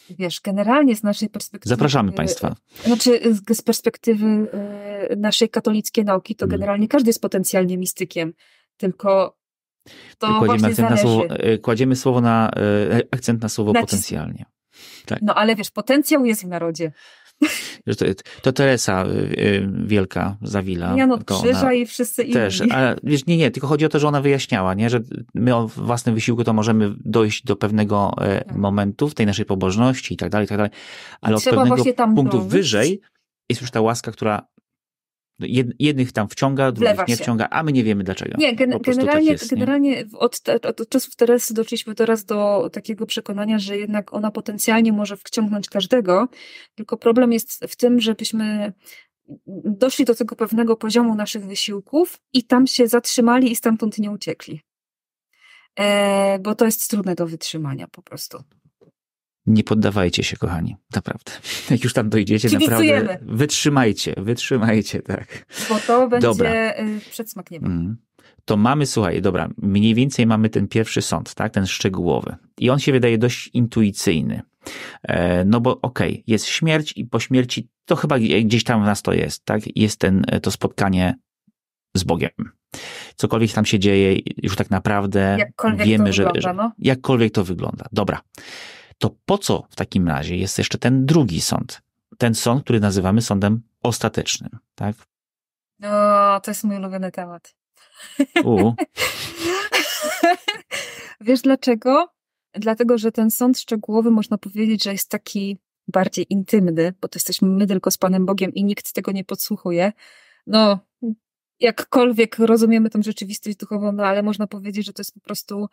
wiesz, 0.10 0.42
generalnie 0.42 0.96
z 0.96 1.04
naszej 1.04 1.30
perspektywy. 1.30 1.70
Zapraszamy 1.70 2.12
Państwa. 2.12 2.56
Znaczy, 2.86 3.20
z 3.50 3.62
perspektywy 3.62 4.26
e, 4.26 5.16
naszej 5.16 5.50
katolickiej 5.50 6.06
nauki, 6.06 6.36
to 6.36 6.46
hmm. 6.46 6.60
generalnie 6.60 6.88
każdy 6.88 7.10
jest 7.10 7.22
potencjalnie 7.22 7.78
mistykiem, 7.78 8.34
tylko 8.78 9.38
to 10.18 10.40
kładziemy 10.40 10.68
akcent, 10.68 10.90
na 10.90 10.98
słowo, 10.98 11.26
e, 11.30 11.58
kładziemy 11.58 11.96
słowo 11.96 12.22
na, 12.22 12.52
e, 12.56 13.02
akcent 13.12 13.42
na 13.42 13.50
słowo 13.50 13.74
potencjalnie. 13.74 14.46
Tak. 15.06 15.20
No 15.22 15.36
ale 15.36 15.56
wiesz, 15.56 15.72
potencjał 15.72 16.26
jest 16.26 16.44
w 16.44 16.48
narodzie. 16.48 16.92
To, 18.42 18.54
Teresa 18.54 19.06
y, 19.06 19.10
y, 19.10 19.70
Wielka 19.86 20.38
Zawila. 20.42 20.98
Jan 20.98 21.12
od 21.12 21.24
Krzyża 21.24 21.74
i 21.74 21.86
wszyscy 21.86 22.24
inni. 22.24 22.34
Też, 22.34 22.62
ale 22.62 22.96
wiesz, 23.04 23.26
nie, 23.26 23.38
nie, 23.38 23.52
tylko 23.52 23.68
chodzi 23.68 23.86
o 23.86 23.90
to, 23.90 24.00
że 24.00 24.08
ona 24.08 24.22
wyjaśniała, 24.22 24.74
nie, 24.74 24.90
że 24.90 25.00
my 25.34 25.56
o 25.56 25.68
własnym 25.68 26.16
wysiłku 26.16 26.44
to 26.44 26.54
możemy 26.54 26.96
dojść 27.06 27.44
do 27.44 27.56
pewnego 27.56 28.12
e, 28.22 28.44
tak. 28.44 28.58
momentu 28.58 29.10
w 29.10 29.14
tej 29.14 29.26
naszej 29.26 29.46
pobożności 29.46 30.14
i 30.14 30.18
tak 30.18 30.30
dalej, 30.30 30.46
i 30.46 30.48
tak 30.48 30.58
dalej, 30.58 30.72
ale 31.22 31.36
od 31.36 31.44
pewnego 31.44 31.76
punktu 32.16 32.42
wyżej 32.42 33.02
jest 33.50 33.62
już 33.62 33.72
ta 33.72 33.82
łaska, 33.82 34.12
która 34.12 34.48
jednych 35.80 36.12
tam 36.12 36.28
wciąga, 36.28 36.72
drugich 36.72 37.08
nie 37.08 37.18
wciąga, 37.18 37.48
a 37.50 37.64
my 37.64 37.72
nie 37.72 37.84
wiemy 37.84 38.04
dlaczego. 38.04 38.38
Nie, 38.38 38.56
gen 38.56 38.70
generalnie, 38.70 39.12
tak 39.12 39.24
jest, 39.24 39.50
generalnie 39.50 39.90
nie? 39.90 40.06
Od, 40.18 40.42
od, 40.64 40.90
czasów 40.90 41.16
Teresy 41.16 41.54
doszliśmy 41.54 41.96
teraz 41.96 42.26
do 42.26 42.70
takiego 42.74 43.06
przekonania, 43.06 43.60
że 43.60 43.78
jednak 43.78 44.14
ona 44.14 44.32
potencjalnie 44.32 44.92
może 44.92 45.18
wciągnąć 45.18 45.70
każdego, 45.70 46.28
tylko 46.76 46.98
problem 46.98 47.34
jest 47.34 47.66
w 47.68 47.76
tym, 47.76 48.00
żebyśmy 48.00 48.74
doszli 49.66 50.06
do 50.06 50.16
tego 50.16 50.36
pewnego 50.36 50.76
poziomu 50.76 51.16
naszych 51.16 51.46
wysiłków 51.46 52.20
i 52.34 52.44
tam 52.44 52.68
się 52.68 52.88
zatrzymali 52.88 53.52
i 53.52 53.56
stamtąd 53.56 53.98
nie 53.98 54.12
uciekli. 54.12 54.62
E, 55.80 56.40
bo 56.40 56.56
to 56.56 56.66
jest 56.66 56.90
trudne 56.90 57.16
do 57.16 57.28
wytrzymania 57.28 57.88
po 57.88 58.02
prostu. 58.02 58.44
Nie 59.48 59.64
poddawajcie 59.64 60.24
się, 60.24 60.38
kochani, 60.38 60.76
naprawdę. 60.96 61.32
Jak 61.72 61.84
już 61.84 61.94
tam 61.94 62.10
dojdziecie, 62.10 62.50
naprawdę 62.60 63.20
wytrzymajcie, 63.22 64.14
wytrzymajcie, 64.18 65.02
tak. 65.02 65.46
Bo 65.70 65.80
to 65.88 66.08
będzie 66.08 66.28
dobra. 66.28 66.52
Y, 66.52 67.00
przedsmak 67.12 67.52
nieba. 67.52 67.68
Mm. 67.68 67.98
To 68.46 68.58
mamy, 68.58 68.86
słuchaj, 68.86 69.22
dobra, 69.22 69.50
mniej 69.58 69.96
więcej 69.96 70.26
mamy 70.26 70.50
ten 70.50 70.68
pierwszy 70.68 71.02
sąd, 71.02 71.34
tak, 71.34 71.54
ten 71.54 71.68
szczegółowy. 71.68 72.36
I 72.60 72.70
on 72.70 72.80
się 72.80 72.92
wydaje 72.92 73.18
dość 73.18 73.50
intuicyjny. 73.54 74.42
E, 75.04 75.46
no 75.46 75.62
bo 75.62 75.82
okej, 75.82 76.12
okay, 76.12 76.24
jest 76.28 76.46
śmierć 76.46 76.94
i 76.96 77.06
po 77.06 77.20
śmierci 77.20 77.70
to 77.86 77.96
chyba 77.96 78.20
gdzieś 78.20 78.64
tam 78.64 78.84
w 78.84 78.86
nas 78.86 79.02
to 79.02 79.14
jest, 79.14 79.46
tak? 79.46 79.78
Jest 79.78 80.00
ten, 80.00 80.26
to 80.42 80.52
spotkanie 80.52 81.16
z 81.96 82.04
Bogiem. 82.04 82.30
cokolwiek 83.16 83.52
tam 83.52 83.66
się 83.66 83.80
dzieje, 83.80 84.20
już 84.44 84.56
tak 84.56 84.70
naprawdę 84.70 85.36
jakkolwiek 85.40 85.88
wiemy, 85.88 86.06
to 86.06 86.14
że, 86.14 86.24
wygląda, 86.24 86.42
że 86.42 86.54
no. 86.54 86.72
jakkolwiek 86.80 87.34
to 87.34 87.44
wygląda. 87.44 87.86
Dobra. 87.92 88.22
To 88.98 89.16
po 89.26 89.38
co 89.38 89.64
w 89.70 89.76
takim 89.76 90.08
razie 90.08 90.38
jest 90.38 90.58
jeszcze 90.58 90.78
ten 90.78 91.06
drugi 91.06 91.42
sąd? 91.42 91.82
Ten 92.18 92.36
sąd, 92.36 92.64
który 92.64 92.80
nazywamy 92.80 93.22
sądem 93.22 93.62
ostatecznym, 93.84 94.60
tak? 94.76 94.96
No, 95.80 95.90
to 96.44 96.52
jest 96.52 96.64
mój 96.64 96.78
ulubiony 96.78 97.12
temat. 97.12 97.56
U, 98.44 98.74
Wiesz 101.22 101.42
dlaczego? 101.42 102.08
Dlatego, 102.54 102.98
że 102.98 103.12
ten 103.12 103.32
sąd 103.32 103.60
szczegółowy 103.60 104.12
można 104.12 104.38
powiedzieć, 104.38 104.84
że 104.84 104.92
jest 104.92 105.10
taki 105.10 105.58
bardziej 105.88 106.26
intymny, 106.30 106.94
bo 107.02 107.08
to 107.08 107.18
jesteśmy 107.18 107.48
my 107.48 107.68
tylko 107.68 107.92
z 107.92 107.98
Panem 107.98 108.26
Bogiem 108.26 108.54
i 108.54 108.64
nikt 108.64 108.94
tego 108.94 109.12
nie 109.12 109.24
podsłuchuje. 109.24 109.94
No, 110.48 110.80
jakkolwiek 111.60 112.40
rozumiemy 112.40 112.90
tą 112.90 113.04
rzeczywistość 113.04 113.58
duchową, 113.58 113.92
no 113.92 114.06
ale 114.06 114.24
można 114.24 114.48
powiedzieć, 114.48 114.86
że 114.86 114.94
to 114.94 115.00
jest 115.00 115.14
po 115.14 115.20
prostu 115.20 115.68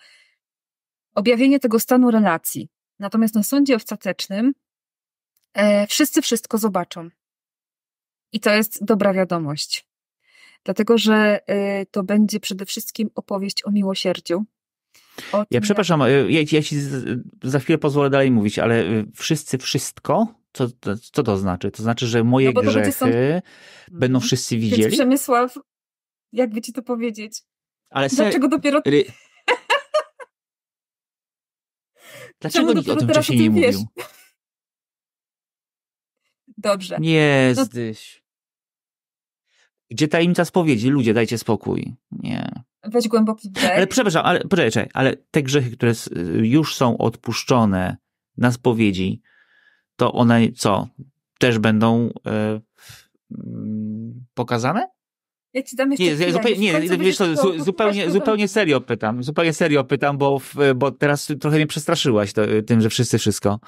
objawienie 1.14 1.60
tego 1.60 1.80
stanu 1.80 2.10
relacji. 2.10 2.68
Natomiast 3.02 3.34
na 3.34 3.42
sądzie 3.42 3.76
ostatecznym 3.76 4.52
e, 5.54 5.86
wszyscy 5.86 6.22
wszystko 6.22 6.58
zobaczą. 6.58 7.08
I 8.32 8.40
to 8.40 8.50
jest 8.54 8.84
dobra 8.84 9.12
wiadomość. 9.12 9.86
Dlatego, 10.64 10.98
że 10.98 11.40
e, 11.46 11.86
to 11.86 12.02
będzie 12.02 12.40
przede 12.40 12.66
wszystkim 12.66 13.10
opowieść 13.14 13.66
o 13.66 13.70
miłosierdziu. 13.70 14.44
O 15.32 15.44
ja 15.50 15.60
przepraszam, 15.60 16.02
y, 16.02 16.26
ja, 16.30 16.40
ja 16.52 16.62
ci 16.62 16.76
za 17.42 17.58
chwilę 17.58 17.78
pozwolę 17.78 18.10
dalej 18.10 18.30
mówić, 18.30 18.58
ale 18.58 18.82
y, 18.84 19.06
wszyscy 19.14 19.58
wszystko? 19.58 20.34
Co, 20.52 20.68
to- 20.68 20.96
co 20.96 21.22
to 21.22 21.36
znaczy? 21.36 21.70
To 21.70 21.82
znaczy, 21.82 22.06
że 22.06 22.24
moje 22.24 22.52
No 22.54 22.60
grzechy 22.62 22.92
sąd- 22.92 23.12
będą 23.90 24.16
Mhm. 24.16 24.20
wszyscy 24.20 24.58
Więc 24.58 24.70
widzieli? 24.70 24.92
Przemysław, 24.96 25.54
jakby 26.32 26.60
ci 26.60 26.72
to 26.72 26.82
powiedzieć? 26.82 27.42
Ale 27.90 28.08
se, 28.10 28.16
Dlaczego 28.16 28.48
dopiero, 28.48 28.82
ry... 28.86 29.04
Dlaczego 32.42 32.72
nikt 32.72 32.88
o 32.88 32.96
tym 32.96 33.08
wcześniej 33.08 33.50
nie 33.50 33.60
wiesz? 33.60 33.74
mówił? 33.76 33.88
Dobrze. 36.58 36.96
Nie, 37.00 37.52
No- 37.56 37.64
zdyś. 37.64 38.22
Gdzie 39.90 40.08
tajemnica 40.08 40.44
spowiedzi? 40.44 40.88
Ludzie, 40.90 41.14
dajcie 41.14 41.38
spokój. 41.38 41.94
Nie. 42.10 42.50
Weź 42.84 43.08
głęboki 43.08 43.48
wdech. 43.48 43.70
Ale 43.70 43.86
przepraszam, 43.86 44.26
ale 44.26 44.40
poczekaj, 44.40 44.70
czekaj, 44.72 44.90
ale 44.94 45.16
te 45.16 45.42
grzechy, 45.42 45.70
które 45.70 45.90
s- 45.90 46.10
już 46.42 46.76
są 46.76 46.98
odpuszczone 46.98 47.96
na 48.36 48.52
spowiedzi, 48.52 49.22
to 49.96 50.12
one 50.12 50.52
co? 50.52 50.88
Też 51.38 51.58
będą 51.58 52.10
e, 52.26 52.60
mm, 53.46 54.24
pokazane? 54.34 54.88
Ja 55.54 55.62
ci 55.62 55.76
dam 55.76 55.90
jeszcze 55.90 56.04
Nie, 56.04 56.14
chwilę, 56.14 56.32
zupełnie, 56.32 56.58
nie, 56.58 56.98
wiesz 56.98 57.16
zu, 57.16 57.36
to- 57.36 57.64
zupełnie, 57.64 58.04
to- 58.04 58.10
zupełnie 58.10 58.48
serio 58.48 58.80
pytam, 58.80 59.22
zupełnie 59.22 59.52
serio 59.52 59.84
pytam, 59.84 60.18
bo, 60.18 60.40
bo 60.76 60.90
teraz 60.90 61.32
trochę 61.40 61.56
mnie 61.56 61.66
przestraszyłaś 61.66 62.32
to, 62.32 62.42
tym, 62.66 62.80
że 62.80 62.90
wszyscy 62.90 63.18
wszystko. 63.18 63.60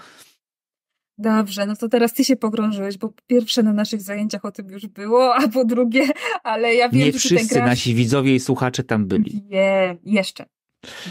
Dobrze, 1.18 1.66
no 1.66 1.76
to 1.76 1.88
teraz 1.88 2.12
ty 2.12 2.24
się 2.24 2.36
pogrążyłeś, 2.36 2.98
bo 2.98 3.12
pierwsze 3.26 3.62
na 3.62 3.72
naszych 3.72 4.02
zajęciach 4.02 4.44
o 4.44 4.52
tym 4.52 4.70
już 4.70 4.86
było, 4.86 5.34
a 5.40 5.48
po 5.48 5.64
drugie, 5.64 6.06
ale 6.42 6.74
ja 6.74 6.88
wiem, 6.88 7.00
Nie 7.00 7.12
że 7.12 7.18
wszyscy 7.18 7.54
grasz... 7.54 7.66
nasi 7.68 7.94
widzowie 7.94 8.34
i 8.34 8.40
słuchacze 8.40 8.84
tam 8.84 9.06
byli. 9.06 9.42
Nie, 9.50 9.96
jeszcze. 10.04 10.46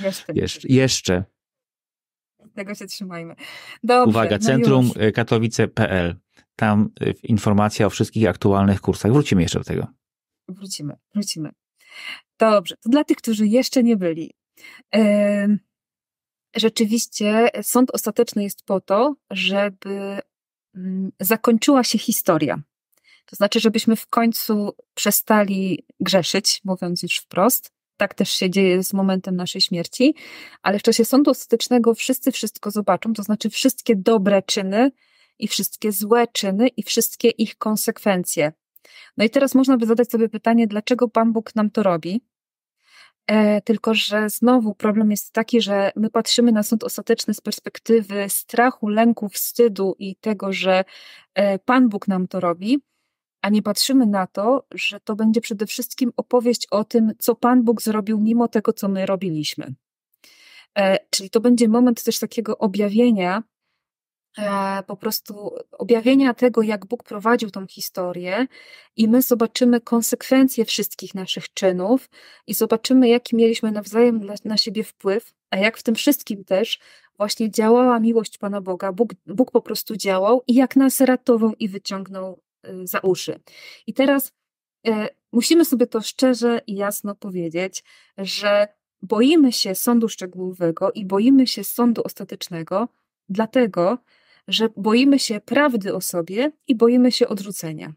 Jeszcze. 0.03 0.33
Jeszcze, 0.33 0.67
jeszcze. 0.67 1.23
Tego 2.55 2.75
się 2.75 2.85
trzymajmy. 2.85 3.35
Dobrze, 3.83 4.09
Uwaga, 4.09 4.37
no 4.41 4.45
centrum 4.45 4.91
y, 5.07 5.11
katowice.pl. 5.11 6.15
Tam 6.55 6.89
y, 7.01 7.13
informacja 7.23 7.85
o 7.85 7.89
wszystkich 7.89 8.27
aktualnych 8.27 8.81
kursach. 8.81 9.11
Wrócimy 9.13 9.41
jeszcze 9.41 9.59
do 9.59 9.65
tego. 9.65 9.87
Wrócimy, 10.47 10.97
wrócimy. 11.13 11.51
Dobrze, 12.39 12.75
to 12.77 12.89
dla 12.89 13.03
tych, 13.03 13.17
którzy 13.17 13.47
jeszcze 13.47 13.83
nie 13.83 13.97
byli. 13.97 14.33
Rzeczywiście 16.55 17.49
sąd 17.61 17.91
ostateczny 17.91 18.43
jest 18.43 18.65
po 18.65 18.81
to, 18.81 19.15
żeby 19.31 20.19
mm, 20.75 21.11
zakończyła 21.19 21.83
się 21.83 21.97
historia. 21.97 22.61
To 23.25 23.35
znaczy, 23.35 23.59
żebyśmy 23.59 23.95
w 23.95 24.07
końcu 24.07 24.75
przestali 24.93 25.85
grzeszyć, 25.99 26.61
mówiąc 26.63 27.03
już 27.03 27.17
wprost. 27.17 27.71
Tak 27.97 28.13
też 28.13 28.29
się 28.29 28.49
dzieje 28.49 28.83
z 28.83 28.93
momentem 28.93 29.35
naszej 29.35 29.61
śmierci, 29.61 30.15
ale 30.61 30.79
w 30.79 30.83
czasie 30.83 31.05
sądu 31.05 31.31
ostatecznego 31.31 31.93
wszyscy 31.93 32.31
wszystko 32.31 32.71
zobaczą, 32.71 33.13
to 33.13 33.23
znaczy 33.23 33.49
wszystkie 33.49 33.95
dobre 33.95 34.41
czyny 34.41 34.91
i 35.39 35.47
wszystkie 35.47 35.91
złe 35.91 36.27
czyny 36.27 36.67
i 36.67 36.83
wszystkie 36.83 37.29
ich 37.29 37.57
konsekwencje. 37.57 38.53
No 39.17 39.25
i 39.25 39.29
teraz 39.29 39.55
można 39.55 39.77
by 39.77 39.85
zadać 39.85 40.11
sobie 40.11 40.29
pytanie, 40.29 40.67
dlaczego 40.67 41.07
Pan 41.07 41.33
Bóg 41.33 41.55
nam 41.55 41.71
to 41.71 41.83
robi? 41.83 42.21
E, 43.27 43.61
tylko, 43.61 43.93
że 43.93 44.29
znowu 44.29 44.75
problem 44.75 45.11
jest 45.11 45.33
taki, 45.33 45.61
że 45.61 45.91
my 45.95 46.09
patrzymy 46.09 46.51
na 46.51 46.63
sąd 46.63 46.83
ostateczny 46.83 47.33
z 47.33 47.41
perspektywy 47.41 48.25
strachu, 48.29 48.87
lęku, 48.87 49.29
wstydu 49.29 49.95
i 49.99 50.15
tego, 50.15 50.53
że 50.53 50.83
e, 51.33 51.59
Pan 51.59 51.89
Bóg 51.89 52.07
nam 52.07 52.27
to 52.27 52.39
robi, 52.39 52.81
a 53.41 53.49
nie 53.49 53.61
patrzymy 53.61 54.05
na 54.05 54.27
to, 54.27 54.65
że 54.73 54.99
to 54.99 55.15
będzie 55.15 55.41
przede 55.41 55.65
wszystkim 55.65 56.11
opowieść 56.17 56.67
o 56.71 56.83
tym, 56.83 57.11
co 57.19 57.35
Pan 57.35 57.63
Bóg 57.63 57.81
zrobił 57.81 58.19
mimo 58.19 58.47
tego, 58.47 58.73
co 58.73 58.87
my 58.87 59.05
robiliśmy. 59.05 59.73
E, 60.77 60.97
czyli 61.09 61.29
to 61.29 61.39
będzie 61.39 61.67
moment 61.69 62.03
też 62.03 62.19
takiego 62.19 62.57
objawienia, 62.57 63.43
po 64.87 64.97
prostu 64.97 65.55
objawienia 65.71 66.33
tego, 66.33 66.61
jak 66.61 66.85
Bóg 66.85 67.03
prowadził 67.03 67.51
tą 67.51 67.67
historię, 67.67 68.47
i 68.95 69.07
my 69.07 69.21
zobaczymy 69.21 69.81
konsekwencje 69.81 70.65
wszystkich 70.65 71.15
naszych 71.15 71.53
czynów 71.53 72.09
i 72.47 72.53
zobaczymy, 72.53 73.07
jaki 73.07 73.35
mieliśmy 73.35 73.71
nawzajem 73.71 74.19
dla, 74.19 74.35
na 74.45 74.57
siebie 74.57 74.83
wpływ, 74.83 75.33
a 75.49 75.57
jak 75.57 75.77
w 75.77 75.83
tym 75.83 75.95
wszystkim 75.95 76.45
też 76.45 76.79
właśnie 77.17 77.51
działała 77.51 77.99
miłość 77.99 78.37
Pana 78.37 78.61
Boga. 78.61 78.91
Bóg, 78.91 79.13
Bóg 79.25 79.51
po 79.51 79.61
prostu 79.61 79.95
działał 79.95 80.43
i 80.47 80.53
jak 80.53 80.75
nas 80.75 81.01
ratował 81.01 81.53
i 81.59 81.69
wyciągnął 81.69 82.41
y, 82.67 82.87
za 82.87 82.99
uszy. 82.99 83.39
I 83.87 83.93
teraz 83.93 84.31
e, 84.87 85.09
musimy 85.31 85.65
sobie 85.65 85.87
to 85.87 86.01
szczerze 86.01 86.61
i 86.67 86.75
jasno 86.75 87.15
powiedzieć, 87.15 87.83
że 88.17 88.67
boimy 89.01 89.51
się 89.51 89.75
sądu 89.75 90.09
szczegółowego 90.09 90.91
i 90.91 91.05
boimy 91.05 91.47
się 91.47 91.63
sądu 91.63 92.01
ostatecznego, 92.03 92.87
dlatego, 93.29 93.97
że 94.47 94.69
boimy 94.77 95.19
się 95.19 95.41
prawdy 95.41 95.95
o 95.95 96.01
sobie 96.01 96.51
i 96.67 96.75
boimy 96.75 97.11
się 97.11 97.27
odrzucenia. 97.27 97.93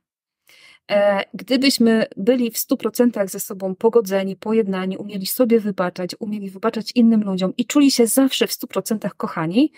E, 0.90 1.22
Gdybyśmy 1.34 2.06
byli 2.16 2.50
w 2.50 2.56
100% 2.56 3.28
ze 3.28 3.40
sobą 3.40 3.74
pogodzeni, 3.74 4.36
pojednani, 4.36 4.96
umieli 4.96 5.26
sobie 5.26 5.60
wybaczać, 5.60 6.10
umieli 6.18 6.50
wybaczać 6.50 6.92
innym 6.94 7.22
ludziom 7.22 7.52
i 7.56 7.66
czuli 7.66 7.90
się 7.90 8.06
zawsze 8.06 8.46
w 8.46 8.50
100% 8.50 9.10
kochani, 9.16 9.72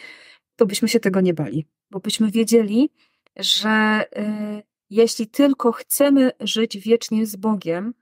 to 0.56 0.66
byśmy 0.66 0.88
się 0.88 1.00
tego 1.00 1.20
nie 1.20 1.34
bali, 1.34 1.66
bo 1.90 2.00
byśmy 2.00 2.30
wiedzieli, 2.30 2.90
że 3.36 4.04
y, 4.18 4.62
jeśli 4.90 5.26
tylko 5.26 5.72
chcemy 5.72 6.30
żyć 6.40 6.78
wiecznie 6.78 7.26
z 7.26 7.36
Bogiem, 7.36 7.94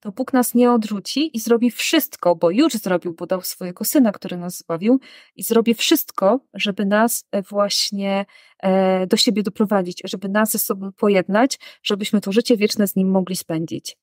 to 0.00 0.12
Bóg 0.12 0.32
nas 0.32 0.54
nie 0.54 0.72
odrzuci 0.72 1.36
i 1.36 1.40
zrobi 1.40 1.70
wszystko, 1.70 2.36
bo 2.36 2.50
już 2.50 2.72
zrobił, 2.72 3.14
bo 3.14 3.26
dał 3.26 3.42
swojego 3.42 3.84
syna, 3.84 4.12
który 4.12 4.36
nas 4.36 4.58
zbawił, 4.58 5.00
i 5.36 5.42
zrobi 5.42 5.74
wszystko, 5.74 6.40
żeby 6.54 6.86
nas 6.86 7.24
e, 7.32 7.42
właśnie 7.42 8.26
e, 8.58 9.06
do 9.06 9.16
siebie 9.16 9.42
doprowadzić, 9.42 10.02
żeby 10.04 10.28
nas 10.28 10.50
ze 10.50 10.58
sobą 10.58 10.92
pojednać, 10.92 11.58
żebyśmy 11.82 12.20
to 12.20 12.32
życie 12.32 12.56
wieczne 12.56 12.88
z 12.88 12.96
nim 12.96 13.10
mogli 13.10 13.36
spędzić. 13.36 13.96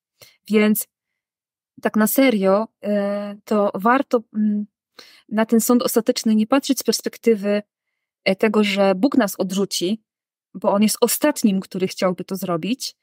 Więc 0.49 0.87
tak 1.81 1.95
na 1.95 2.07
serio, 2.07 2.67
e, 2.83 3.35
to 3.45 3.71
warto 3.75 4.21
mm, 4.35 4.65
na 5.29 5.45
ten 5.45 5.61
sąd 5.61 5.83
ostateczny 5.83 6.35
nie 6.35 6.47
patrzeć 6.47 6.79
z 6.79 6.83
perspektywy 6.83 7.61
tego, 8.37 8.63
że 8.63 8.95
Bóg 8.95 9.17
nas 9.17 9.39
odrzuci, 9.39 10.03
bo 10.53 10.73
on 10.73 10.83
jest 10.83 10.97
ostatnim, 11.01 11.59
który 11.59 11.87
chciałby 11.87 12.23
to 12.23 12.35
zrobić, 12.35 12.95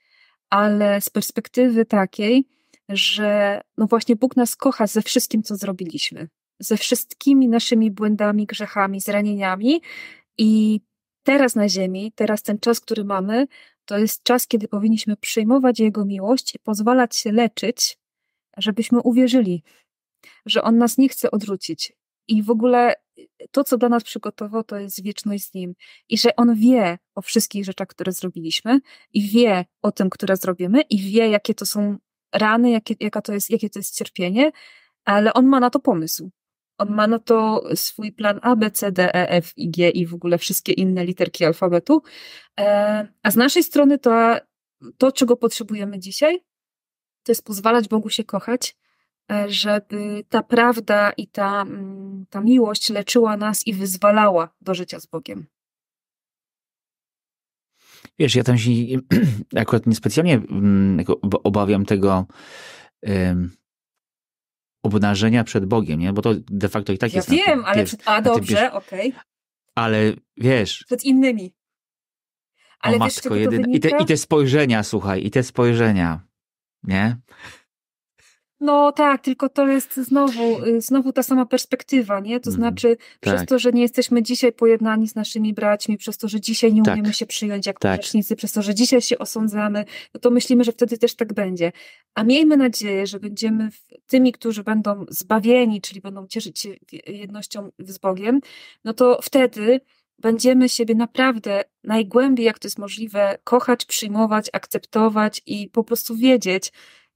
ale 0.51 1.01
z 1.01 1.11
perspektywy 1.11 1.85
takiej, 1.85 2.49
że 2.89 3.61
no 3.79 3.87
właśnie 3.87 4.17
Bóg 4.17 4.37
nas 4.37 4.57
kocha 4.57 4.87
ze 4.87 5.03
wszystkim, 5.03 5.43
co 5.43 5.57
zrobiliśmy, 5.57 6.29
ze 6.61 6.77
wszystkimi 6.77 7.49
naszymi 7.49 7.91
błędami, 7.91 8.47
grzechami, 8.47 9.01
zranieniami 9.01 9.83
i 10.39 10.81
teraz 11.23 11.55
na 11.55 11.69
ziemi, 11.69 12.13
teraz 12.15 12.43
ten 12.43 12.59
czas, 12.59 12.81
który 12.81 13.05
mamy, 13.05 13.47
to 13.85 13.99
jest 13.99 14.23
czas, 14.23 14.47
kiedy 14.47 14.69
powinniśmy 14.69 15.17
przyjmować 15.17 15.81
Jego 15.81 16.05
miłość 16.05 16.55
i 16.55 16.59
pozwalać 16.59 17.17
się 17.17 17.33
leczyć, 17.33 17.99
żebyśmy 18.57 19.01
uwierzyli, 19.01 19.63
że 20.47 20.63
On 20.63 20.79
nas 20.79 20.99
nie 20.99 21.09
chce 21.09 21.31
odrzucić. 21.31 21.93
I 22.29 22.43
w 22.43 22.51
ogóle 22.51 22.95
to, 23.51 23.65
co 23.65 23.79
dla 23.79 23.89
nas 23.89 24.05
przygotował, 24.05 24.65
to 24.65 24.77
jest 24.77 25.03
wieczność 25.03 25.45
z 25.45 25.55
Nim. 25.55 25.75
I 26.09 26.19
że 26.19 26.37
On 26.37 26.55
wie 26.55 26.99
o 27.15 27.23
wszystkich 27.23 27.65
rzeczach, 27.65 27.89
które 27.89 28.13
zrobiliśmy, 28.13 28.81
i 29.13 29.29
wie 29.29 29.65
o 29.83 29.93
tym, 29.93 30.11
które 30.11 30.37
zrobimy, 30.37 30.81
i 30.81 30.99
wie, 30.99 31.29
jakie 31.29 31.55
to 31.55 31.67
są 31.67 31.99
rany, 32.35 32.71
jakie, 32.71 32.95
jaka 33.01 33.23
to 33.23 33.33
jest, 33.33 33.51
jakie 33.51 33.71
to 33.71 33.79
jest 33.79 33.97
cierpienie, 33.97 34.53
ale 35.05 35.35
On 35.35 35.47
ma 35.47 35.61
na 35.61 35.71
to 35.71 35.81
pomysł. 35.81 36.31
On 36.79 36.95
ma 36.95 37.07
na 37.07 37.19
to 37.19 37.65
swój 37.75 38.13
plan 38.13 38.41
A, 38.43 38.57
B, 38.57 38.71
C, 38.71 38.93
D, 38.93 39.15
E, 39.15 39.31
F, 39.31 39.53
I, 39.57 39.71
G 39.71 39.91
i 39.91 40.07
w 40.07 40.15
ogóle 40.15 40.39
wszystkie 40.39 40.73
inne 40.73 41.05
literki 41.05 41.45
alfabetu. 41.45 42.03
E, 42.61 43.09
a 43.23 43.31
z 43.31 43.37
naszej 43.37 43.63
strony 43.63 43.99
to, 43.99 44.37
to, 44.99 45.13
czego 45.13 45.37
potrzebujemy 45.37 45.99
dzisiaj, 45.99 46.41
to 47.23 47.33
jest 47.33 47.45
pozwalać 47.45 47.89
Bogu 47.89 48.11
się 48.11 48.25
kochać, 48.25 48.77
e, 49.33 49.51
żeby 49.51 50.25
ta 50.29 50.43
prawda 50.43 51.13
i 51.17 51.29
ta, 51.29 51.63
mm, 51.63 52.27
ta 52.31 52.41
miłość 52.41 52.91
leczyła 52.91 53.37
nas 53.37 53.67
i 53.67 53.75
wyzwalała 53.75 54.49
do 54.61 54.75
życia 54.75 55.01
z 55.01 55.07
Bogiem. 55.07 55.47
Wiesz, 58.19 58.35
ja 58.35 58.45
tam 58.45 58.59
się 58.59 58.71
akurat 59.57 59.87
niespecjalnie 59.87 60.35
mm, 60.35 61.05
obawiam 61.45 61.87
tego 61.87 62.27
um, 63.03 63.51
obnażenia 64.83 65.45
przed 65.45 65.67
Bogiem, 65.67 66.01
nie? 66.01 66.13
Bo 66.13 66.23
to 66.23 66.35
de 66.51 66.69
facto 66.69 66.93
i 66.93 66.99
tak 66.99 67.13
ja 67.13 67.17
jest. 67.17 67.33
Ja 67.33 67.37
wiem, 67.47 67.65
ale 67.65 67.85
przed, 67.85 68.03
a 68.05 68.23
dobrze, 68.23 68.73
okej. 68.73 69.09
Okay. 69.09 69.23
Ale 69.75 70.13
wiesz. 70.37 70.85
Przed 70.87 71.05
innymi. 71.05 71.55
Ale 72.81 72.97
o 72.97 72.99
matko, 72.99 73.35
jedyne, 73.35 73.73
i, 73.73 73.81
te, 73.81 73.91
I 74.01 74.07
te 74.07 74.17
spojrzenia, 74.17 74.83
słuchaj, 74.83 75.27
i 75.27 75.31
te 75.31 75.43
spojrzenia, 75.43 76.27
nie? 76.83 77.17
No 78.65 78.93
tak, 78.93 79.23
tylko 79.23 79.49
to 79.49 79.69
jest 79.69 79.97
znowu, 79.97 80.65
y, 80.65 80.81
znowu 80.81 81.13
ta 81.13 81.23
sama 81.23 81.47
perspektywa, 81.47 82.21
nie? 82.21 82.41
To 82.41 82.51
mm, 82.51 82.61
znaczy, 82.61 82.97
tak. 82.97 83.21
przez 83.21 83.47
to, 83.47 83.59
że 83.59 83.73
nie 83.73 83.83
jesteśmy 83.83 84.23
dzisiaj 84.23 84.53
pojednani 84.53 85.09
z 85.09 85.15
naszymi 85.15 85.55
braćmi, 85.55 85.97
przez 85.97 86.19
to, 86.19 86.29
że 86.29 86.41
dzisiaj 86.41 86.75
nie 86.75 86.83
tak. 86.83 86.95
umiemy 86.95 87.15
się 87.15 87.27
przyjąć 87.27 87.67
jak 87.67 87.81
tak. 87.81 88.01
przez 88.37 88.53
to, 88.53 88.63
że 88.63 88.75
dzisiaj 88.75 89.03
się 89.03 89.19
osądzamy, 89.19 89.85
no 90.15 90.21
to 90.21 90.31
myślimy, 90.31 90.65
że 90.65 90.73
wtedy 90.73 90.99
też 90.99 91.15
tak 91.15 91.33
będzie. 91.33 91.73
A 92.15 92.23
miejmy 92.23 92.57
nadzieję, 92.57 93.07
że 93.07 93.21
będziemy 93.21 93.69
tymi, 94.07 94.33
którzy 94.33 94.65
będą 94.65 95.05
zbawieni, 95.09 95.81
czyli 95.81 96.01
będą 96.01 96.27
cieszyć 96.27 96.61
się 96.61 96.71
jednością 97.07 97.71
z 97.79 97.99
Bogiem, 97.99 98.41
no 98.85 98.93
to 98.95 99.19
wtedy 99.23 99.81
będziemy 100.19 100.69
siebie 100.69 100.95
naprawdę 100.95 101.65
najgłębiej, 101.85 102.47
jak 102.47 102.59
to 102.59 102.69
jest 102.69 102.79
możliwe, 102.79 103.39
kochać, 103.45 103.85
przyjmować, 103.85 104.51
akceptować 104.53 105.43
i 105.47 105.69
po 105.69 105.85
prostu 105.85 106.17
wiedzieć, 106.17 106.73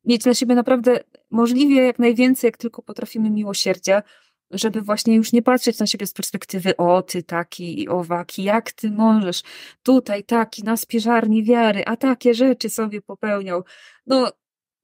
mieć 0.09 0.22
dla 0.22 0.34
siebie 0.34 0.54
naprawdę 0.54 1.00
możliwie 1.30 1.82
jak 1.82 1.98
najwięcej, 1.98 2.48
jak 2.48 2.56
tylko 2.56 2.82
potrafimy 2.82 3.30
miłosierdzia, 3.30 4.02
żeby 4.50 4.82
właśnie 4.82 5.14
już 5.14 5.32
nie 5.32 5.42
patrzeć 5.42 5.78
na 5.78 5.86
siebie 5.86 6.06
z 6.06 6.12
perspektywy 6.12 6.76
o 6.76 7.02
ty 7.02 7.22
taki 7.22 7.82
i 7.82 7.88
owaki, 7.88 8.42
jak 8.42 8.72
ty 8.72 8.90
możesz, 8.90 9.42
tutaj 9.82 10.24
taki 10.24 10.62
na 10.62 10.76
spieżarni 10.76 11.44
wiary, 11.44 11.84
a 11.86 11.96
takie 11.96 12.34
rzeczy 12.34 12.68
sobie 12.68 13.02
popełniał. 13.02 13.64
No 14.06 14.32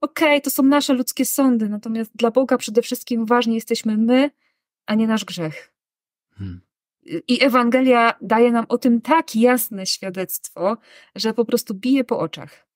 okej, 0.01 0.29
okay, 0.29 0.41
to 0.41 0.51
są 0.51 0.63
nasze 0.63 0.93
ludzkie 0.93 1.25
sądy, 1.25 1.69
natomiast 1.69 2.17
dla 2.17 2.31
Boga 2.31 2.59
przede 2.59 2.83
wszystkim 2.83 3.27
ważni 3.27 3.55
jesteśmy 3.55 3.97
my, 3.97 4.31
a 4.87 4.95
nie 4.95 5.07
nasz 5.07 5.25
grzech. 5.25 5.73
Hmm. 6.35 6.61
I 7.29 7.45
Ewangelia 7.45 8.15
daje 8.21 8.53
nam 8.53 8.65
o 8.69 8.79
tym 8.79 9.01
tak 9.01 9.37
jasne 9.37 9.87
świadectwo, 9.87 10.77
że 11.15 11.35
po 11.35 11.45
prostu 11.45 11.75
bije 11.75 12.05
po 12.05 12.19
oczach. 12.19 12.67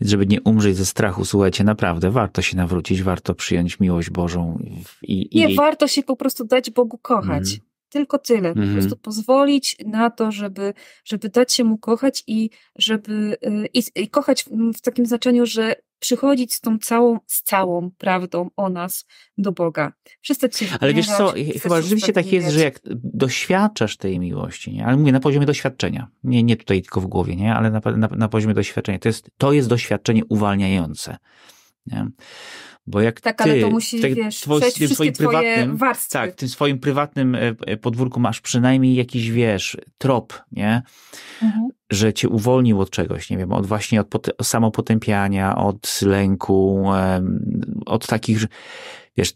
Żeby 0.00 0.26
nie 0.26 0.42
umrzeć 0.42 0.76
ze 0.76 0.86
strachu, 0.86 1.24
słuchajcie, 1.24 1.64
naprawdę 1.64 2.10
warto 2.10 2.42
się 2.42 2.56
nawrócić, 2.56 3.02
warto 3.02 3.34
przyjąć 3.34 3.80
miłość 3.80 4.10
Bożą. 4.10 4.58
I, 5.02 5.36
i 5.36 5.38
nie, 5.38 5.54
warto 5.54 5.88
się 5.88 6.02
po 6.02 6.16
prostu 6.16 6.44
dać 6.44 6.70
Bogu 6.70 6.98
kochać. 6.98 7.48
Mm. 7.48 7.68
Tylko 7.88 8.18
tyle. 8.18 8.54
Po 8.54 8.60
mm. 8.60 8.74
prostu 8.74 8.96
pozwolić 8.96 9.76
na 9.86 10.10
to, 10.10 10.32
żeby, 10.32 10.74
żeby 11.04 11.28
dać 11.28 11.52
się 11.52 11.64
mu 11.64 11.78
kochać 11.78 12.24
i 12.26 12.50
żeby 12.76 13.36
y, 13.46 13.68
i, 13.74 13.82
i 13.94 14.08
kochać 14.08 14.44
w 14.74 14.80
takim 14.80 15.06
znaczeniu, 15.06 15.46
że 15.46 15.74
przychodzić 15.98 16.54
z 16.54 16.60
tą 16.60 16.78
całą, 16.78 17.18
z 17.26 17.42
całą 17.42 17.90
prawdą 17.98 18.50
o 18.56 18.68
nas 18.68 19.06
do 19.38 19.52
Boga. 19.52 19.92
Przestać 20.20 20.56
się 20.56 20.66
Ale 20.80 20.94
wiesz 20.94 21.06
co, 21.06 21.34
chyba 21.62 21.82
rzeczywiście 21.82 22.12
tak 22.12 22.32
jest, 22.32 22.48
że 22.48 22.60
jak 22.60 22.80
doświadczasz 22.94 23.96
tej 23.96 24.18
miłości, 24.18 24.72
nie? 24.72 24.86
ale 24.86 24.96
mówię 24.96 25.12
na 25.12 25.20
poziomie 25.20 25.46
doświadczenia, 25.46 26.08
nie, 26.24 26.42
nie 26.42 26.56
tutaj 26.56 26.82
tylko 26.82 27.00
w 27.00 27.06
głowie, 27.06 27.36
nie? 27.36 27.54
ale 27.54 27.70
na, 27.70 27.80
na, 27.96 28.08
na 28.08 28.28
poziomie 28.28 28.54
doświadczenia, 28.54 28.98
to 28.98 29.08
jest, 29.08 29.30
to 29.38 29.52
jest 29.52 29.68
doświadczenie 29.68 30.24
uwalniające. 30.24 31.16
Nie? 31.86 32.06
Bo 32.86 33.00
jak 33.00 33.20
tak, 33.20 33.36
ty, 33.36 33.44
ale 33.44 33.60
to 33.60 33.70
musi, 33.70 34.00
tak, 34.00 34.14
wiesz, 34.14 34.40
twoj, 34.40 34.60
tym 34.78 34.88
swoim 34.88 35.12
prywatnym, 35.12 35.76
warstwy. 35.76 36.12
Tak, 36.12 36.32
w 36.32 36.36
tym 36.36 36.48
swoim 36.48 36.78
prywatnym 36.78 37.36
podwórku 37.82 38.20
masz 38.20 38.40
przynajmniej 38.40 38.94
jakiś, 38.94 39.30
wiesz, 39.30 39.76
trop, 39.98 40.42
nie? 40.52 40.82
Mhm. 41.42 41.68
Że 41.90 42.12
cię 42.12 42.28
uwolnił 42.28 42.80
od 42.80 42.90
czegoś, 42.90 43.30
nie 43.30 43.38
wiem, 43.38 43.52
od 43.52 43.66
właśnie 43.66 44.00
od 44.00 44.30
samopotępiania, 44.42 45.56
od 45.56 46.00
lęku, 46.02 46.84
od 47.86 48.06
takich, 48.06 48.38
wiesz, 49.16 49.32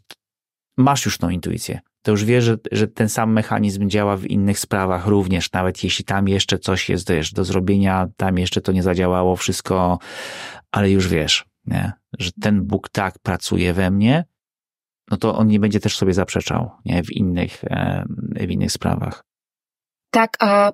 masz 0.76 1.04
już 1.04 1.18
tą 1.18 1.28
intuicję. 1.28 1.80
To 2.02 2.10
już 2.10 2.24
wiesz, 2.24 2.44
że, 2.44 2.56
że 2.72 2.88
ten 2.88 3.08
sam 3.08 3.32
mechanizm 3.32 3.88
działa 3.88 4.16
w 4.16 4.26
innych 4.26 4.58
sprawach 4.58 5.06
również, 5.06 5.52
nawet 5.52 5.84
jeśli 5.84 6.04
tam 6.04 6.28
jeszcze 6.28 6.58
coś 6.58 6.88
jest, 6.88 7.10
wiesz, 7.10 7.32
do 7.32 7.44
zrobienia, 7.44 8.08
tam 8.16 8.38
jeszcze 8.38 8.60
to 8.60 8.72
nie 8.72 8.82
zadziałało 8.82 9.36
wszystko, 9.36 9.98
ale 10.72 10.90
już 10.90 11.08
wiesz, 11.08 11.44
nie? 11.66 11.92
że 12.18 12.30
ten 12.40 12.66
Bóg 12.66 12.88
tak 12.88 13.18
pracuje 13.18 13.74
we 13.74 13.90
mnie, 13.90 14.24
no 15.10 15.16
to 15.16 15.36
on 15.36 15.46
nie 15.46 15.60
będzie 15.60 15.80
też 15.80 15.96
sobie 15.96 16.14
zaprzeczał 16.14 16.70
nie? 16.84 17.02
W, 17.02 17.12
innych, 17.12 17.64
w 18.40 18.50
innych 18.50 18.72
sprawach. 18.72 19.24
Tak, 20.10 20.36
a 20.40 20.72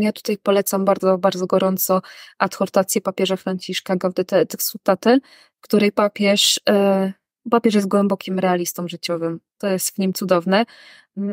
ja 0.00 0.12
tutaj 0.12 0.38
polecam 0.38 0.84
bardzo, 0.84 1.18
bardzo 1.18 1.46
gorąco 1.46 2.02
adhortację 2.38 3.00
papieża 3.00 3.36
Franciszka 3.36 3.96
Gaudete 3.96 4.38
et 4.38 4.54
Exsultate, 4.54 5.18
w 5.60 5.60
której 5.60 5.92
papież, 5.92 6.60
e, 6.68 7.12
papież 7.50 7.74
jest 7.74 7.88
głębokim 7.88 8.38
realistą 8.38 8.88
życiowym. 8.88 9.40
To 9.58 9.68
jest 9.68 9.94
w 9.94 9.98
nim 9.98 10.12
cudowne. 10.12 10.64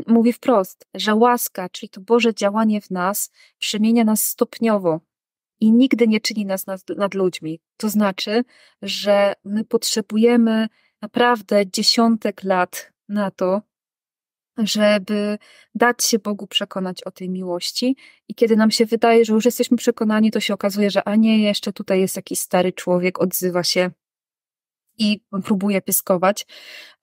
Mówi 0.08 0.34
wprost, 0.34 0.88
że 0.94 1.16
łaska, 1.16 1.70
czyli 1.70 1.90
to 1.90 2.02
Boże 2.02 2.34
działanie 2.34 2.82
w 2.82 2.92
nas, 2.92 3.32
przemienia 3.60 4.04
nas 4.04 4.26
stopniowo 4.26 5.00
i 5.62 5.72
nigdy 5.72 6.08
nie 6.08 6.22
czyni 6.22 6.46
nas 6.46 6.68
nad, 6.68 6.82
nad 6.98 7.14
ludźmi. 7.14 7.60
To 7.78 7.90
znaczy, 7.90 8.44
że 8.82 9.34
my 9.44 9.66
potrzebujemy 9.66 10.68
naprawdę 11.02 11.68
dziesiątek 11.68 12.44
lat 12.44 12.92
na 13.10 13.32
to, 13.32 13.62
żeby 14.58 15.38
dać 15.76 16.04
się 16.04 16.20
Bogu 16.20 16.48
przekonać 16.48 17.04
o 17.04 17.12
tej 17.12 17.30
miłości. 17.30 17.96
I 18.28 18.36
kiedy 18.36 18.56
nam 18.56 18.72
się 18.72 18.86
wydaje, 18.86 19.26
że 19.26 19.34
już 19.34 19.46
jesteśmy 19.46 19.78
przekonani, 19.78 20.32
to 20.32 20.40
się 20.40 20.54
okazuje, 20.54 20.92
że 20.92 21.08
a 21.08 21.16
nie, 21.16 21.44
jeszcze 21.44 21.74
tutaj 21.74 22.00
jest 22.00 22.16
jakiś 22.16 22.40
stary 22.40 22.74
człowiek, 22.74 23.22
odzywa 23.22 23.64
się 23.64 23.92
i 24.98 25.22
próbuje 25.44 25.82
pyskować. 25.82 26.46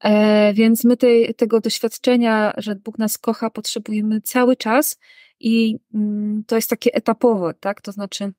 E, 0.01 0.55
więc 0.55 0.85
my 0.85 0.97
tej, 0.97 1.35
tego 1.35 1.61
doświadczenia, 1.61 2.53
że 2.57 2.75
Bóg 2.75 2.99
nas 2.99 3.19
kocha, 3.19 3.51
potrzebujemy 3.51 4.21
cały 4.21 4.57
czas 4.57 4.99
i 5.41 5.79
mm, 5.95 6.45
to 6.47 6.57
jest 6.57 6.71
takie 6.71 6.95
etapowe, 6.95 7.55
tak? 7.61 7.81
To 7.81 7.93
znaczy, 7.93 8.33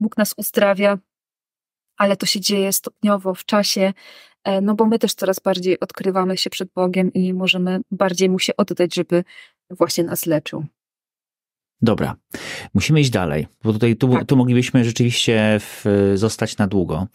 Bóg 0.00 0.16
nas 0.16 0.34
uzdrawia, 0.36 0.98
ale 1.96 2.16
to 2.16 2.26
się 2.26 2.40
dzieje 2.40 2.72
stopniowo 2.72 3.34
w 3.34 3.44
czasie, 3.44 3.92
e, 4.44 4.60
no 4.60 4.74
bo 4.74 4.86
my 4.86 4.98
też 4.98 5.14
coraz 5.14 5.40
bardziej 5.40 5.80
odkrywamy 5.80 6.36
się 6.36 6.50
przed 6.50 6.72
Bogiem 6.72 7.12
i 7.12 7.34
możemy 7.34 7.80
bardziej 7.90 8.30
mu 8.30 8.38
się 8.38 8.56
oddać, 8.56 8.94
żeby 8.94 9.24
właśnie 9.70 10.04
nas 10.04 10.26
leczył. 10.26 10.66
Dobra, 11.82 12.16
musimy 12.74 13.00
iść 13.00 13.10
dalej, 13.10 13.46
bo 13.64 13.72
tutaj 13.72 13.96
tu, 13.96 14.08
tak. 14.08 14.26
tu 14.26 14.36
moglibyśmy 14.36 14.84
rzeczywiście 14.84 15.58
w, 15.60 15.84
zostać 16.14 16.56
na 16.56 16.66
długo. 16.66 17.06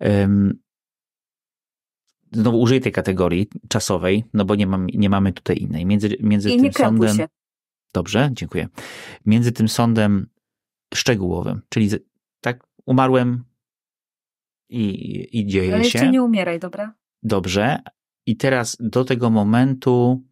Um, 0.00 0.58
znowu 2.32 2.60
użyję 2.60 2.80
tej 2.80 2.92
kategorii 2.92 3.48
czasowej, 3.68 4.24
no 4.34 4.44
bo 4.44 4.54
nie, 4.54 4.66
mam, 4.66 4.86
nie 4.86 5.10
mamy 5.10 5.32
tutaj 5.32 5.56
innej. 5.56 5.86
Między, 5.86 6.16
między 6.20 6.50
I 6.50 6.60
tym 6.60 6.72
sądem. 6.72 7.16
Się. 7.16 7.28
Dobrze, 7.92 8.30
dziękuję. 8.32 8.68
Między 9.26 9.52
tym 9.52 9.68
sądem 9.68 10.26
szczegółowym, 10.94 11.62
czyli 11.68 11.90
umarłem 12.86 13.44
i, 14.68 15.28
i 15.38 15.46
dzieje 15.46 15.74
Ale 15.74 15.84
się. 15.84 15.98
jeszcze 15.98 16.10
nie 16.10 16.22
umieraj, 16.22 16.60
dobra? 16.60 16.94
Dobrze. 17.22 17.78
I 18.26 18.36
teraz 18.36 18.76
do 18.80 19.04
tego 19.04 19.30
momentu 19.30 20.22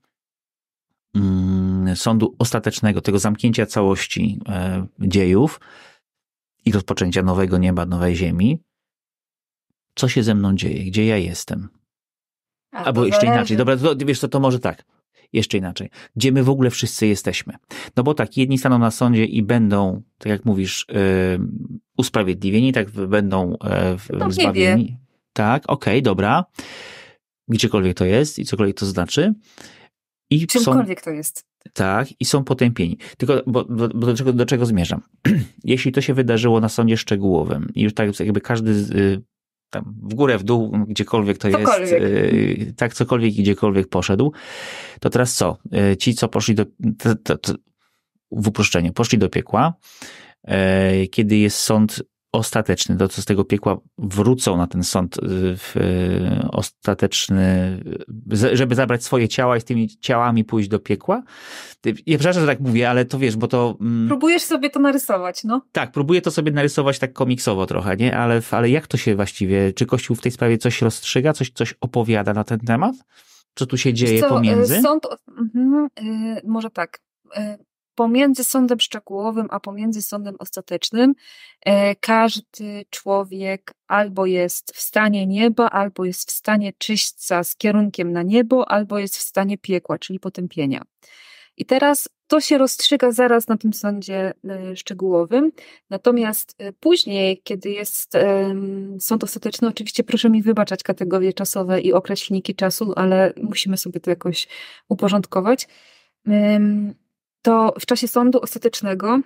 mm, 1.15 1.97
sądu 1.97 2.37
ostatecznego, 2.39 3.01
tego 3.01 3.19
zamknięcia 3.19 3.67
całości 3.67 4.41
e, 4.49 4.87
dziejów 4.99 5.61
i 6.65 6.73
rozpoczęcia 6.73 7.23
nowego 7.23 7.59
nieba, 7.59 7.87
nowej 7.87 8.17
ziemi, 8.17 8.63
co 9.95 10.09
się 10.09 10.23
ze 10.23 10.35
mną 10.35 10.55
dzieje? 10.55 10.85
Gdzie 10.85 11.07
ja 11.07 11.17
jestem? 11.17 11.69
Albo 12.71 13.05
jeszcze 13.05 13.21
zależy. 13.21 13.37
inaczej. 13.39 13.57
Dobra, 13.57 13.77
to, 13.77 13.97
wiesz 13.97 14.21
co, 14.21 14.29
to 14.29 14.41
może 14.41 14.59
tak 14.59 14.85
jeszcze 15.33 15.59
inaczej. 15.59 15.91
Gdzie 16.17 16.33
my 16.33 16.43
w 16.43 16.51
ogóle 16.51 16.71
wszyscy 16.71 17.07
jesteśmy? 17.07 17.55
No 17.97 18.03
bo 18.03 18.15
tak, 18.15 18.37
jedni 18.37 18.59
staną 18.59 18.79
na 18.79 18.91
sądzie 18.91 19.25
i 19.25 19.43
będą, 19.43 20.03
tak 20.19 20.31
jak 20.31 20.45
mówisz, 20.45 20.87
yy, 20.89 20.97
usprawiedliwieni, 21.97 22.73
tak 22.73 22.91
będą 22.91 23.57
yy, 24.11 24.33
zbawieni. 24.33 24.97
Tak, 25.33 25.63
okej, 25.67 25.95
okay, 25.95 26.03
dobra. 26.03 26.45
Gdziekolwiek 27.49 27.97
to 27.97 28.05
jest 28.05 28.39
i 28.39 28.45
cokolwiek 28.45 28.77
to 28.77 28.87
znaczy. 28.87 29.35
I 30.31 30.47
Czymkolwiek 30.47 31.01
są, 31.01 31.05
to 31.05 31.11
jest. 31.11 31.45
Tak, 31.73 32.09
i 32.21 32.25
są 32.25 32.45
potępieni. 32.45 32.99
Tylko, 33.19 33.43
bo, 33.47 33.65
bo, 33.65 33.89
bo 33.89 34.07
do, 34.07 34.15
czego, 34.15 34.33
do 34.33 34.47
czego 34.47 34.67
zmierzam? 34.67 35.01
Jeśli 35.65 35.93
to 35.93 36.01
się 36.01 36.15
wydarzyło 36.15 36.61
na 36.61 36.69
sądzie 36.69 36.97
szczegółowym 36.97 37.69
i 37.75 37.83
już 37.83 37.95
tak 37.95 38.21
jakby 38.21 38.41
każdy 38.41 38.71
y, 38.71 39.23
tam 39.71 39.95
w 40.03 40.15
górę, 40.15 40.39
w 40.39 40.43
dół, 40.43 40.73
gdziekolwiek 40.89 41.39
to 41.39 41.51
cokolwiek. 41.51 41.81
jest, 41.81 41.93
yy, 41.93 42.73
tak 42.73 42.95
cokolwiek 42.95 43.37
i 43.37 43.43
gdziekolwiek 43.43 43.89
poszedł, 43.89 44.33
to 45.01 45.11
teraz 45.11 45.35
co? 45.35 45.59
Yy, 45.73 45.97
ci, 45.97 46.15
co 46.15 46.29
poszli 46.29 46.55
do, 46.55 46.67
to, 46.99 47.15
to, 47.15 47.39
to, 47.39 47.55
w 48.31 48.49
uproszczeniu, 48.49 48.93
poszli 48.93 49.19
do 49.19 49.29
piekła, 49.29 49.75
yy, 50.45 50.55
kiedy 51.09 51.37
jest 51.37 51.59
sąd 51.59 52.03
ostateczny, 52.33 52.97
to 52.97 53.09
co 53.09 53.23
z 53.23 53.25
tego 53.25 53.45
piekła 53.45 53.77
wrócą 53.99 54.57
na 54.57 54.67
ten 54.67 54.85
sąd 54.85 55.17
y, 55.17 55.21
w, 55.57 55.77
y, 55.77 56.49
ostateczny, 56.53 57.79
żeby 58.53 58.75
zabrać 58.75 59.05
swoje 59.05 59.29
ciała 59.29 59.57
i 59.57 59.61
z 59.61 59.65
tymi 59.65 59.89
ciałami 59.89 60.45
pójść 60.45 60.69
do 60.69 60.79
piekła. 60.79 61.23
Ja 61.85 62.19
przepraszam, 62.19 62.41
że 62.41 62.47
tak 62.47 62.61
mówię, 62.61 62.91
ale 62.91 63.05
to 63.05 63.19
wiesz, 63.19 63.37
bo 63.37 63.49
to... 63.49 63.77
Mm, 63.81 64.09
Próbujesz 64.09 64.43
sobie 64.43 64.71
to 64.71 64.81
narysować, 64.81 65.45
no? 65.45 65.63
Tak, 65.73 65.93
próbuję 65.93 66.23
to 66.23 66.31
sobie 66.31 66.53
narysować 66.53 66.99
tak 66.99 67.13
komiksowo 67.13 67.67
trochę, 67.67 67.97
nie? 67.97 68.17
Ale, 68.17 68.43
ale 68.51 68.71
jak 68.71 68.87
to 68.87 68.97
się 68.97 69.17
właściwie, 69.17 69.73
czy 69.73 69.87
Kościół 69.87 70.17
w 70.17 70.21
tej 70.21 70.33
sprawie 70.33 70.59
coś 70.59 70.83
rozstrzyga, 70.83 71.33
coś, 71.33 71.51
coś 71.51 71.75
opowiada 71.81 72.35
na 72.35 72.45
ten 72.45 72.61
temat? 72.61 72.95
Co 73.55 73.67
tu 73.67 73.77
się 73.77 73.95
dzieje 73.95 74.21
co, 74.21 74.29
pomiędzy? 74.29 74.81
Sąd, 74.81 75.07
mhm, 75.39 75.89
może 76.45 76.71
tak 76.71 76.99
pomiędzy 78.01 78.45
sądem 78.45 78.81
szczegółowym 78.81 79.47
a 79.51 79.61
pomiędzy 79.61 80.03
sądem 80.03 80.37
ostatecznym 80.39 81.15
e, 81.61 81.95
każdy 81.95 82.85
człowiek 82.91 83.75
albo 83.89 84.27
jest 84.27 84.73
w 84.77 84.81
stanie 84.81 85.27
nieba, 85.27 85.71
albo 85.71 86.05
jest 86.05 86.29
w 86.29 86.33
stanie 86.33 86.73
czyśćca 86.79 87.45
z 87.45 87.57
kierunkiem 87.57 88.13
na 88.13 88.23
niebo, 88.23 88.71
albo 88.71 88.99
jest 88.99 89.17
w 89.17 89.21
stanie 89.21 89.59
piekła, 89.59 89.99
czyli 89.99 90.21
potępienia. 90.21 90.83
I 91.57 91.67
teraz 91.67 92.09
to 92.27 92.41
się 92.41 92.59
rozstrzyga 92.59 93.13
zaraz 93.13 93.49
na 93.49 93.57
tym 93.57 93.73
sądzie 93.73 94.33
e, 94.49 94.77
szczegółowym. 94.77 95.53
Natomiast 95.91 96.55
e, 96.59 96.73
później, 96.73 97.41
kiedy 97.45 97.71
jest 97.71 98.13
sąd 99.01 99.25
ostateczny, 99.25 99.69
oczywiście 99.69 100.05
proszę 100.05 100.31
mi 100.31 100.43
wybaczać 100.43 100.83
kategorie 100.83 101.33
czasowe 101.33 101.81
i 101.81 101.93
określniki 101.93 102.55
czasu, 102.55 102.93
ale 102.97 103.33
musimy 103.43 103.77
sobie 103.77 104.01
to 104.01 104.11
jakoś 104.11 104.49
uporządkować 104.89 105.69
to 107.43 107.75
w 107.81 107.87
czasie 107.87 108.09
sądu 108.09 108.41
ostatecznego 108.41 109.21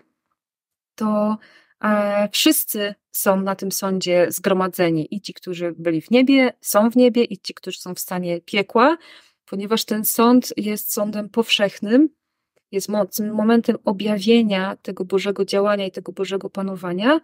to 0.94 1.38
e, 1.84 2.28
wszyscy 2.32 2.94
są 3.12 3.40
na 3.40 3.54
tym 3.54 3.72
sądzie 3.72 4.26
zgromadzeni. 4.28 5.14
I 5.14 5.20
ci, 5.20 5.34
którzy 5.34 5.74
byli 5.78 6.00
w 6.00 6.10
niebie, 6.10 6.52
są 6.60 6.90
w 6.90 6.96
niebie 6.96 7.24
i 7.24 7.38
ci, 7.38 7.54
którzy 7.54 7.78
są 7.78 7.94
w 7.94 8.00
stanie 8.00 8.40
piekła, 8.40 8.96
ponieważ 9.44 9.84
ten 9.84 10.04
sąd 10.04 10.52
jest 10.56 10.92
sądem 10.92 11.28
powszechnym, 11.28 12.08
jest 12.72 12.88
momentem 13.32 13.76
objawienia 13.84 14.76
tego 14.76 15.04
Bożego 15.04 15.44
działania 15.44 15.86
i 15.86 15.90
tego 15.90 16.12
Bożego 16.12 16.50
panowania. 16.50 17.20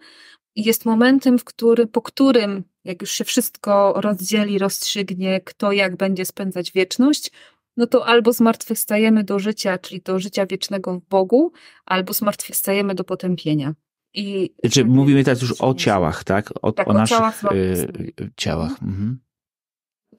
I 0.55 0.65
jest 0.65 0.85
momentem, 0.85 1.39
w 1.39 1.45
który, 1.45 1.87
po 1.87 2.03
którym, 2.03 2.65
jak 2.85 3.01
już 3.01 3.11
się 3.11 3.25
wszystko 3.25 3.93
rozdzieli, 3.97 4.59
rozstrzygnie, 4.59 5.41
kto 5.41 5.73
jak 5.73 5.97
będzie 5.97 6.25
spędzać 6.25 6.73
wieczność, 6.73 7.31
no 7.77 7.87
to 7.87 8.07
albo 8.07 8.33
zmartwychwstajemy 8.33 9.25
do 9.25 9.39
życia, 9.39 9.79
czyli 9.79 10.01
do 10.01 10.19
życia 10.19 10.47
wiecznego 10.47 11.01
w 11.01 11.09
Bogu, 11.09 11.53
albo 11.85 12.13
zmartwychwstajemy 12.13 12.95
do 12.95 13.05
potępienia. 13.05 13.75
I 14.15 14.55
znaczy, 14.65 14.85
mówimy 14.85 15.25
teraz 15.25 15.43
już 15.43 15.61
o 15.61 15.75
ciałach, 15.75 16.25
tak? 16.25 16.53
O, 16.63 16.73
tak, 16.73 16.89
o, 16.89 16.91
o 16.91 16.95
naszych 16.95 17.17
ciałach. 17.17 17.43
Y, 17.53 18.31
ciałach. 18.37 18.83
Mhm. 18.83 19.21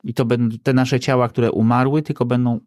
I 0.04 0.14
to 0.14 0.26
będą 0.26 0.58
te 0.64 0.74
nasze 0.74 1.00
ciała, 1.00 1.30
które 1.30 1.52
umarły, 1.52 2.02
tylko 2.02 2.26
będą 2.26 2.60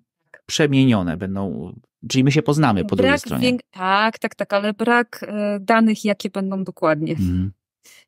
przemienione, 0.47 1.17
będą, 1.17 1.73
czyli 2.09 2.25
my 2.25 2.33
się 2.33 2.43
poznamy 2.43 2.85
po 2.85 2.97
brak 2.97 2.99
drugiej 2.99 3.19
stronie. 3.19 3.59
tak, 3.71 4.19
tak, 4.19 4.35
tak, 4.35 4.53
ale 4.53 4.73
brak 4.73 5.23
y, 5.23 5.61
danych, 5.61 6.05
jakie 6.05 6.31
będą 6.31 6.65
dokładnie. 6.65 7.13
Mhm. 7.13 7.53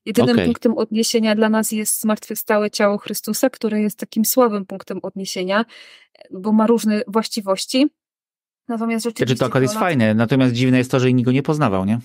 Jedynym 0.07 0.37
okay. 0.37 0.45
punktem 0.45 0.79
odniesienia 0.79 1.35
dla 1.35 1.49
nas 1.49 1.73
jest 1.73 2.01
zmartwychwstałe 2.01 2.71
ciało 2.71 2.99
Chrystusa, 2.99 3.51
które 3.51 3.81
jest 3.81 3.99
takim 3.99 4.25
słabym 4.25 4.67
punktem 4.67 4.99
odniesienia, 5.03 5.65
bo 6.31 6.53
ma 6.53 6.67
różne 6.67 7.03
właściwości. 7.07 7.87
Natomiast 8.69 9.05
rzeczywiście... 9.05 9.27
Znaczy 9.27 9.39
to 9.39 9.47
akurat 9.47 9.63
jest 9.63 9.75
fajne, 9.75 10.15
natomiast 10.15 10.55
dziwne 10.55 10.79
jest 10.79 10.91
to, 10.91 11.01
że 11.01 11.13
nikt 11.13 11.27
go 11.27 11.33
nie 11.33 11.43
poznawał, 11.43 11.85
nie? 11.85 12.01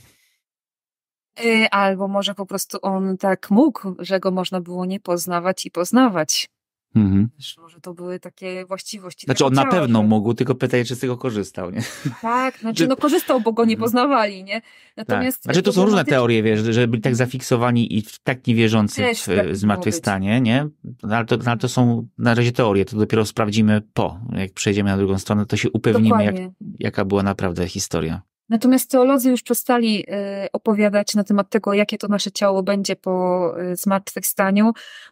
Y, 1.45 1.69
albo 1.71 2.07
może 2.07 2.35
po 2.35 2.45
prostu 2.45 2.77
on 2.81 3.17
tak 3.17 3.49
mógł, 3.49 3.95
że 3.99 4.19
go 4.19 4.31
można 4.31 4.61
było 4.61 4.85
nie 4.85 4.99
poznawać 4.99 5.65
i 5.65 5.71
poznawać. 5.71 6.49
Mhm. 6.95 7.29
Wiesz, 7.37 7.57
może 7.57 7.81
to 7.81 7.93
były 7.93 8.19
takie 8.19 8.65
właściwości. 8.65 9.25
Znaczy 9.25 9.45
on 9.45 9.53
na 9.53 9.65
pewno 9.65 10.01
że... 10.01 10.07
mógł, 10.07 10.33
tylko 10.33 10.55
pytaj, 10.55 10.85
czy 10.85 10.95
z 10.95 10.99
tego 10.99 11.17
korzystał, 11.17 11.71
nie? 11.71 11.81
Tak, 12.21 12.59
znaczy 12.59 12.87
no 12.87 12.95
korzystał, 12.95 13.41
bo 13.41 13.53
go 13.53 13.65
nie 13.65 13.73
mhm. 13.73 13.83
poznawali, 13.85 14.43
nie? 14.43 14.61
Natomiast... 14.97 15.37
Tak. 15.37 15.43
Znaczy 15.43 15.61
to 15.61 15.73
są 15.73 15.85
różne 15.85 16.05
teorie, 16.05 16.43
wiesz, 16.43 16.59
że 16.59 16.87
byli 16.87 17.01
tak 17.01 17.15
zafiksowani 17.15 17.97
i 17.97 18.03
tak 18.23 18.47
niewierzący 18.47 19.03
w 19.15 19.25
tak 19.25 19.55
zmartwychwstanie, 19.55 20.41
nie? 20.41 20.67
No, 21.03 21.15
ale 21.15 21.25
to, 21.25 21.37
no, 21.37 21.43
ale 21.45 21.57
to 21.57 21.69
są 21.69 22.07
na 22.17 22.35
razie 22.35 22.51
teorie, 22.51 22.85
to 22.85 22.97
dopiero 22.97 23.25
sprawdzimy 23.25 23.81
po. 23.93 24.19
Jak 24.31 24.53
przejdziemy 24.53 24.89
na 24.89 24.97
drugą 24.97 25.17
stronę, 25.17 25.45
to 25.45 25.57
się 25.57 25.69
upewnimy, 25.71 26.23
jak, 26.25 26.35
jaka 26.79 27.05
była 27.05 27.23
naprawdę 27.23 27.67
historia. 27.67 28.21
Natomiast 28.51 28.91
teolodzy 28.91 29.29
już 29.29 29.41
przestali 29.41 29.99
y, 29.99 30.51
opowiadać 30.53 31.15
na 31.15 31.23
temat 31.23 31.49
tego, 31.49 31.73
jakie 31.73 31.97
to 31.97 32.07
nasze 32.07 32.31
ciało 32.31 32.63
będzie 32.63 32.95
po 32.95 33.53
y, 33.61 33.75
zmartwychwstaniu, 33.75 34.71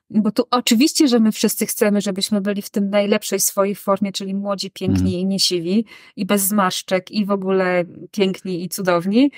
bo 0.09 0.31
tu 0.31 0.43
oczywiście, 0.51 1.07
że 1.07 1.19
my 1.19 1.31
wszyscy 1.31 1.65
chcemy, 1.65 2.01
żebyśmy 2.01 2.41
byli 2.41 2.61
w 2.61 2.69
tym 2.69 2.89
najlepszej 2.89 3.39
swojej 3.39 3.75
formie, 3.75 4.11
czyli 4.11 4.35
młodzi, 4.35 4.71
piękni 4.71 5.15
mm. 5.15 5.21
i 5.21 5.25
niesiwi 5.25 5.85
i 6.15 6.25
bez 6.25 6.41
zmarszczek 6.41 7.11
i 7.11 7.25
w 7.25 7.31
ogóle 7.31 7.83
piękni 8.11 8.63
i 8.63 8.69
cudowni, 8.69 9.31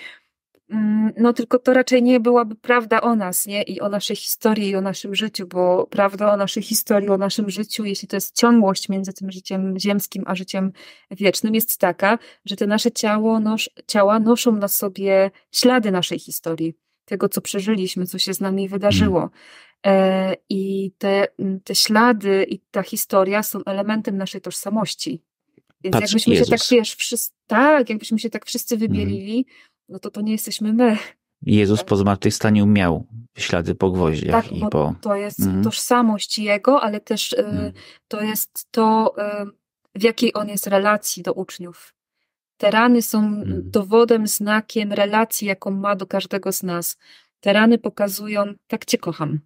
no 1.18 1.34
tylko 1.34 1.60
to 1.60 1.74
raczej 1.74 2.04
nie 2.04 2.20
byłaby 2.20 2.56
prawda 2.56 3.02
o 3.02 3.16
nas, 3.16 3.46
nie? 3.46 3.64
I 3.64 3.82
o 3.82 3.90
naszej 3.90 4.16
historii, 4.16 4.70
i 4.70 4.76
o 4.76 4.82
naszym 4.82 5.16
życiu, 5.16 5.48
bo 5.48 5.88
prawda 5.88 6.34
o 6.34 6.38
naszej 6.38 6.64
historii, 6.64 7.10
o 7.10 7.18
naszym 7.18 7.50
życiu, 7.50 7.86
jeśli 7.86 8.08
to 8.08 8.16
jest 8.16 8.36
ciągłość 8.36 8.90
między 8.90 9.14
tym 9.14 9.32
życiem 9.32 9.80
ziemskim 9.80 10.24
a 10.28 10.36
życiem 10.36 10.72
wiecznym, 11.12 11.56
jest 11.56 11.80
taka, 11.80 12.20
że 12.46 12.56
te 12.56 12.68
nasze 12.68 12.92
ciało, 12.92 13.40
nos, 13.40 13.70
ciała 13.88 14.20
noszą 14.20 14.52
na 14.52 14.68
sobie 14.68 15.32
ślady 15.52 15.92
naszej 15.92 16.20
historii, 16.20 16.74
tego, 17.06 17.30
co 17.30 17.42
przeżyliśmy, 17.42 18.06
co 18.06 18.20
się 18.20 18.34
z 18.34 18.42
nami 18.42 18.70
wydarzyło. 18.70 19.30
E, 19.86 20.36
I 20.50 20.92
te, 20.98 21.28
te 21.64 21.76
ślady 21.76 22.46
i 22.50 22.60
ta 22.60 22.84
historia 22.84 23.44
są 23.44 23.64
elementem 23.66 24.18
naszej 24.18 24.42
tożsamości. 24.42 25.24
Więc 25.84 25.94
Patrz, 25.94 26.04
jakbyśmy 26.04 26.34
Jezus. 26.34 26.48
się 26.48 26.58
tak, 26.58 26.68
wiesz, 26.72 26.96
wszyscy, 26.96 27.32
tak, 27.48 27.90
jakbyśmy 27.90 28.20
się 28.20 28.30
tak 28.30 28.46
wszyscy 28.46 28.78
wybielili, 28.78 29.34
mm 29.34 29.71
no 29.92 30.00
to 30.00 30.12
to 30.12 30.22
nie 30.22 30.32
jesteśmy 30.32 30.74
my. 30.74 30.98
Jezus 31.42 31.84
po 31.84 31.96
zmartwychwstaniu 31.96 32.66
miał 32.66 33.06
ślady 33.38 33.76
po 33.76 33.92
gwoździach. 33.92 34.44
Tak, 34.44 34.52
i 34.52 34.62
po... 34.72 34.96
to 35.02 35.16
jest 35.16 35.40
mhm. 35.40 35.64
tożsamość 35.64 36.40
Jego, 36.40 36.82
ale 36.82 37.00
też 37.00 37.34
y, 37.34 37.74
to 38.08 38.22
jest 38.22 38.68
to, 38.72 39.16
y, 39.18 40.00
w 40.00 40.04
jakiej 40.04 40.32
On 40.34 40.50
jest 40.50 40.68
relacji 40.68 41.24
do 41.24 41.34
uczniów. 41.34 41.94
Te 42.58 42.72
rany 42.72 43.02
są 43.02 43.20
mhm. 43.20 43.62
dowodem, 43.72 44.28
znakiem 44.28 44.94
relacji, 44.94 45.48
jaką 45.48 45.72
ma 45.72 45.96
do 45.96 46.08
każdego 46.08 46.52
z 46.52 46.64
nas. 46.64 46.98
Te 47.40 47.54
rany 47.54 47.78
pokazują, 47.78 48.54
tak 48.68 48.86
Cię 48.86 48.98
kocham. 48.98 49.40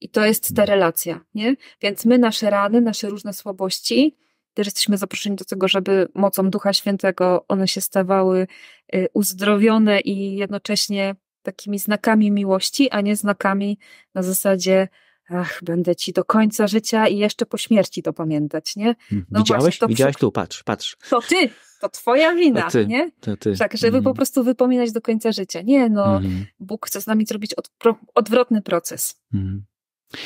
I 0.00 0.08
to 0.08 0.26
jest 0.26 0.56
ta 0.56 0.64
relacja, 0.64 1.20
nie? 1.34 1.56
Więc 1.82 2.04
my 2.04 2.18
nasze 2.18 2.50
rany, 2.50 2.80
nasze 2.80 3.08
różne 3.08 3.32
słabości, 3.32 4.16
też 4.54 4.66
jesteśmy 4.66 4.96
zaproszeni 4.96 5.36
do 5.36 5.44
tego, 5.44 5.68
żeby 5.68 6.08
mocą 6.14 6.50
Ducha 6.50 6.72
Świętego 6.72 7.44
one 7.48 7.68
się 7.68 7.80
stawały 7.80 8.46
y, 8.94 9.08
uzdrowione 9.12 10.00
i 10.00 10.36
jednocześnie 10.36 11.14
takimi 11.42 11.78
znakami 11.78 12.30
miłości, 12.30 12.90
a 12.90 13.00
nie 13.00 13.16
znakami 13.16 13.78
na 14.14 14.22
zasadzie 14.22 14.88
ach, 15.30 15.60
będę 15.62 15.96
ci 15.96 16.12
do 16.12 16.24
końca 16.24 16.66
życia 16.66 17.08
i 17.08 17.18
jeszcze 17.18 17.46
po 17.46 17.58
śmierci 17.58 18.02
to 18.02 18.12
pamiętać, 18.12 18.76
nie? 18.76 18.94
No 19.30 19.40
Widziałeś? 19.40 19.62
Właśnie, 19.62 19.88
Widziałeś 19.88 20.16
tu, 20.16 20.32
patrz, 20.32 20.62
patrz. 20.62 20.96
To 21.10 21.20
ty, 21.20 21.50
to 21.80 21.88
twoja 21.88 22.34
wina, 22.34 22.62
to 22.62 22.70
ty, 22.70 22.86
nie? 22.86 23.10
To 23.20 23.36
ty. 23.36 23.56
Tak, 23.56 23.76
żeby 23.76 23.96
mm. 23.96 24.04
po 24.04 24.14
prostu 24.14 24.44
wypominać 24.44 24.92
do 24.92 25.00
końca 25.00 25.32
życia. 25.32 25.62
Nie, 25.62 25.88
no, 25.88 26.16
mm. 26.16 26.46
Bóg 26.60 26.86
chce 26.86 27.00
z 27.00 27.06
nami 27.06 27.26
zrobić 27.26 27.54
od, 27.54 27.70
odwrotny 28.14 28.62
proces. 28.62 29.20
Mm. 29.34 29.64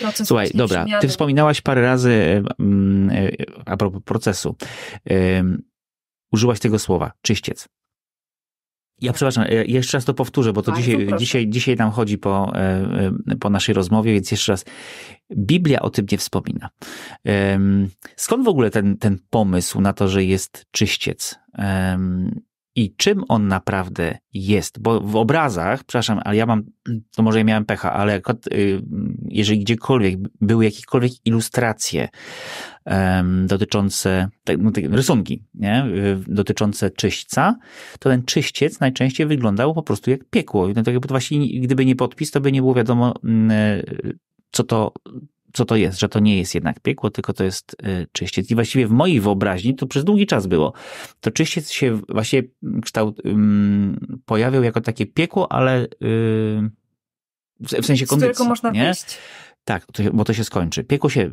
Proces 0.00 0.28
Słuchaj, 0.28 0.50
dobra, 0.54 0.80
przemiany. 0.80 1.00
ty 1.00 1.08
wspominałaś 1.08 1.60
parę 1.60 1.82
razy 1.82 2.42
um, 2.58 3.10
a 3.66 3.76
propos 3.76 4.02
procesu. 4.04 4.56
Um, 5.10 5.62
użyłaś 6.32 6.60
tego 6.60 6.78
słowa, 6.78 7.12
czyściec. 7.22 7.68
Ja 9.00 9.12
przepraszam, 9.12 9.44
jeszcze 9.66 9.96
raz 9.96 10.04
to 10.04 10.14
powtórzę, 10.14 10.52
bo 10.52 10.62
to 10.62 10.72
dzisiaj, 10.72 11.06
dzisiaj, 11.18 11.48
dzisiaj 11.48 11.76
nam 11.76 11.90
chodzi 11.90 12.18
po, 12.18 12.52
po 13.40 13.50
naszej 13.50 13.74
rozmowie, 13.74 14.12
więc 14.12 14.30
jeszcze 14.30 14.52
raz. 14.52 14.64
Biblia 15.36 15.80
o 15.80 15.90
tym 15.90 16.06
nie 16.12 16.18
wspomina. 16.18 16.70
Skąd 18.16 18.44
w 18.44 18.48
ogóle 18.48 18.70
ten, 18.70 18.98
ten 18.98 19.18
pomysł 19.30 19.80
na 19.80 19.92
to, 19.92 20.08
że 20.08 20.24
jest 20.24 20.66
czyściec? 20.70 21.38
I 22.76 22.94
czym 22.96 23.24
on 23.28 23.48
naprawdę 23.48 24.18
jest. 24.32 24.78
Bo 24.82 25.00
w 25.00 25.16
obrazach, 25.16 25.84
przepraszam, 25.84 26.20
ale 26.24 26.36
ja 26.36 26.46
mam, 26.46 26.64
to 27.16 27.22
może 27.22 27.38
ja 27.38 27.44
miałem 27.44 27.64
pecha, 27.64 27.92
ale 27.92 28.20
y, 28.52 28.82
jeżeli 29.28 29.60
gdziekolwiek 29.60 30.18
były 30.40 30.64
jakiekolwiek 30.64 31.12
ilustracje 31.24 32.08
um, 32.86 33.46
dotyczące, 33.46 34.28
no, 34.58 34.70
rysunki, 34.90 35.44
nie? 35.54 35.86
dotyczące 36.26 36.90
czyśćca, 36.90 37.58
to 37.98 38.10
ten 38.10 38.24
czyściec 38.24 38.80
najczęściej 38.80 39.26
wyglądał 39.26 39.74
po 39.74 39.82
prostu 39.82 40.10
jak 40.10 40.24
piekło. 40.30 40.68
No 40.76 40.82
to 40.82 40.90
jakby 40.90 41.08
to 41.08 41.14
właśnie, 41.14 41.60
gdyby 41.60 41.86
nie 41.86 41.96
podpis, 41.96 42.30
to 42.30 42.40
by 42.40 42.52
nie 42.52 42.60
było 42.60 42.74
wiadomo, 42.74 43.14
co 44.52 44.64
to, 44.64 44.92
co 45.54 45.64
to 45.64 45.76
jest, 45.76 46.00
że 46.00 46.08
to 46.08 46.20
nie 46.20 46.38
jest 46.38 46.54
jednak 46.54 46.80
piekło, 46.80 47.10
tylko 47.10 47.32
to 47.32 47.44
jest 47.44 47.76
y, 47.86 48.06
czyściec. 48.12 48.50
I 48.50 48.54
właściwie 48.54 48.86
w 48.86 48.90
mojej 48.90 49.20
wyobraźni 49.20 49.74
to 49.74 49.86
przez 49.86 50.04
długi 50.04 50.26
czas 50.26 50.46
było. 50.46 50.72
To 51.20 51.30
czyściec 51.30 51.70
się 51.70 52.00
właśnie 52.08 52.42
kształt, 52.82 53.20
um, 53.24 54.18
pojawiał 54.26 54.62
jako 54.62 54.80
takie 54.80 55.06
piekło, 55.06 55.52
ale 55.52 55.86
yy, 56.00 56.70
w 57.60 57.86
sensie 57.86 58.06
kondycji. 58.06 58.34
Z 58.34 58.36
którego 58.36 58.44
można 58.44 58.70
nie? 58.70 58.84
wyjść. 58.84 59.18
Tak, 59.64 59.86
to, 59.92 60.02
bo 60.12 60.24
to 60.24 60.32
się 60.32 60.44
skończy. 60.44 60.84
Piekło 60.84 61.10
się, 61.10 61.30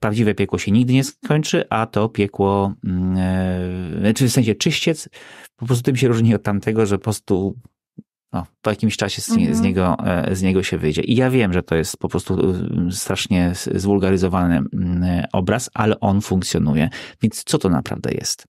prawdziwe 0.00 0.34
piekło 0.34 0.58
się 0.58 0.72
nigdy 0.72 0.92
nie 0.92 1.04
skończy, 1.04 1.64
a 1.70 1.86
to 1.86 2.08
piekło, 2.08 2.74
yy, 4.02 4.14
czy 4.14 4.28
w 4.28 4.32
sensie 4.32 4.54
czyściec, 4.54 5.08
po 5.56 5.66
prostu 5.66 5.84
tym 5.84 5.96
się 5.96 6.08
różni 6.08 6.34
od 6.34 6.42
tamtego, 6.42 6.86
że 6.86 6.98
po 6.98 7.04
prostu 7.04 7.56
no, 8.34 8.46
po 8.62 8.70
jakimś 8.70 8.96
czasie 8.96 9.22
z, 9.22 9.30
mhm. 9.30 9.54
z, 9.54 9.60
niego, 9.60 9.96
e, 10.06 10.36
z 10.36 10.42
niego 10.42 10.62
się 10.62 10.78
wyjdzie. 10.78 11.02
I 11.02 11.16
ja 11.16 11.30
wiem, 11.30 11.52
że 11.52 11.62
to 11.62 11.74
jest 11.74 11.96
po 11.96 12.08
prostu 12.08 12.40
e, 12.88 12.92
strasznie 12.92 13.52
zwulgaryzowany 13.54 14.64
obraz, 15.32 15.70
ale 15.74 16.00
on 16.00 16.20
funkcjonuje. 16.20 16.88
Więc 17.22 17.44
co 17.44 17.58
to 17.58 17.68
naprawdę 17.68 18.12
jest? 18.12 18.44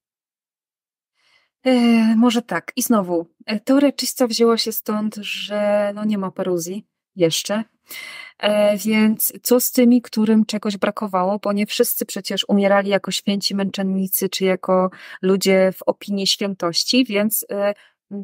E, 1.64 1.72
może 2.16 2.42
tak. 2.42 2.72
I 2.76 2.82
znowu, 2.82 3.28
teoria 3.64 3.92
czyśca 3.92 4.28
wzięła 4.28 4.58
się 4.58 4.72
stąd, 4.72 5.16
że 5.16 5.92
no 5.96 6.06
nie 6.06 6.18
ma 6.18 6.32
peruzji 6.32 6.86
jeszcze. 7.16 7.64
E, 8.40 8.78
więc 8.78 9.34
co 9.42 9.60
z 9.60 9.72
tymi, 9.72 10.02
którym 10.02 10.46
czegoś 10.46 10.78
brakowało, 10.78 11.40
bo 11.40 11.54
nie 11.54 11.66
wszyscy 11.66 12.06
przecież 12.06 12.46
umierali 12.48 12.90
jako 12.90 13.12
święci 13.12 13.56
męczennicy, 13.56 14.30
czy 14.30 14.46
jako 14.46 14.90
ludzie 15.22 15.72
w 15.72 15.84
opinii 15.84 16.28
świętości, 16.28 17.06
więc 17.06 17.46
e, 17.52 17.74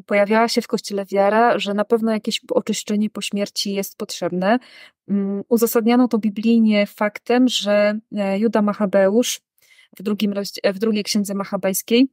pojawiała 0.06 0.48
się 0.48 0.62
w 0.62 0.66
kościele 0.66 1.04
wiara, 1.04 1.58
że 1.58 1.74
na 1.74 1.84
pewno 1.84 2.12
jakieś 2.12 2.40
oczyszczenie 2.50 3.10
po 3.10 3.20
śmierci 3.20 3.72
jest 3.72 3.98
potrzebne. 3.98 4.58
Mm, 5.08 5.42
uzasadniano 5.48 6.08
to 6.08 6.18
biblijnie 6.18 6.86
faktem, 6.86 7.48
że 7.48 7.98
e, 8.16 8.38
Juda 8.38 8.62
Machabeusz 8.62 9.40
w, 9.98 10.02
drugim, 10.02 10.34
w 10.64 10.78
drugiej 10.78 11.04
księdze 11.04 11.34
machabejskiej 11.34 12.08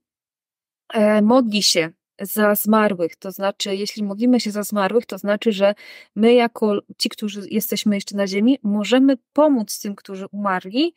modli 1.21 1.63
się 1.63 1.89
za 2.21 2.55
zmarłych. 2.55 3.15
To 3.15 3.31
znaczy, 3.31 3.75
jeśli 3.75 4.03
modlimy 4.03 4.39
się 4.39 4.51
za 4.51 4.63
zmarłych, 4.63 5.05
to 5.05 5.17
znaczy, 5.17 5.51
że 5.51 5.75
my, 6.15 6.33
jako 6.33 6.79
ci, 6.97 7.09
którzy 7.09 7.41
jesteśmy 7.49 7.95
jeszcze 7.95 8.17
na 8.17 8.27
ziemi, 8.27 8.57
możemy 8.63 9.17
pomóc 9.33 9.79
tym, 9.79 9.95
którzy 9.95 10.25
umarli. 10.31 10.93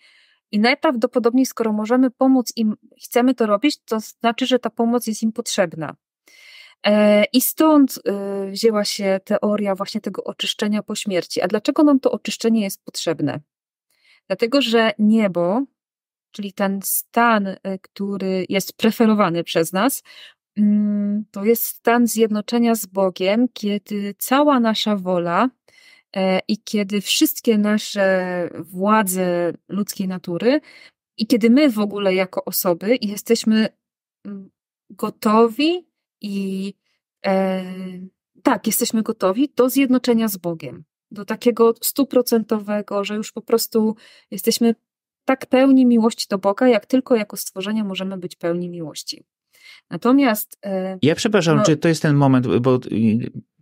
I 0.51 0.61
najprawdopodobniej, 0.61 1.47
skoro 1.47 1.73
możemy 1.73 2.11
pomóc 2.11 2.53
im, 2.57 2.75
chcemy 3.05 3.35
to 3.35 3.47
robić, 3.47 3.79
to 3.85 4.01
znaczy, 4.01 4.47
że 4.47 4.59
ta 4.59 4.71
pomoc 4.71 5.07
jest 5.07 5.23
im 5.23 5.33
potrzebna. 5.33 5.95
E, 6.87 7.25
I 7.33 7.41
stąd 7.41 7.99
e, 8.05 8.51
wzięła 8.51 8.85
się 8.85 9.21
teoria 9.25 9.75
właśnie 9.75 10.01
tego 10.01 10.25
oczyszczenia 10.25 10.83
po 10.83 10.95
śmierci. 10.95 11.41
A 11.41 11.49
dlaczego 11.49 11.83
nam 11.83 12.01
to 12.01 12.11
oczyszczenie 12.11 12.63
jest 12.63 12.85
potrzebne? 12.85 13.41
Dlatego, 14.27 14.63
że 14.63 14.93
niebo, 14.99 15.63
czyli 16.33 16.53
ten 16.53 16.81
stan, 16.85 17.47
e, 17.47 17.79
który 17.79 18.47
jest 18.49 18.77
preferowany 18.77 19.45
przez 19.45 19.73
nas, 19.73 20.03
Mm, 20.57 21.25
to 21.31 21.45
jest 21.45 21.65
stan 21.65 22.07
zjednoczenia 22.07 22.75
z 22.75 22.87
Bogiem, 22.87 23.49
kiedy 23.53 24.15
cała 24.19 24.61
nasza 24.61 24.97
wola 24.97 25.51
e, 26.17 26.41
i 26.49 26.59
kiedy 26.59 27.01
wszystkie 27.01 27.59
nasze 27.59 28.49
władze 28.59 29.53
ludzkiej 29.69 30.09
natury 30.09 30.61
i 31.19 31.27
kiedy 31.27 31.51
my 31.51 31.71
w 31.71 31.79
ogóle 31.79 32.15
jako 32.15 32.45
osoby 32.45 32.99
jesteśmy 33.01 33.69
mm, 34.27 34.51
gotowi 34.91 35.87
i 36.23 36.75
e, 37.27 37.65
tak, 38.43 38.67
jesteśmy 38.67 39.03
gotowi 39.03 39.53
do 39.57 39.71
zjednoczenia 39.71 40.29
z 40.29 40.37
Bogiem, 40.37 40.85
do 41.11 41.25
takiego 41.25 41.75
stuprocentowego, 41.81 43.05
że 43.05 43.17
już 43.17 43.33
po 43.33 43.43
prostu 43.43 43.97
jesteśmy 44.31 44.75
tak 45.25 45.47
pełni 45.47 45.87
miłości 45.87 46.27
do 46.31 46.39
Boga, 46.39 46.69
jak 46.69 46.87
tylko 46.87 47.17
jako 47.17 47.37
stworzenia 47.37 47.85
możemy 47.85 48.19
być 48.19 48.37
pełni 48.37 48.69
miłości. 48.69 49.25
Natomiast. 49.91 50.59
E, 50.65 50.99
ja 51.03 51.15
przepraszam, 51.15 51.57
no, 51.57 51.65
czy 51.65 51.77
to 51.77 51.89
jest 51.89 52.03
ten 52.03 52.17
moment, 52.17 52.47
bo 52.59 52.79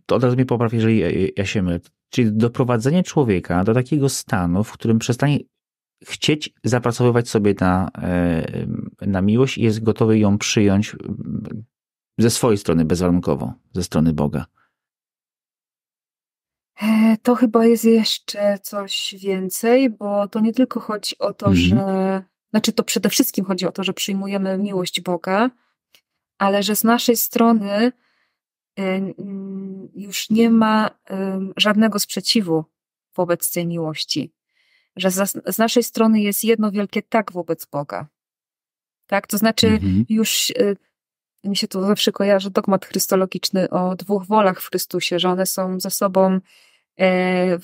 to 0.05 0.15
od 0.15 0.23
razu 0.23 0.35
mnie 0.35 0.45
poprawi, 0.45 0.77
jeżeli 0.77 0.99
ja, 0.99 1.07
ja 1.37 1.45
się 1.45 1.61
mylę. 1.61 1.79
Czyli 2.09 2.33
doprowadzenie 2.33 3.03
człowieka 3.03 3.63
do 3.63 3.73
takiego 3.73 4.09
stanu, 4.09 4.63
w 4.63 4.71
którym 4.71 4.99
przestanie 4.99 5.39
chcieć 6.03 6.53
zapracowywać 6.63 7.29
sobie 7.29 7.55
na, 7.59 7.89
e, 7.97 8.45
na 9.01 9.21
miłość 9.21 9.57
i 9.57 9.61
jest 9.61 9.83
gotowy 9.83 10.19
ją 10.19 10.37
przyjąć 10.37 10.95
ze 12.21 12.29
swojej 12.29 12.57
strony 12.57 12.85
bezwarunkowo, 12.85 13.53
ze 13.73 13.83
strony 13.83 14.13
Boga. 14.13 14.45
E, 16.81 17.17
to 17.23 17.35
chyba 17.35 17.65
jest 17.65 17.85
jeszcze 17.85 18.59
coś 18.59 19.15
więcej, 19.19 19.89
bo 19.89 20.27
to 20.27 20.39
nie 20.39 20.53
tylko 20.53 20.79
chodzi 20.79 21.17
o 21.17 21.33
to, 21.33 21.47
mhm. 21.47 21.65
że. 21.67 22.23
Znaczy, 22.51 22.73
to 22.73 22.83
przede 22.83 23.09
wszystkim 23.09 23.45
chodzi 23.45 23.67
o 23.67 23.71
to, 23.71 23.83
że 23.83 23.93
przyjmujemy 23.93 24.57
miłość 24.57 25.01
Boga, 25.01 25.49
ale 26.37 26.63
że 26.63 26.75
z 26.75 26.83
naszej 26.83 27.17
strony 27.17 27.91
y, 28.79 29.13
już 29.95 30.29
nie 30.29 30.49
ma 30.49 30.89
żadnego 31.57 31.99
sprzeciwu 31.99 32.65
wobec 33.15 33.51
tej 33.51 33.67
miłości. 33.67 34.33
Że 34.95 35.11
z 35.45 35.57
naszej 35.57 35.83
strony 35.83 36.21
jest 36.21 36.43
jedno 36.43 36.71
wielkie 36.71 37.01
tak 37.01 37.31
wobec 37.31 37.65
Boga. 37.65 38.07
Tak? 39.07 39.27
To 39.27 39.37
znaczy, 39.37 39.67
mhm. 39.67 40.05
już 40.09 40.49
y, 40.49 40.77
mi 41.43 41.57
się 41.57 41.67
tu 41.67 41.81
zawsze 41.81 42.11
kojarzy 42.11 42.49
dogmat 42.49 42.85
chrystologiczny 42.85 43.69
o 43.69 43.95
dwóch 43.95 44.25
wolach 44.25 44.61
w 44.61 44.69
Chrystusie, 44.69 45.19
że 45.19 45.29
one 45.29 45.45
są 45.45 45.79
ze 45.79 45.91
sobą 45.91 46.39
e, 46.99 47.57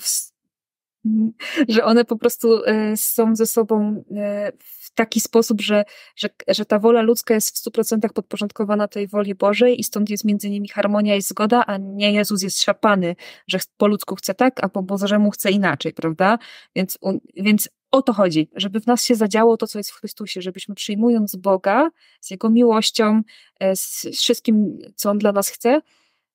że 1.68 1.84
one 1.84 2.04
po 2.04 2.16
prostu 2.16 2.64
e, 2.64 2.96
są 2.96 3.36
ze 3.36 3.46
sobą 3.46 4.04
e, 4.16 4.52
w 4.58 4.94
taki 4.94 5.20
sposób, 5.20 5.60
że, 5.60 5.84
że, 6.16 6.28
że 6.48 6.64
ta 6.64 6.78
wola 6.78 7.02
ludzka 7.02 7.34
jest 7.34 7.54
w 7.54 7.58
stu 7.58 7.70
procentach 7.70 8.12
podporządkowana 8.12 8.88
tej 8.88 9.08
woli 9.08 9.34
Bożej 9.34 9.80
i 9.80 9.84
stąd 9.84 10.10
jest 10.10 10.24
między 10.24 10.50
nimi 10.50 10.68
harmonia 10.68 11.16
i 11.16 11.22
zgoda, 11.22 11.64
a 11.66 11.76
nie 11.76 12.12
Jezus 12.12 12.42
jest 12.42 12.62
szapany, 12.62 13.16
że 13.46 13.58
po 13.76 13.86
ludzku 13.86 14.16
chce 14.16 14.34
tak, 14.34 14.64
a 14.64 14.68
po 14.68 14.82
Bożemu 14.82 15.30
chce 15.30 15.50
inaczej, 15.50 15.92
prawda? 15.92 16.38
Więc, 16.76 16.98
więc 17.36 17.68
o 17.90 18.02
to 18.02 18.12
chodzi, 18.12 18.50
żeby 18.54 18.80
w 18.80 18.86
nas 18.86 19.04
się 19.04 19.14
zadziało 19.14 19.56
to, 19.56 19.66
co 19.66 19.78
jest 19.78 19.90
w 19.90 19.94
Chrystusie, 19.94 20.42
żebyśmy 20.42 20.74
przyjmując 20.74 21.36
Boga 21.36 21.90
z 22.20 22.30
Jego 22.30 22.50
miłością, 22.50 23.22
e, 23.60 23.76
z 23.76 24.06
wszystkim, 24.16 24.78
co 24.94 25.10
On 25.10 25.18
dla 25.18 25.32
nas 25.32 25.48
chce, 25.48 25.80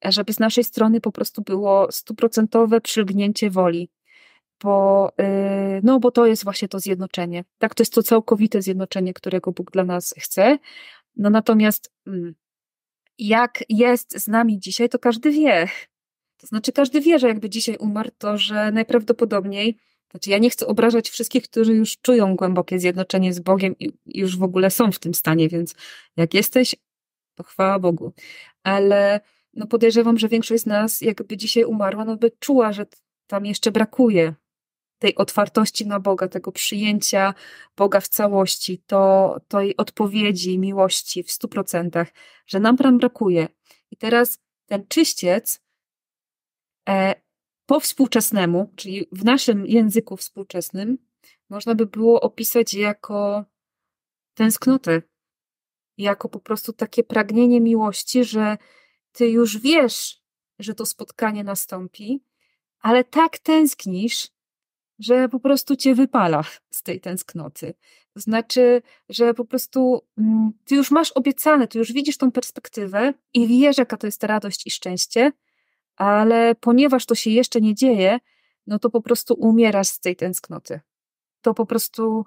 żeby 0.06 0.34
z 0.34 0.39
naszej 0.39 0.64
strony 0.64 1.01
po 1.01 1.12
prostu 1.12 1.41
było 1.41 1.91
stuprocentowe 1.91 2.82
przylgnięcie 2.82 3.49
woli 3.49 3.89
bo, 4.64 5.10
y, 5.20 5.82
no, 5.84 5.99
bo 5.99 6.12
to 6.12 6.26
jest 6.26 6.43
właśnie 6.43 6.68
to 6.68 6.80
zjednoczenie. 6.80 7.43
Tak, 7.58 7.76
to 7.76 7.84
jest 7.84 7.93
to 7.93 8.04
całkowite 8.04 8.62
zjednoczenie, 8.62 9.14
którego 9.14 9.51
Bóg 9.51 9.72
dla 9.72 9.84
nas 9.84 10.14
chce. 10.20 10.58
No 11.16 11.30
natomiast 11.30 11.91
mm, 12.08 12.36
jak 13.18 13.64
jest 13.70 14.20
z 14.20 14.28
nami 14.28 14.60
dzisiaj, 14.60 14.89
to 14.89 14.99
każdy 14.99 15.32
wie. 15.32 15.68
To 16.38 16.47
znaczy, 16.47 16.72
każdy 16.72 17.01
wie, 17.01 17.20
że 17.20 17.28
jakby 17.28 17.49
dzisiaj 17.49 17.78
umarł, 17.78 18.10
to 18.18 18.38
że 18.38 18.72
najprawdopodobniej, 18.72 19.78
znaczy 20.14 20.30
ja 20.30 20.38
nie 20.38 20.49
chcę 20.49 20.68
obrażać 20.68 21.09
wszystkich, 21.09 21.43
którzy 21.43 21.74
już 21.74 21.97
czują 21.97 22.36
głębokie 22.36 22.80
zjednoczenie 22.80 23.34
z 23.34 23.39
Bogiem 23.39 23.76
i 23.80 23.91
już 24.05 24.38
w 24.38 24.43
ogóle 24.43 24.72
są 24.72 24.91
w 24.91 24.99
tym 24.99 25.14
stanie, 25.14 25.49
więc 25.49 25.76
jak 26.18 26.34
jesteś, 26.34 26.76
to 27.36 27.43
chwała 27.43 27.80
Bogu. 27.80 28.14
Ale 28.64 29.22
no 29.53 29.68
podejrzewam, 29.68 30.18
że 30.18 30.28
większość 30.28 30.64
z 30.64 30.66
nas, 30.66 31.01
jakby 31.01 31.38
dzisiaj 31.38 31.64
umarła, 31.64 32.05
no 32.05 32.18
by 32.18 32.32
czuła, 32.39 32.74
że 32.74 32.86
tam 33.28 33.45
jeszcze 33.45 33.72
brakuje 33.72 34.34
tej 34.99 35.16
otwartości 35.16 35.88
na 35.88 35.99
Boga, 35.99 36.28
tego 36.28 36.51
przyjęcia 36.51 37.34
Boga 37.78 37.99
w 37.99 38.07
całości, 38.07 38.84
to, 38.88 39.36
tej 39.47 39.78
odpowiedzi, 39.78 40.59
miłości 40.59 41.24
w 41.24 41.32
stu 41.32 41.47
procentach, 41.47 42.07
że 42.47 42.59
nam 42.59 42.78
tam 42.78 42.97
brakuje. 42.97 43.47
I 43.91 43.97
teraz 43.97 44.39
ten 44.66 44.88
czyściec 44.88 45.61
e, 46.89 47.16
po 47.66 47.80
współczesnemu, 47.80 48.74
czyli 48.76 49.07
w 49.11 49.26
naszym 49.26 49.66
języku 49.66 50.18
współczesnym, 50.18 50.97
można 51.49 51.76
by 51.76 51.86
było 51.86 52.22
opisać 52.22 52.74
jako 52.74 53.45
tęsknotę, 54.34 55.01
jako 55.97 56.30
po 56.30 56.39
prostu 56.39 56.74
takie 56.74 57.03
pragnienie 57.03 57.61
miłości, 57.61 58.24
że 58.24 58.57
ty 59.11 59.30
już 59.30 59.57
wiesz, 59.57 60.24
że 60.59 60.74
to 60.76 60.86
spotkanie 60.86 61.43
nastąpi, 61.43 62.24
ale 62.80 63.03
tak 63.03 63.38
tęsknisz, 63.38 64.28
że 64.99 65.30
po 65.30 65.39
prostu 65.39 65.76
cię 65.76 65.95
wypala 65.95 66.43
z 66.72 66.84
tej 66.84 67.01
tęsknoty. 67.01 67.74
To 68.14 68.20
znaczy, 68.20 68.82
że 69.09 69.34
po 69.34 69.45
prostu 69.45 70.01
mm, 70.18 70.51
ty 70.66 70.76
już 70.76 70.91
masz 70.91 71.11
obiecane, 71.11 71.68
ty 71.68 71.78
już 71.78 71.93
widzisz 71.93 72.18
tą 72.18 72.32
perspektywę 72.32 73.14
i 73.34 73.47
wiesz, 73.47 73.78
jaka 73.78 73.97
to 73.97 74.07
jest 74.07 74.24
radość 74.24 74.68
i 74.68 74.72
szczęście, 74.72 75.32
ale 75.96 76.56
ponieważ 76.56 77.06
to 77.06 77.16
się 77.16 77.30
jeszcze 77.30 77.62
nie 77.62 77.76
dzieje, 77.76 78.20
no 78.68 78.80
to 78.80 78.89
po 78.89 79.02
prostu 79.02 79.34
umierasz 79.34 79.88
z 79.88 80.00
tej 80.00 80.16
tęsknoty. 80.16 80.80
To 81.41 81.54
po 81.54 81.66
prostu, 81.66 82.26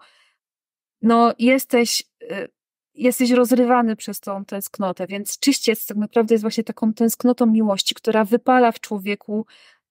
no 1.02 1.34
jesteś, 1.38 2.04
y, 2.22 2.48
jesteś 2.94 3.30
rozrywany 3.30 3.96
przez 3.96 4.20
tą 4.20 4.44
tęsknotę, 4.44 5.06
więc 5.06 5.38
czyściec 5.38 5.86
tak 5.86 5.96
naprawdę 5.96 6.34
jest 6.34 6.44
właśnie 6.44 6.64
taką 6.64 6.92
tęsknotą 6.92 7.46
miłości, 7.46 7.94
która 7.94 8.24
wypala 8.24 8.72
w 8.72 8.80
człowieku 8.80 9.46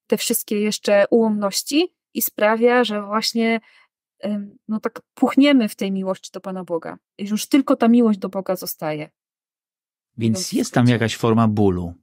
te 0.07 0.17
wszystkie 0.17 0.61
jeszcze 0.61 1.05
ułomności 1.09 1.95
i 2.13 2.21
sprawia, 2.21 2.84
że 2.84 3.01
właśnie 3.01 3.59
no 4.67 4.80
tak 4.80 5.01
puchniemy 5.13 5.69
w 5.69 5.76
tej 5.76 5.91
miłości 5.91 6.32
do 6.34 6.41
Pana 6.41 6.63
Boga. 6.63 6.97
I 7.17 7.28
już 7.28 7.47
tylko 7.47 7.76
ta 7.76 7.88
miłość 7.88 8.19
do 8.19 8.30
Boga 8.30 8.55
zostaje. 8.55 9.09
Więc 10.17 10.51
jest 10.51 10.73
tam 10.73 10.88
jakaś 10.88 11.17
forma 11.17 11.47
bólu. 11.47 11.93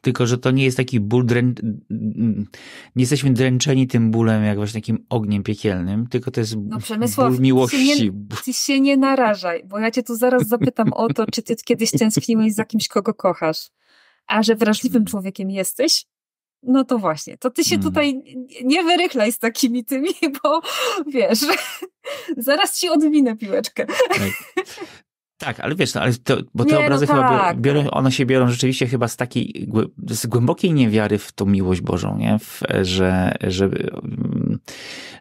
Tylko 0.00 0.26
że 0.26 0.38
to 0.38 0.50
nie 0.50 0.64
jest 0.64 0.76
taki 0.76 1.00
ból, 1.00 1.26
drę... 1.26 1.42
nie 2.96 3.02
jesteśmy 3.02 3.32
dręczeni 3.32 3.86
tym 3.86 4.10
bólem 4.10 4.44
jak 4.44 4.56
właśnie 4.56 4.80
takim 4.80 5.06
ogniem 5.08 5.42
piekielnym, 5.42 6.06
tylko 6.06 6.30
to 6.30 6.40
jest 6.40 6.56
no, 6.56 6.78
ból 7.16 7.40
miłości. 7.40 7.76
Ty 7.76 7.96
się, 7.96 8.04
nie, 8.04 8.12
ty 8.44 8.52
się 8.52 8.80
nie 8.80 8.96
narażaj, 8.96 9.62
bo 9.64 9.78
ja 9.78 9.90
cię 9.90 10.02
tu 10.02 10.16
zaraz 10.16 10.48
zapytam 10.48 10.92
o 10.92 11.08
to, 11.08 11.26
czy 11.26 11.42
ty 11.42 11.56
kiedyś 11.56 11.90
tęskniłeś 11.90 12.54
za 12.54 12.64
kimś, 12.64 12.88
kogo 12.88 13.14
kochasz. 13.14 13.70
A 14.26 14.42
że 14.42 14.56
wrażliwym 14.56 15.04
człowiekiem 15.04 15.50
jesteś, 15.50 16.06
no 16.62 16.84
to 16.84 16.98
właśnie, 16.98 17.38
to 17.38 17.50
ty 17.50 17.64
się 17.64 17.76
hmm. 17.76 17.82
tutaj 17.82 18.22
nie 18.64 18.84
wyrychlaj 18.84 19.32
z 19.32 19.38
takimi 19.38 19.84
tymi, 19.84 20.14
bo 20.42 20.60
wiesz, 21.06 21.38
zaraz 22.36 22.78
ci 22.78 22.88
odwinę 22.88 23.36
piłeczkę. 23.36 23.86
Tak, 23.86 24.20
ale 25.62 25.74
wiesz, 25.74 25.94
no, 25.94 26.00
ale 26.00 26.14
to, 26.14 26.36
bo 26.54 26.64
te 26.64 26.70
nie, 26.70 26.78
no 26.78 26.84
obrazy 26.84 27.06
no 27.08 27.14
chyba 27.14 27.28
tak. 27.28 27.60
biorą, 27.60 27.90
one 27.90 28.12
się 28.12 28.26
biorą 28.26 28.48
rzeczywiście 28.48 28.86
chyba 28.86 29.08
z 29.08 29.16
takiej 29.16 29.68
z 30.10 30.26
głębokiej 30.26 30.72
niewiary 30.72 31.18
w 31.18 31.32
tą 31.32 31.46
miłość 31.46 31.80
Bożą, 31.80 32.18
nie? 32.18 32.38
W, 32.38 32.62
że, 32.82 33.34
że, 33.40 33.70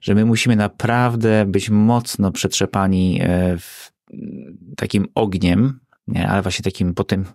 że 0.01 0.15
my 0.15 0.26
musimy 0.26 0.55
naprawdę 0.55 1.45
być 1.45 1.70
mocno 1.70 2.32
przetrzepani 2.32 3.20
e, 3.22 3.57
w 3.57 3.91
takim 4.78 5.07
ogniem, 5.15 5.80
nie? 6.07 6.30
ale 6.30 6.41
właśnie 6.41 6.63
takim 6.63 6.93
potem 6.93 7.26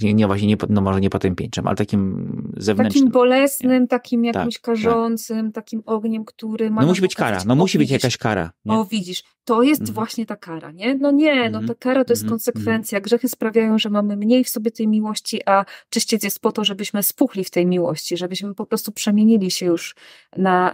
nie, 0.00 0.14
nie 0.14 0.26
właśnie 0.26 0.48
nie, 0.48 0.56
no 0.68 0.80
może 0.80 1.00
nie 1.00 1.10
potępieńczym, 1.10 1.66
ale 1.66 1.76
takim 1.76 2.52
zewnętrznym. 2.56 3.04
Takim 3.04 3.12
bolesnym, 3.12 3.82
nie? 3.82 3.86
takim 3.86 4.24
tak, 4.24 4.34
jakimś 4.34 4.54
tak, 4.54 4.62
karzącym, 4.62 5.52
tak. 5.52 5.64
takim 5.64 5.82
ogniem, 5.86 6.24
który 6.24 6.70
ma. 6.70 6.80
No 6.80 6.86
musi 6.86 7.00
być 7.00 7.14
kara, 7.14 7.38
no 7.46 7.54
musi 7.54 7.78
być 7.78 7.90
jakaś 7.90 8.16
kara. 8.16 8.50
Nie? 8.64 8.74
O, 8.74 8.84
widzisz, 8.84 9.22
to 9.46 9.62
jest 9.62 9.80
mhm. 9.80 9.94
właśnie 9.94 10.26
ta 10.26 10.36
kara, 10.36 10.70
nie? 10.70 10.94
No 10.94 11.10
nie, 11.10 11.34
no 11.34 11.58
mhm. 11.58 11.66
ta 11.68 11.74
kara 11.74 12.04
to 12.04 12.12
jest 12.12 12.22
mhm. 12.22 12.30
konsekwencja. 12.30 13.00
Grzechy 13.00 13.28
sprawiają, 13.28 13.78
że 13.78 13.90
mamy 13.90 14.16
mniej 14.16 14.44
w 14.44 14.48
sobie 14.48 14.70
tej 14.70 14.88
miłości, 14.88 15.40
a 15.46 15.64
czyściec 15.90 16.24
jest 16.24 16.40
po 16.40 16.52
to, 16.52 16.64
żebyśmy 16.64 17.02
spuchli 17.02 17.44
w 17.44 17.50
tej 17.50 17.66
miłości, 17.66 18.16
żebyśmy 18.16 18.54
po 18.54 18.66
prostu 18.66 18.92
przemienili 18.92 19.50
się 19.50 19.66
już 19.66 19.94
na, 20.36 20.72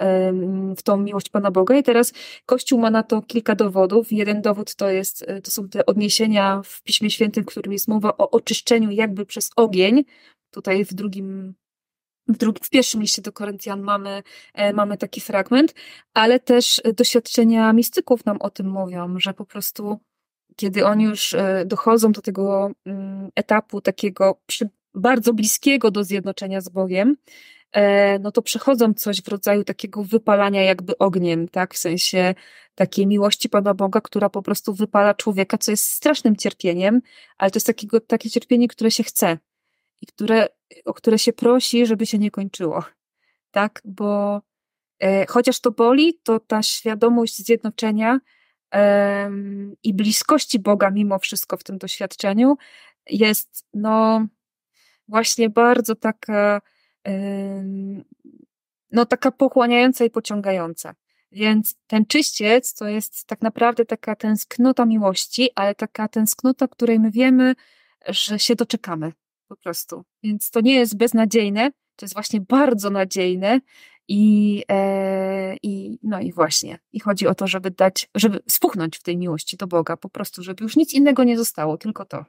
w 0.76 0.82
tą 0.82 0.96
miłość 0.96 1.28
Pana 1.28 1.50
Boga. 1.50 1.76
I 1.76 1.82
teraz 1.82 2.12
Kościół 2.46 2.80
ma 2.80 2.90
na 2.90 3.02
to 3.02 3.22
kilka 3.22 3.54
dowodów. 3.54 4.12
Jeden 4.12 4.42
dowód 4.42 4.74
to 4.74 4.90
jest, 4.90 5.24
e, 5.28 5.40
to 5.40 5.50
są 5.50 5.68
te 5.68 5.86
odniesienia 5.86 6.62
w 6.64 6.82
Piśmie 6.82 7.10
Świętym, 7.10 7.44
w 7.44 7.46
którym 7.46 7.72
jest 7.72 7.88
mowa 7.88 8.16
o 8.18 8.30
oczyszczeniu 8.30 8.90
jakby 8.90 9.26
przez 9.26 9.50
ogień. 9.56 10.04
Tutaj 10.50 10.84
w 10.84 10.94
drugim 10.94 11.54
w, 12.28 12.36
drugim, 12.36 12.64
w 12.64 12.70
pierwszym 12.70 13.00
liście 13.00 13.22
do 13.22 13.32
Koryntian 13.32 13.82
mamy, 13.82 14.22
e, 14.54 14.72
mamy 14.72 14.96
taki 14.96 15.20
fragment, 15.20 15.74
ale 16.14 16.40
też 16.40 16.82
doświadczenia 16.96 17.72
mistyków 17.72 18.24
nam 18.24 18.36
o 18.40 18.50
tym 18.50 18.70
mówią, 18.70 19.18
że 19.18 19.34
po 19.34 19.44
prostu 19.44 20.00
kiedy 20.56 20.86
oni 20.86 21.04
już 21.04 21.34
e, 21.34 21.64
dochodzą 21.66 22.12
do 22.12 22.22
tego 22.22 22.70
mm, 22.86 23.30
etapu 23.34 23.80
takiego 23.80 24.40
przy, 24.46 24.68
bardzo 24.94 25.34
bliskiego 25.34 25.90
do 25.90 26.04
zjednoczenia 26.04 26.60
z 26.60 26.68
Bogiem, 26.68 27.16
e, 27.72 28.18
no 28.18 28.32
to 28.32 28.42
przechodzą 28.42 28.94
coś 28.94 29.22
w 29.22 29.28
rodzaju 29.28 29.64
takiego 29.64 30.04
wypalania 30.04 30.62
jakby 30.62 30.98
ogniem, 30.98 31.48
tak? 31.48 31.74
W 31.74 31.78
sensie 31.78 32.34
takiej 32.74 33.06
miłości 33.06 33.48
Pana 33.48 33.74
Boga, 33.74 34.00
która 34.00 34.28
po 34.28 34.42
prostu 34.42 34.74
wypala 34.74 35.14
człowieka, 35.14 35.58
co 35.58 35.70
jest 35.70 35.84
strasznym 35.84 36.36
cierpieniem, 36.36 37.00
ale 37.38 37.50
to 37.50 37.56
jest 37.56 37.66
takiego, 37.66 38.00
takie 38.00 38.30
cierpienie, 38.30 38.68
które 38.68 38.90
się 38.90 39.02
chce 39.02 39.38
i 40.02 40.06
które, 40.06 40.48
o 40.84 40.94
które 40.94 41.18
się 41.18 41.32
prosi, 41.32 41.86
żeby 41.86 42.06
się 42.06 42.18
nie 42.18 42.30
kończyło. 42.30 42.84
Tak? 43.50 43.82
Bo 43.84 44.42
e, 44.98 45.26
chociaż 45.26 45.60
to 45.60 45.70
boli, 45.70 46.20
to 46.22 46.40
ta 46.40 46.62
świadomość 46.62 47.36
zjednoczenia 47.36 48.20
e, 48.74 49.30
i 49.82 49.94
bliskości 49.94 50.58
Boga 50.58 50.90
mimo 50.90 51.18
wszystko 51.18 51.56
w 51.56 51.64
tym 51.64 51.78
doświadczeniu 51.78 52.56
jest 53.10 53.66
no 53.74 54.26
właśnie 55.08 55.50
bardzo 55.50 55.94
taka 55.94 56.60
e, 57.06 57.64
no 58.90 59.06
taka 59.06 59.30
pochłaniająca 59.30 60.04
i 60.04 60.10
pociągająca. 60.10 60.94
Więc 61.32 61.74
ten 61.86 62.06
czyściec 62.06 62.74
to 62.74 62.88
jest 62.88 63.26
tak 63.26 63.42
naprawdę 63.42 63.84
taka 63.84 64.16
tęsknota 64.16 64.86
miłości, 64.86 65.50
ale 65.54 65.74
taka 65.74 66.08
tęsknota, 66.08 66.68
której 66.68 67.00
my 67.00 67.10
wiemy, 67.10 67.54
że 68.08 68.38
się 68.38 68.54
doczekamy 68.54 69.12
po 69.52 69.62
prostu. 69.62 70.04
Więc 70.22 70.50
to 70.50 70.60
nie 70.60 70.74
jest 70.74 70.96
beznadziejne, 70.96 71.70
to 71.70 72.06
jest 72.06 72.14
właśnie 72.14 72.40
bardzo 72.40 72.90
nadziejne 72.90 73.60
i, 74.08 74.64
e, 74.70 75.56
i 75.62 75.98
no 76.02 76.20
i 76.20 76.32
właśnie. 76.32 76.78
I 76.92 77.00
chodzi 77.00 77.26
o 77.26 77.34
to, 77.34 77.46
żeby 77.46 77.70
dać, 77.70 78.10
żeby 78.14 78.40
spuchnąć 78.48 78.98
w 78.98 79.02
tej 79.02 79.16
miłości 79.16 79.56
do 79.56 79.66
Boga, 79.66 79.96
po 79.96 80.08
prostu, 80.08 80.42
żeby 80.42 80.64
już 80.64 80.76
nic 80.76 80.94
innego 80.94 81.24
nie 81.24 81.38
zostało, 81.38 81.76
tylko 81.76 82.04
to. 82.04 82.24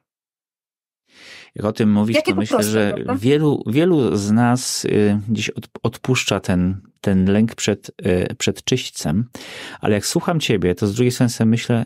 Jak 1.55 1.65
o 1.65 1.71
tym 1.71 1.91
mówisz, 1.91 2.15
Jakie 2.15 2.31
to 2.31 2.39
myślę, 2.39 2.57
proste, 2.57 2.71
że 2.71 2.95
wielu, 3.15 3.63
wielu 3.67 4.15
z 4.15 4.31
nas 4.31 4.85
y, 4.85 5.19
gdzieś 5.29 5.51
odpuszcza 5.83 6.39
ten, 6.39 6.81
ten 7.01 7.25
lęk 7.25 7.55
przed, 7.55 7.91
y, 8.05 8.35
przed 8.37 8.63
czyśćcem, 8.63 9.29
ale 9.81 9.93
jak 9.93 10.05
słucham 10.05 10.39
ciebie, 10.39 10.75
to 10.75 10.87
z 10.87 10.95
drugiej 10.95 11.11
strony 11.11 11.45
myślę, 11.45 11.85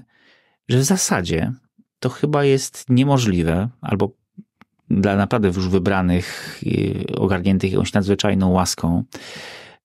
że 0.67 0.77
w 0.77 0.83
zasadzie 0.83 1.53
to 1.99 2.09
chyba 2.09 2.43
jest 2.43 2.85
niemożliwe, 2.89 3.69
albo 3.81 4.11
dla 4.89 5.15
naprawdę 5.15 5.47
już 5.47 5.69
wybranych, 5.69 6.59
ogarniętych 7.17 7.71
jakąś 7.71 7.93
nadzwyczajną 7.93 8.49
łaską, 8.51 9.03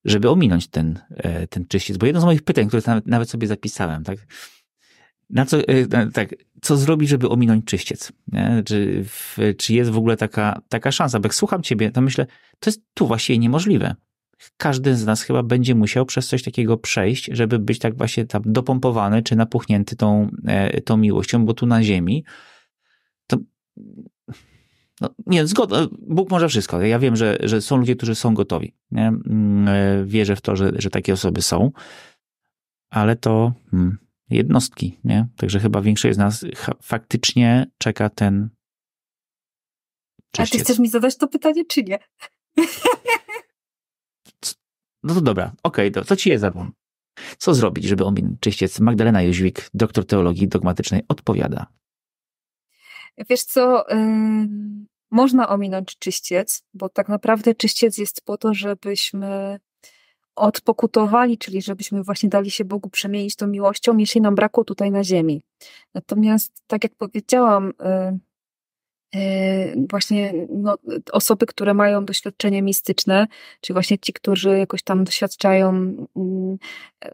żeby 0.04 0.30
ominąć 0.30 0.68
ten, 0.68 0.98
e, 1.10 1.46
ten 1.46 1.66
czyściec. 1.66 1.96
Bo 1.96 2.06
jedno 2.06 2.20
z 2.20 2.24
moich 2.24 2.42
pytań, 2.42 2.68
które 2.68 2.82
nawet 3.06 3.30
sobie 3.30 3.46
zapisałem, 3.46 4.04
tak? 4.04 4.18
Na 5.30 5.46
co, 5.46 5.58
e, 5.58 5.86
tak, 6.12 6.34
co 6.62 6.76
zrobić, 6.76 7.08
żeby 7.08 7.28
ominąć 7.28 7.64
czyściec? 7.64 8.12
Nie? 8.32 8.62
Czy, 8.66 9.04
czy 9.58 9.74
jest 9.74 9.90
w 9.90 9.98
ogóle 9.98 10.16
taka, 10.16 10.60
taka 10.68 10.92
szansa? 10.92 11.20
Bo 11.20 11.26
jak 11.26 11.34
słucham 11.34 11.62
ciebie, 11.62 11.90
to 11.90 12.00
myślę, 12.00 12.26
to 12.58 12.70
jest 12.70 12.82
tu 12.94 13.06
właściwie 13.06 13.38
niemożliwe. 13.38 13.94
Każdy 14.56 14.96
z 14.96 15.04
nas 15.04 15.22
chyba 15.22 15.42
będzie 15.42 15.74
musiał 15.74 16.06
przez 16.06 16.28
coś 16.28 16.42
takiego 16.42 16.76
przejść, 16.76 17.30
żeby 17.32 17.58
być 17.58 17.78
tak 17.78 17.96
właśnie 17.96 18.24
tam 18.24 18.42
dopompowany, 18.46 19.22
czy 19.22 19.36
napuchnięty 19.36 19.96
tą, 19.96 20.30
e, 20.46 20.80
tą 20.80 20.96
miłością, 20.96 21.44
bo 21.44 21.54
tu 21.54 21.66
na 21.66 21.82
ziemi 21.82 22.24
to 23.26 23.36
no, 25.02 25.14
nie, 25.26 25.46
zgoda. 25.46 25.86
Bóg 25.98 26.30
może 26.30 26.48
wszystko. 26.48 26.80
Ja 26.80 26.98
wiem, 26.98 27.16
że, 27.16 27.38
że 27.42 27.62
są 27.62 27.76
ludzie, 27.76 27.96
którzy 27.96 28.14
są 28.14 28.34
gotowi. 28.34 28.74
Nie? 28.90 29.08
Mm, 29.08 29.68
e, 29.68 30.04
wierzę 30.04 30.36
w 30.36 30.40
to, 30.40 30.56
że, 30.56 30.72
że 30.74 30.90
takie 30.90 31.12
osoby 31.12 31.42
są, 31.42 31.70
ale 32.90 33.16
to 33.16 33.52
hmm, 33.70 33.98
jednostki. 34.30 34.98
Nie? 35.04 35.26
Także 35.36 35.60
chyba 35.60 35.80
większość 35.80 36.14
z 36.14 36.18
nas 36.18 36.44
faktycznie 36.82 37.66
czeka 37.78 38.08
ten. 38.08 38.48
A 40.38 40.46
ty 40.46 40.58
chcesz 40.58 40.78
mi 40.78 40.88
zadać 40.88 41.16
to 41.16 41.28
pytanie, 41.28 41.64
czy 41.64 41.82
nie? 41.82 41.98
No 45.04 45.14
to 45.14 45.20
dobra, 45.20 45.52
okej, 45.62 45.88
okay, 45.88 46.04
to, 46.04 46.16
ci 46.16 46.30
je 46.30 46.38
zadam. 46.38 46.72
Co 47.38 47.54
zrobić, 47.54 47.84
żeby 47.84 48.04
ominąć 48.04 48.40
czyściec? 48.40 48.80
Magdalena 48.80 49.22
Jóźwik, 49.22 49.70
doktor 49.74 50.06
teologii 50.06 50.48
dogmatycznej, 50.48 51.02
odpowiada. 51.08 51.66
Wiesz 53.30 53.42
co, 53.42 53.84
można 55.12 55.48
ominąć 55.48 55.98
czyściec, 55.98 56.62
bo 56.74 56.88
tak 56.88 57.08
naprawdę 57.08 57.54
czyściec 57.54 57.98
jest 57.98 58.24
po 58.24 58.36
to, 58.36 58.54
żebyśmy 58.54 59.58
odpokutowali, 60.36 61.38
czyli 61.38 61.62
żebyśmy 61.62 62.02
właśnie 62.02 62.28
dali 62.28 62.50
się 62.50 62.64
Bogu 62.64 62.90
przemienić 62.90 63.36
tą 63.36 63.46
miłością, 63.46 63.96
jeśli 63.96 64.20
nam 64.20 64.34
brakło 64.34 64.64
tutaj 64.64 64.90
na 64.90 65.04
ziemi. 65.04 65.42
Natomiast, 65.94 66.62
tak 66.66 66.84
jak 66.84 66.94
powiedziałam, 66.94 67.72
y, 69.14 69.18
y, 69.18 69.86
właśnie 69.90 70.32
no, 70.50 70.76
osoby, 71.12 71.46
które 71.46 71.74
mają 71.74 72.04
doświadczenie 72.04 72.62
mistyczne, 72.62 73.26
czyli 73.60 73.74
właśnie 73.74 73.98
ci, 73.98 74.12
którzy 74.12 74.58
jakoś 74.58 74.82
tam 74.82 75.04
doświadczają, 75.04 75.68
mm, 76.16 76.58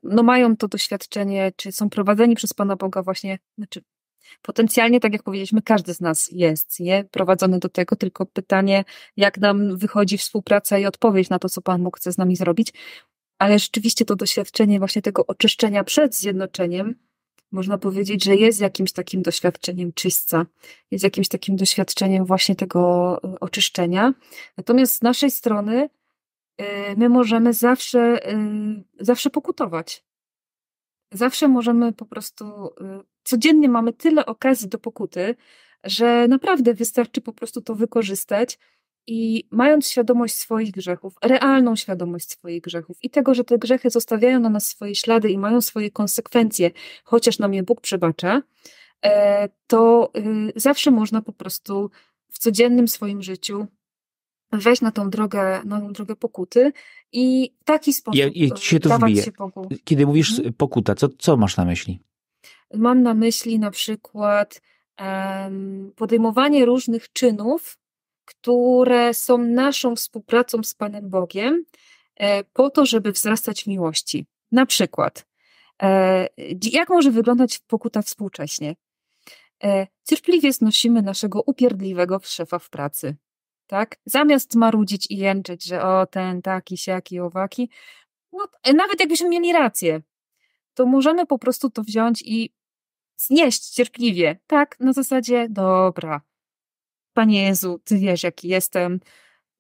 no 0.03 0.23
mają 0.23 0.57
to 0.57 0.69
doświadczenie, 0.69 1.53
czy 1.57 1.73
są 1.73 1.91
prowadzeni 1.91 2.35
przez 2.35 2.55
Pana 2.55 2.77
Boga 2.77 3.03
właśnie, 3.03 3.39
znaczy 3.59 3.83
Potencjalnie, 4.43 5.01
tak 5.01 5.13
jak 5.13 5.23
powiedzieliśmy, 5.23 5.63
każdy 5.63 5.95
z 5.95 6.01
nas 6.01 6.29
jest 6.33 6.81
nie? 6.81 7.05
prowadzony 7.05 7.59
do 7.59 7.69
tego, 7.69 7.97
tylko 7.97 8.27
pytanie, 8.27 8.85
jak 9.17 9.39
nam 9.39 9.77
wychodzi 9.77 10.19
współpraca 10.19 10.79
i 10.79 10.87
odpowiedź 10.87 11.31
na 11.31 11.39
to, 11.39 11.49
co 11.49 11.63
Pan 11.63 11.85
Bóg 11.85 11.97
chce 11.97 12.13
z 12.13 12.19
nami 12.19 12.37
zrobić. 12.37 12.73
Ale 13.39 13.59
rzeczywiście 13.59 14.05
to 14.05 14.17
doświadczenie 14.17 14.79
właśnie 14.79 15.03
tego 15.03 15.27
oczyszczenia 15.27 15.85
przed 15.85 16.15
zjednoczeniem, 16.15 16.95
można 17.53 17.79
powiedzieć, 17.79 18.25
że 18.25 18.37
jest 18.37 18.61
jakimś 18.61 18.93
takim 18.93 19.23
doświadczeniem 19.23 19.93
czyśćca, 19.93 20.47
jest 20.91 21.05
jakimś 21.05 21.29
takim 21.29 21.57
doświadczeniem 21.57 22.25
właśnie 22.25 22.57
tego 22.57 22.81
e, 23.25 23.41
oczyszczenia. 23.41 24.15
Natomiast 24.57 24.95
z 24.95 25.03
naszej 25.03 25.31
strony 25.31 25.89
e, 26.57 26.97
my 26.97 27.09
możemy 27.09 27.53
zawsze, 27.53 28.01
e, 28.01 28.39
zawsze 29.01 29.31
pokutować. 29.31 30.08
Zawsze 31.13 31.49
możemy 31.49 31.93
po 31.93 32.07
prostu 32.07 32.45
codziennie 33.25 33.69
mamy 33.69 33.93
tyle 33.93 34.27
okazji 34.27 34.69
do 34.69 34.79
pokuty, 34.79 35.35
że 35.85 36.29
naprawdę 36.29 36.75
wystarczy 36.75 37.21
po 37.21 37.33
prostu 37.33 37.63
to 37.63 37.75
wykorzystać 37.75 38.59
i 39.07 39.49
mając 39.51 39.91
świadomość 39.91 40.35
swoich 40.35 40.71
grzechów, 40.71 41.15
realną 41.23 41.77
świadomość 41.77 42.31
swoich 42.31 42.63
grzechów 42.63 42.97
i 43.03 43.11
tego, 43.11 43.35
że 43.35 43.45
te 43.45 43.59
grzechy 43.59 43.91
zostawiają 43.91 44.41
na 44.41 44.51
nas 44.51 44.67
swoje 44.67 44.95
ślady 44.95 45.31
i 45.31 45.39
mają 45.39 45.61
swoje 45.61 45.91
konsekwencje, 45.91 46.71
chociaż 47.05 47.39
nam 47.39 47.55
je 47.55 47.63
Bóg 47.63 47.81
przebacza, 47.81 48.43
e, 49.05 49.49
to 49.67 50.11
y, 50.17 50.53
zawsze 50.57 50.91
można 50.91 51.23
po 51.23 51.33
prostu 51.33 51.91
w 52.33 52.39
codziennym 52.39 52.89
swoim 52.89 53.23
życiu 53.23 53.67
wejść 54.53 54.83
na 54.83 54.91
tą 54.93 55.11
drogę, 55.11 55.63
na 55.65 55.81
tą 55.81 55.93
drogę 55.93 56.17
pokuty 56.17 56.73
i 57.13 57.51
w 57.61 57.65
taki 57.65 57.93
sposób 57.93 58.19
ja, 58.19 58.27
ja 58.35 58.57
się 58.57 58.81
to 58.81 58.89
dawać 58.89 59.11
wbije. 59.11 59.25
się 59.25 59.33
Bogu. 59.33 59.69
Kiedy 59.85 60.07
mówisz 60.07 60.31
Mhm. 60.31 60.53
pokuta, 60.55 60.95
co, 60.95 61.09
co 61.19 61.37
masz 61.37 61.57
na 61.57 61.65
myśli? 61.65 62.01
Mam 62.75 63.03
na 63.03 63.15
myśli 63.15 63.59
na 63.59 63.71
przykład 63.71 64.61
em, 64.97 65.93
podejmowanie 65.97 66.65
różnych 66.65 67.13
czynów, 67.13 67.79
które 68.25 69.15
są 69.15 69.39
naszą 69.39 69.97
współpracą 69.97 70.63
z 70.63 70.75
Panem 70.75 71.11
Bogiem, 71.11 71.65
e, 72.17 72.45
po 72.45 72.71
to, 72.71 72.87
żeby 72.87 73.13
wzrastać 73.13 73.63
w 73.63 73.67
miłości. 73.67 74.27
Na 74.53 74.67
przykład, 74.67 75.27
e, 75.83 76.29
jak 76.73 76.89
może 76.89 77.11
wyglądać 77.11 77.59
pokuta 77.59 78.03
współcześnie? 78.03 78.77
E, 79.65 79.87
Cierpliwie 80.09 80.53
znosimy 80.53 81.03
naszego 81.03 81.43
upierdliwego 81.43 82.21
szefa 82.23 82.59
w 82.59 82.71
pracy. 82.71 83.17
Tak? 83.69 83.97
Zamiast 84.07 84.55
marudzić 84.55 85.11
i 85.11 85.17
jęczeć, 85.17 85.65
że 85.65 85.83
o 85.83 86.07
ten, 86.07 86.43
taki, 86.43 86.77
siaki, 86.77 87.21
owaki, 87.21 87.71
no, 88.33 88.49
e, 88.63 88.73
nawet 88.73 89.01
jakbyśmy 89.01 89.29
mieli 89.29 89.53
rację, 89.53 90.01
to 90.75 90.87
możemy 90.87 91.27
po 91.27 91.39
prostu 91.39 91.71
to 91.71 91.83
wziąć 91.83 92.23
i 92.23 92.55
znieść 93.17 93.71
cierpliwie. 93.71 94.39
Tak, 94.47 94.81
na 94.81 94.93
zasadzie, 94.93 95.47
dobra, 95.51 96.21
Panie 97.13 97.43
Jezu, 97.43 97.81
Ty 97.85 97.99
wiesz, 97.99 98.23
jaki 98.23 98.49
jestem. 98.49 99.01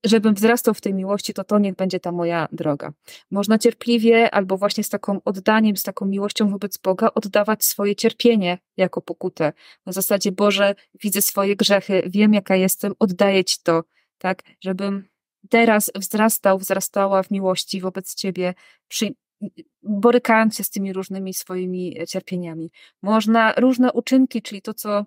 Żebym 0.04 0.34
wzrastał 0.34 0.74
w 0.74 0.80
tej 0.80 0.94
miłości, 0.94 1.34
to 1.34 1.44
to 1.44 1.58
niech 1.58 1.74
będzie 1.74 2.00
ta 2.00 2.12
moja 2.12 2.48
droga. 2.52 2.92
Można 3.30 3.58
cierpliwie, 3.58 4.34
albo 4.34 4.56
właśnie 4.56 4.84
z 4.84 4.88
taką 4.88 5.20
oddaniem, 5.24 5.76
z 5.76 5.82
taką 5.82 6.06
miłością 6.06 6.50
wobec 6.50 6.78
Boga, 6.78 7.10
oddawać 7.14 7.64
swoje 7.64 7.96
cierpienie 7.96 8.58
jako 8.76 9.02
pokutę. 9.02 9.52
Na 9.86 9.92
zasadzie, 9.92 10.32
Boże, 10.32 10.74
widzę 11.02 11.22
swoje 11.22 11.56
grzechy, 11.56 12.02
wiem, 12.06 12.34
jaka 12.34 12.56
jestem, 12.56 12.92
oddaję 12.98 13.44
Ci 13.44 13.56
to, 13.62 13.84
tak, 14.18 14.42
żebym 14.60 15.08
teraz 15.50 15.90
wzrastał, 15.94 16.58
wzrastała 16.58 17.22
w 17.22 17.30
miłości 17.30 17.80
wobec 17.80 18.14
Ciebie, 18.14 18.54
przy, 18.88 19.14
borykając 19.82 20.56
się 20.56 20.64
z 20.64 20.70
tymi 20.70 20.92
różnymi 20.92 21.34
swoimi 21.34 21.96
cierpieniami. 22.08 22.70
Można 23.02 23.52
różne 23.52 23.92
uczynki, 23.92 24.42
czyli 24.42 24.62
to, 24.62 24.74
co 24.74 25.04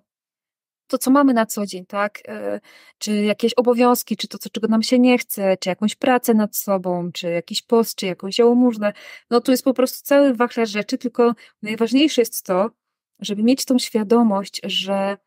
to, 0.92 0.98
co 0.98 1.10
mamy 1.10 1.34
na 1.34 1.46
co 1.46 1.66
dzień, 1.66 1.86
tak? 1.86 2.18
E, 2.28 2.60
Czy 2.98 3.12
jakieś 3.12 3.54
obowiązki, 3.54 4.16
czy 4.16 4.28
to, 4.28 4.38
co, 4.38 4.50
czego 4.50 4.68
nam 4.68 4.82
się 4.82 4.98
nie 4.98 5.18
chce, 5.18 5.56
czy 5.56 5.68
jakąś 5.68 5.94
pracę 5.94 6.34
nad 6.34 6.56
sobą, 6.56 7.12
czy 7.12 7.30
jakiś 7.30 7.62
post, 7.62 7.96
czy 7.96 8.06
jakąś 8.06 8.38
jałmużnę. 8.38 8.92
No 9.30 9.40
tu 9.40 9.50
jest 9.50 9.64
po 9.64 9.74
prostu 9.74 10.04
cały 10.04 10.34
wachlarz 10.34 10.70
rzeczy, 10.70 10.98
tylko 10.98 11.34
najważniejsze 11.62 12.20
jest 12.22 12.46
to, 12.46 12.70
żeby 13.20 13.42
mieć 13.42 13.64
tą 13.64 13.78
świadomość, 13.78 14.60
że 14.64 14.94
e, 14.94 15.18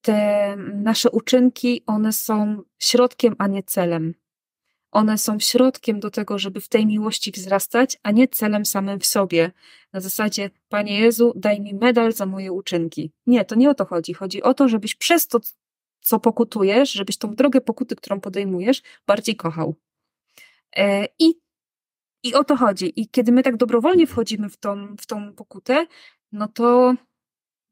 te 0.00 0.56
nasze 0.74 1.10
uczynki, 1.10 1.82
one 1.86 2.12
są 2.12 2.62
środkiem, 2.78 3.34
a 3.38 3.46
nie 3.46 3.62
celem. 3.62 4.14
One 4.90 5.18
są 5.18 5.38
środkiem 5.38 6.00
do 6.00 6.10
tego, 6.10 6.38
żeby 6.38 6.60
w 6.60 6.68
tej 6.68 6.86
miłości 6.86 7.30
wzrastać, 7.30 7.98
a 8.02 8.10
nie 8.10 8.28
celem 8.28 8.66
samym 8.66 9.00
w 9.00 9.06
sobie. 9.06 9.52
Na 9.92 10.00
zasadzie, 10.00 10.50
Panie 10.68 11.00
Jezu, 11.00 11.32
daj 11.36 11.60
mi 11.60 11.74
medal 11.74 12.12
za 12.12 12.26
moje 12.26 12.52
uczynki. 12.52 13.12
Nie, 13.26 13.44
to 13.44 13.54
nie 13.54 13.70
o 13.70 13.74
to 13.74 13.84
chodzi. 13.84 14.14
Chodzi 14.14 14.42
o 14.42 14.54
to, 14.54 14.68
żebyś 14.68 14.94
przez 14.94 15.28
to, 15.28 15.40
co 16.00 16.20
pokutujesz, 16.20 16.92
żebyś 16.92 17.18
tą 17.18 17.34
drogę 17.34 17.60
pokuty, 17.60 17.96
którą 17.96 18.20
podejmujesz, 18.20 18.82
bardziej 19.06 19.36
kochał. 19.36 19.74
E, 20.76 21.08
I, 21.18 21.34
I 22.22 22.34
o 22.34 22.44
to 22.44 22.56
chodzi. 22.56 23.00
I 23.00 23.08
kiedy 23.08 23.32
my 23.32 23.42
tak 23.42 23.56
dobrowolnie 23.56 24.06
wchodzimy 24.06 24.48
w 24.48 24.56
tą, 24.56 24.96
w 25.00 25.06
tą 25.06 25.34
pokutę, 25.34 25.86
no 26.32 26.48
to, 26.48 26.94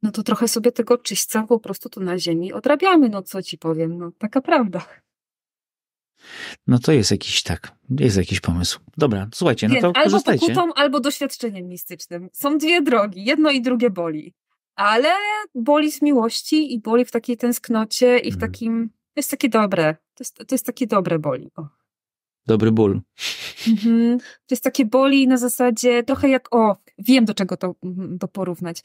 no 0.07 0.13
to 0.13 0.23
trochę 0.23 0.49
sobie 0.49 0.73
tego 0.73 0.99
czyśćca 0.99 1.43
po 1.43 1.61
prostu 1.61 1.89
tu 1.89 2.01
na 2.01 2.19
ziemi 2.19 2.53
odrabiamy. 2.53 3.09
No 3.09 3.23
co 3.23 3.43
ci 3.43 3.59
powiem, 3.59 3.99
no 3.99 4.11
taka 4.19 4.41
prawda. 4.41 4.87
No 6.67 6.79
to 6.79 6.93
jest 6.93 7.11
jakiś 7.11 7.43
tak, 7.43 7.73
jest 8.01 8.17
jakiś 8.17 8.41
pomysł. 8.41 8.81
Dobra, 8.97 9.29
słuchajcie, 9.35 9.69
no 9.69 9.75
Więc 9.75 9.83
to 9.83 9.93
albo 9.97 10.21
pokutą, 10.21 10.75
albo 10.75 11.01
doświadczeniem 11.01 11.69
mistycznym. 11.69 12.29
Są 12.33 12.59
dwie 12.59 12.83
drogi, 12.83 13.25
jedno 13.25 13.51
i 13.51 13.63
drugie 13.63 13.91
boli. 13.91 14.35
Ale 14.75 15.09
boli 15.55 15.93
z 15.93 16.03
miłości 16.03 16.75
i 16.75 16.81
boli 16.81 17.05
w 17.05 17.11
takiej 17.11 17.37
tęsknocie 17.37 18.19
i 18.19 18.31
w 18.31 18.35
Mhm. 18.35 18.53
takim, 18.53 18.89
to 18.89 19.19
jest 19.19 19.31
takie 19.31 19.49
dobre, 19.49 19.95
to 19.95 20.25
jest, 20.25 20.37
to 20.37 20.55
jest 20.55 20.67
takie 20.67 20.87
dobre 20.87 21.19
boli. 21.19 21.51
O. 21.57 21.69
Dobry 22.47 22.73
ból. 22.73 23.01
Mhm. 23.69 24.19
To 24.19 24.25
jest 24.51 24.65
takie 24.65 24.85
boli 24.85 25.29
na 25.29 25.37
zasadzie 25.37 26.03
trochę 26.03 26.29
jak, 26.29 26.55
o, 26.55 26.77
wiem 26.99 27.25
do 27.25 27.35
czego 27.35 27.57
to, 27.57 27.75
mhm, 27.85 28.19
to 28.19 28.29
porównać. 28.29 28.83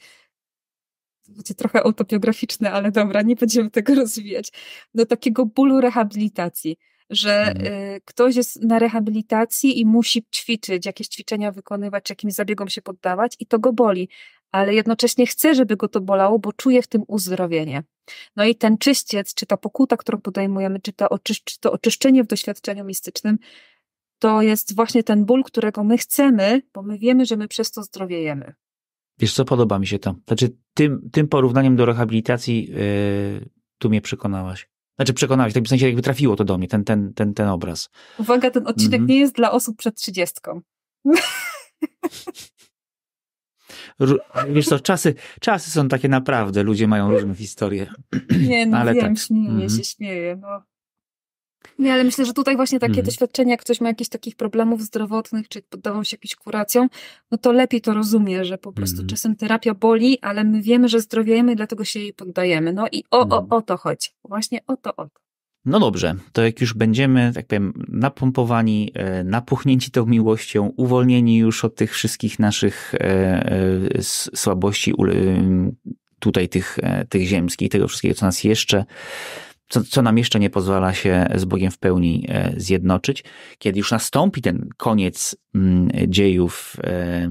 Będzie 1.32 1.54
trochę 1.54 1.82
autobiograficzne, 1.82 2.72
ale 2.72 2.92
dobra, 2.92 3.22
nie 3.22 3.36
będziemy 3.36 3.70
tego 3.70 3.94
rozwijać. 3.94 4.52
Do 4.94 5.06
takiego 5.06 5.46
bólu 5.46 5.80
rehabilitacji, 5.80 6.76
że 7.10 7.40
Mhm. 7.42 7.66
y, 7.74 8.00
ktoś 8.04 8.36
jest 8.36 8.62
na 8.62 8.78
rehabilitacji 8.78 9.80
i 9.80 9.86
musi 9.86 10.24
ćwiczyć, 10.34 10.86
jakieś 10.86 11.08
ćwiczenia 11.08 11.52
wykonywać, 11.52 12.10
jakimś 12.10 12.34
zabiegom 12.34 12.68
się 12.68 12.82
poddawać 12.82 13.36
i 13.38 13.46
to 13.46 13.58
go 13.58 13.72
boli, 13.72 14.08
ale 14.52 14.74
jednocześnie 14.74 15.26
chce, 15.26 15.54
żeby 15.54 15.76
go 15.76 15.88
to 15.88 16.00
bolało, 16.00 16.38
bo 16.38 16.52
czuje 16.52 16.82
w 16.82 16.86
tym 16.86 17.02
uzdrowienie. 17.08 17.82
No 18.36 18.44
i 18.44 18.54
ten 18.54 18.78
czyściec, 18.78 19.34
czy 19.34 19.46
ta 19.46 19.56
pokuta, 19.56 19.96
którą 19.96 20.20
podejmujemy, 20.20 20.80
czy 20.80 20.92
to, 20.92 21.06
oczysz- 21.06 21.44
czy 21.44 21.60
to 21.60 21.72
oczyszczenie 21.72 22.24
w 22.24 22.26
doświadczeniu 22.26 22.84
mistycznym, 22.84 23.38
to 24.18 24.42
jest 24.42 24.74
właśnie 24.76 25.02
ten 25.04 25.24
ból, 25.24 25.42
którego 25.44 25.84
my 25.84 25.98
chcemy, 25.98 26.62
bo 26.74 26.82
my 26.82 26.98
wiemy, 26.98 27.26
że 27.26 27.36
my 27.36 27.48
przez 27.48 27.70
to 27.70 27.82
zdrowiejemy. 27.82 28.54
Wiesz 29.18 29.34
co, 29.34 29.44
podoba 29.44 29.78
mi 29.78 29.86
się 29.86 29.98
to. 29.98 30.14
Znaczy, 30.26 30.56
tym, 30.74 31.10
tym 31.12 31.28
porównaniem 31.28 31.76
do 31.76 31.86
rehabilitacji 31.86 32.70
yy, 32.70 33.48
tu 33.78 33.88
mnie 33.88 34.00
przekonałaś. 34.00 34.68
Znaczy 34.96 35.12
przekonałeś, 35.12 35.54
tak 35.54 35.64
w 35.64 35.68
sensie 35.68 35.86
jakby 35.86 36.02
trafiło 36.02 36.36
to 36.36 36.44
do 36.44 36.58
mnie, 36.58 36.68
ten, 36.68 36.84
ten, 36.84 37.14
ten, 37.14 37.34
ten 37.34 37.48
obraz. 37.48 37.90
Uwaga, 38.18 38.50
ten 38.50 38.66
odcinek 38.66 39.00
Mhm. 39.00 39.06
nie 39.06 39.18
jest 39.18 39.34
dla 39.34 39.52
osób 39.52 39.76
przed 39.76 39.96
trzydziestką. 39.96 40.60
Wiesz 44.48 44.68
co, 44.68 44.80
czasy, 44.80 45.14
czasy 45.40 45.70
są 45.70 45.88
takie 45.88 46.08
naprawdę, 46.08 46.62
ludzie 46.62 46.88
mają 46.88 47.10
różne 47.10 47.34
historie. 47.34 47.86
Nie, 48.40 48.66
no 48.66 48.78
Ale 48.78 48.94
wiem, 48.94 49.14
tak. 49.14 49.24
śmieję 49.24 49.48
Mhm. 49.50 49.68
się, 49.70 49.84
śmieję. 49.84 50.36
No. 50.36 50.62
Nie, 51.78 51.92
ale 51.92 52.04
myślę, 52.04 52.24
że 52.24 52.32
tutaj 52.32 52.56
właśnie 52.56 52.78
takie 52.78 52.90
Mhm. 52.90 53.06
doświadczenia, 53.06 53.50
jak 53.50 53.60
ktoś 53.60 53.80
ma 53.80 53.88
jakichś 53.88 54.08
takich 54.10 54.36
problemów 54.36 54.82
zdrowotnych, 54.82 55.48
czy 55.48 55.62
poddawał 55.62 56.04
się 56.04 56.14
jakimś 56.14 56.34
kuracjom, 56.34 56.88
no 57.30 57.38
to 57.38 57.52
lepiej 57.52 57.80
to 57.80 57.94
rozumie, 57.94 58.44
że 58.44 58.58
po 58.58 58.72
prostu 58.72 58.94
Mhm. 58.94 59.08
czasem 59.08 59.36
terapia 59.36 59.74
boli, 59.74 60.18
ale 60.20 60.44
my 60.44 60.62
wiemy, 60.62 60.88
że 60.88 61.00
zdrowiejemy, 61.00 61.56
dlatego 61.56 61.84
się 61.84 62.00
jej 62.00 62.12
poddajemy. 62.12 62.72
No 62.72 62.86
i 62.92 63.04
o, 63.10 63.18
o, 63.20 63.22
Mhm. 63.22 63.46
o 63.50 63.62
to 63.62 63.76
chodzi. 63.76 64.08
Właśnie 64.24 64.60
o 64.66 64.76
to, 64.76 64.96
o 64.96 65.04
to. 65.04 65.10
No 65.64 65.80
dobrze, 65.80 66.14
to 66.32 66.42
jak 66.42 66.60
już 66.60 66.74
będziemy, 66.74 67.32
tak 67.34 67.46
powiem, 67.46 67.72
napompowani, 67.88 68.90
e, 68.94 69.24
napuchnięci 69.24 69.90
tą 69.90 70.06
miłością, 70.06 70.72
uwolnieni 70.76 71.36
już 71.36 71.64
od 71.64 71.74
tych 71.74 71.92
wszystkich 71.92 72.38
naszych 72.38 72.94
e, 72.94 72.98
e, 73.00 74.02
słabości, 74.34 74.94
tutaj 76.18 76.48
tych, 76.48 76.78
tych 77.08 77.22
ziemskich, 77.26 77.70
tego 77.70 77.88
wszystkiego, 77.88 78.14
co 78.14 78.26
nas 78.26 78.44
jeszcze, 78.44 78.84
co, 79.72 79.84
co 79.84 80.02
nam 80.02 80.18
jeszcze 80.18 80.40
nie 80.40 80.50
pozwala 80.50 80.94
się 80.94 81.26
z 81.34 81.44
Bogiem 81.44 81.70
w 81.70 81.78
pełni 81.78 82.26
e, 82.28 82.52
zjednoczyć, 82.56 83.24
kiedy 83.58 83.78
już 83.78 83.90
nastąpi 83.90 84.42
ten 84.42 84.68
koniec 84.76 85.36
mm, 85.54 85.90
dziejów 86.08 86.76
e, 86.84 87.30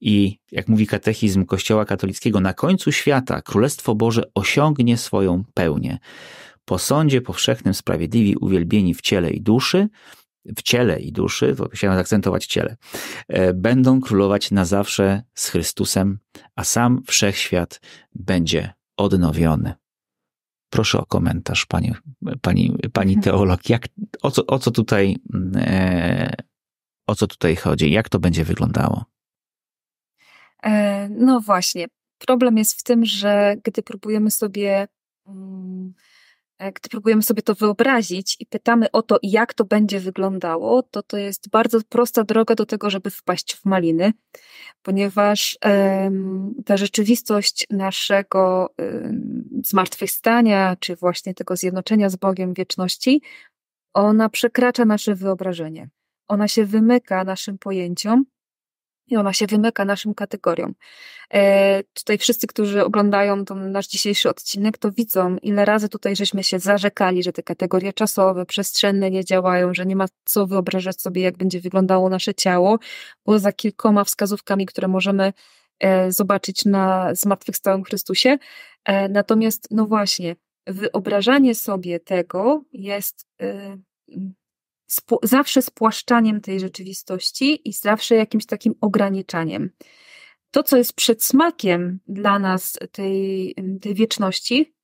i 0.00 0.38
jak 0.52 0.68
mówi 0.68 0.86
katechizm 0.86 1.44
Kościoła 1.44 1.84
katolickiego, 1.84 2.40
na 2.40 2.54
końcu 2.54 2.92
świata 2.92 3.42
Królestwo 3.42 3.94
Boże 3.94 4.22
osiągnie 4.34 4.96
swoją 4.96 5.44
pełnię 5.54 5.98
po 6.64 6.78
sądzie 6.78 7.20
powszechnym 7.20 7.74
sprawiedliwi 7.74 8.36
uwielbieni 8.36 8.94
w 8.94 9.00
ciele 9.00 9.30
i 9.30 9.40
duszy, 9.40 9.88
w 10.56 10.62
ciele 10.62 11.00
i 11.00 11.12
duszy, 11.12 11.54
to 11.56 11.68
chciałem 11.68 11.96
zaakcentować 11.96 12.46
ciele, 12.46 12.76
e, 13.28 13.54
będą 13.54 14.00
królować 14.00 14.50
na 14.50 14.64
zawsze 14.64 15.22
z 15.34 15.48
Chrystusem, 15.48 16.18
a 16.56 16.64
sam 16.64 17.02
wszechświat 17.06 17.80
będzie 18.14 18.72
odnowiony. 18.96 19.83
Proszę 20.70 20.98
o 20.98 21.06
komentarz, 21.06 21.66
pani, 21.66 21.92
pani, 22.42 22.76
pani 22.92 23.12
Mhm. 23.14 23.22
teolog. 23.22 23.68
Jak, 23.68 23.88
o, 24.22 24.30
co, 24.30 24.46
o, 24.46 24.58
co 24.58 24.70
tutaj, 24.70 25.16
e, 25.56 26.34
o 27.06 27.14
co 27.14 27.26
tutaj 27.26 27.56
chodzi? 27.56 27.90
Jak 27.90 28.08
to 28.08 28.18
będzie 28.18 28.44
wyglądało? 28.44 29.04
E, 30.62 31.08
No 31.08 31.40
właśnie. 31.40 31.86
Problem 32.18 32.58
jest 32.58 32.80
w 32.80 32.82
tym, 32.82 33.04
że 33.04 33.56
gdy 33.64 33.82
próbujemy 33.82 34.30
sobie, 34.30 34.88
mm, 35.26 35.94
gdy 36.72 36.88
próbujemy 36.88 37.22
sobie 37.22 37.42
to 37.42 37.54
wyobrazić 37.54 38.36
i 38.40 38.46
pytamy 38.46 38.90
o 38.90 39.02
to, 39.02 39.18
jak 39.22 39.54
to 39.54 39.64
będzie 39.64 40.00
wyglądało, 40.00 40.82
to 40.82 41.02
to 41.02 41.16
jest 41.16 41.50
bardzo 41.50 41.78
prosta 41.88 42.24
droga 42.24 42.54
do 42.54 42.66
tego, 42.66 42.90
żeby 42.90 43.10
wpaść 43.10 43.54
w 43.54 43.64
maliny, 43.64 44.12
ponieważ 44.82 45.58
em, 45.60 46.54
ta 46.66 46.76
rzeczywistość 46.76 47.66
naszego 47.70 48.74
em, 48.76 49.44
zmartwychwstania, 49.64 50.76
czy 50.80 50.96
właśnie 50.96 51.34
tego 51.34 51.56
zjednoczenia 51.56 52.08
z 52.08 52.16
Bogiem 52.16 52.54
wieczności, 52.54 53.22
ona 53.94 54.28
przekracza 54.28 54.84
nasze 54.84 55.14
wyobrażenie. 55.14 55.88
Ona 56.28 56.48
się 56.48 56.64
wymyka 56.64 57.24
naszym 57.24 57.58
pojęciom 57.58 58.24
i 59.06 59.16
ona 59.16 59.32
się 59.32 59.46
wymyka 59.46 59.84
naszym 59.84 60.14
kategoriom. 60.14 60.74
E, 61.34 61.82
tutaj 61.94 62.18
wszyscy, 62.18 62.46
którzy 62.46 62.84
oglądają 62.84 63.44
ten 63.44 63.72
nasz 63.72 63.86
dzisiejszy 63.86 64.28
odcinek, 64.28 64.78
to 64.78 64.90
widzą, 64.92 65.36
ile 65.42 65.64
razy 65.64 65.88
tutaj 65.88 66.16
żeśmy 66.16 66.44
się 66.44 66.58
zarzekali, 66.58 67.22
że 67.22 67.32
te 67.32 67.42
kategorie 67.42 67.92
czasowe, 67.92 68.46
przestrzenne 68.46 69.10
nie 69.10 69.24
działają, 69.24 69.74
że 69.74 69.86
nie 69.86 69.96
ma 69.96 70.06
co 70.24 70.46
wyobrażać 70.46 71.00
sobie, 71.00 71.22
jak 71.22 71.36
będzie 71.36 71.60
wyglądało 71.60 72.08
nasze 72.08 72.34
ciało, 72.34 72.78
poza 73.22 73.52
kilkoma 73.52 74.04
wskazówkami, 74.04 74.66
które 74.66 74.88
możemy 74.88 75.32
e, 75.80 76.12
zobaczyć 76.12 76.64
na 76.64 77.14
zmartwychwstałym 77.14 77.84
Chrystusie. 77.84 78.38
E, 78.84 79.08
natomiast, 79.08 79.68
no 79.70 79.86
właśnie, 79.86 80.36
wyobrażanie 80.66 81.54
sobie 81.54 82.00
tego 82.00 82.62
jest 82.72 83.26
e, 85.12 85.16
zawsze 85.22 85.62
spłaszczaniem 85.62 86.40
tej 86.40 86.60
rzeczywistości 86.60 87.68
i 87.68 87.72
zawsze 87.72 88.14
jakimś 88.14 88.46
takim 88.46 88.74
ograniczaniem. 88.80 89.70
To, 90.50 90.62
co 90.62 90.76
jest 90.76 90.92
przedsmakiem 90.92 92.00
dla 92.08 92.38
nas 92.38 92.78
tej, 92.92 93.54
tej 93.80 93.94
wieczności, 93.94 94.74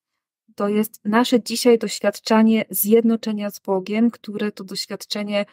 to 0.55 0.69
jest 0.69 1.01
nasze 1.05 1.43
dzisiaj 1.43 1.79
doświadczenie 1.79 2.65
zjednoczenia 2.71 3.51
z 3.51 3.61
Bogiem, 3.61 4.11
które 4.11 4.53
to 4.53 4.65
doświadczenie 4.65 5.47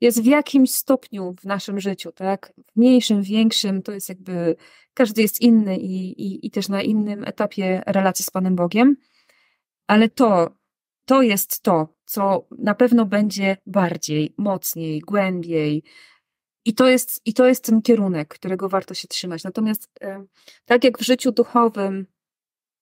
jest 0.00 0.22
w 0.22 0.26
jakimś 0.26 0.70
stopniu 0.70 1.34
w 1.40 1.44
naszym 1.44 1.80
życiu, 1.80 2.12
tak? 2.12 2.52
W 2.72 2.76
mniejszym, 2.76 3.22
większym, 3.22 3.82
to 3.82 3.92
jest 3.92 4.08
jakby, 4.08 4.56
każdy 4.94 5.22
jest 5.22 5.40
inny 5.40 5.76
i, 5.76 6.22
i, 6.22 6.46
i 6.46 6.50
też 6.50 6.68
na 6.68 6.82
innym 6.82 7.24
etapie 7.24 7.82
relacji 7.86 8.24
z 8.24 8.30
Panem 8.30 8.56
Bogiem, 8.56 8.96
ale 9.86 10.08
to, 10.08 10.54
to 11.12 11.22
jest 11.22 11.62
to, 11.62 11.88
co 12.04 12.46
na 12.58 12.74
pewno 12.74 13.06
będzie 13.06 13.56
bardziej, 13.66 14.34
mocniej, 14.38 15.00
głębiej. 15.00 15.82
I 16.64 16.74
to 16.74 16.88
jest, 16.88 17.20
i 17.24 17.34
to 17.34 17.46
jest 17.46 17.64
ten 17.64 17.82
kierunek, 17.82 18.28
którego 18.28 18.68
warto 18.68 18.94
się 18.94 19.08
trzymać. 19.08 19.44
Natomiast 19.44 19.90
tak 20.64 20.84
jak 20.84 20.98
w 20.98 21.02
życiu 21.02 21.32
duchowym, 21.32 22.06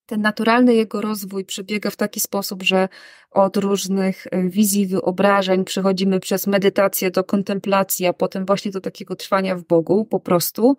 ten 0.05 0.21
naturalny 0.21 0.75
jego 0.75 1.01
rozwój 1.01 1.45
przebiega 1.45 1.89
w 1.89 1.95
taki 1.95 2.19
sposób, 2.19 2.63
że 2.63 2.89
od 3.31 3.57
różnych 3.57 4.27
e, 4.27 4.49
wizji, 4.49 4.87
wyobrażeń 4.87 5.63
przechodzimy 5.63 6.19
przez 6.19 6.47
medytację 6.47 7.11
do 7.11 7.23
kontemplacji, 7.23 8.05
a 8.05 8.13
potem 8.13 8.45
właśnie 8.45 8.71
do 8.71 8.81
takiego 8.81 9.15
trwania 9.15 9.55
w 9.55 9.63
Bogu 9.63 10.05
po 10.05 10.19
prostu. 10.19 10.77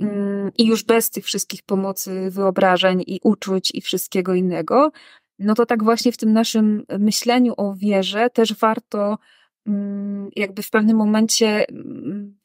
Mm, 0.00 0.50
I 0.58 0.66
już 0.66 0.84
bez 0.84 1.10
tych 1.10 1.24
wszystkich 1.24 1.62
pomocy 1.62 2.30
wyobrażeń 2.30 3.02
i 3.06 3.20
uczuć 3.22 3.70
i 3.74 3.80
wszystkiego 3.80 4.34
innego, 4.34 4.92
no 5.38 5.54
to 5.54 5.66
tak 5.66 5.84
właśnie 5.84 6.12
w 6.12 6.16
tym 6.16 6.32
naszym 6.32 6.84
myśleniu 6.98 7.54
o 7.56 7.74
wierze 7.74 8.30
też 8.30 8.54
warto 8.54 9.18
mm, 9.66 10.30
jakby 10.36 10.62
w 10.62 10.70
pewnym 10.70 10.96
momencie 10.96 11.68
mm, 11.68 12.38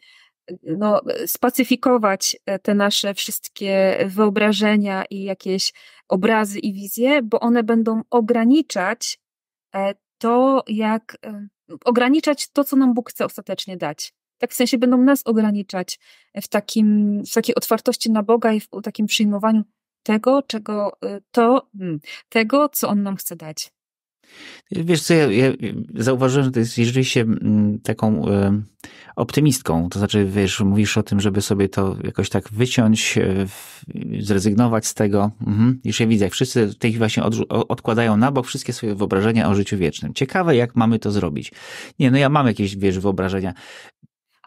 no, 0.64 1.02
spacyfikować 1.26 2.38
te 2.62 2.76
nasze 2.76 3.14
wszystkie 3.14 3.98
wyobrażenia 4.08 5.06
i 5.10 5.24
jakieś 5.24 5.74
obrazy 6.08 6.60
i 6.60 6.74
wizje, 6.74 7.22
bo 7.24 7.40
one 7.40 7.64
będą 7.64 8.02
ograniczać 8.10 9.20
e, 9.76 9.94
to, 10.18 10.64
jak 10.68 11.18
e, 11.26 11.48
ograniczać 11.86 12.50
to, 12.52 12.64
co 12.64 12.76
nam 12.76 12.94
Bóg 12.94 13.10
chce 13.10 13.26
ostatecznie 13.26 13.78
dać. 13.78 14.14
Tak 14.38 14.52
w 14.52 14.56
sensie 14.56 14.78
będą 14.78 14.98
nas 14.98 15.22
ograniczać 15.26 16.00
w, 16.42 16.48
takim, 16.48 17.22
w 17.26 17.34
takiej 17.34 17.56
otwartości 17.56 18.12
na 18.12 18.24
Boga 18.24 18.54
i 18.54 18.60
w 18.60 18.68
takim 18.84 19.06
przyjmowaniu 19.06 19.64
tego, 20.04 20.42
czego 20.48 20.98
y, 21.06 21.22
to, 21.32 21.68
hmm, 21.78 22.00
tego, 22.30 22.70
co 22.70 22.90
on 22.90 23.04
nam 23.04 23.16
chce 23.16 23.36
dać. 23.36 23.72
Wiesz 24.72 25.02
co, 25.02 25.14
ja, 25.14 25.28
ja 25.30 25.52
zauważyłem, 25.96 26.46
że 26.46 26.52
to 26.52 26.60
jest 26.60 26.76
rzeczywiście 26.76 27.22
mm, 27.22 27.80
taką 27.80 28.30
e, 28.30 28.62
optymistką. 29.16 29.90
To 29.90 30.00
znaczy, 30.00 30.26
wiesz, 30.26 30.60
mówisz 30.60 30.98
o 30.98 31.04
tym, 31.04 31.20
żeby 31.20 31.42
sobie 31.42 31.70
to 31.70 31.96
jakoś 32.04 32.30
tak 32.30 32.50
wyciąć, 32.50 33.18
e, 33.18 33.48
zrezygnować 34.20 34.88
z 34.88 34.94
tego. 34.94 35.32
Mhm. 35.48 35.80
Już 35.84 36.00
ja 36.00 36.08
widzę, 36.08 36.26
jak 36.26 36.34
wszyscy 36.34 36.68
w 36.68 36.78
tej 36.78 36.92
chwili 36.92 36.98
właśnie 36.98 37.24
od, 37.24 37.36
odkładają 37.50 38.18
na 38.18 38.32
bok 38.32 38.48
wszystkie 38.48 38.74
swoje 38.74 38.96
wyobrażenia 38.96 39.50
o 39.50 39.56
życiu 39.56 39.78
wiecznym. 39.78 40.14
Ciekawe, 40.14 40.56
jak 40.56 40.76
mamy 40.76 41.00
to 41.00 41.12
zrobić. 41.12 41.52
Nie, 42.00 42.12
no 42.12 42.18
ja 42.18 42.30
mam 42.30 42.48
jakieś, 42.48 42.78
wiesz, 42.78 43.00
wyobrażenia. 43.00 43.54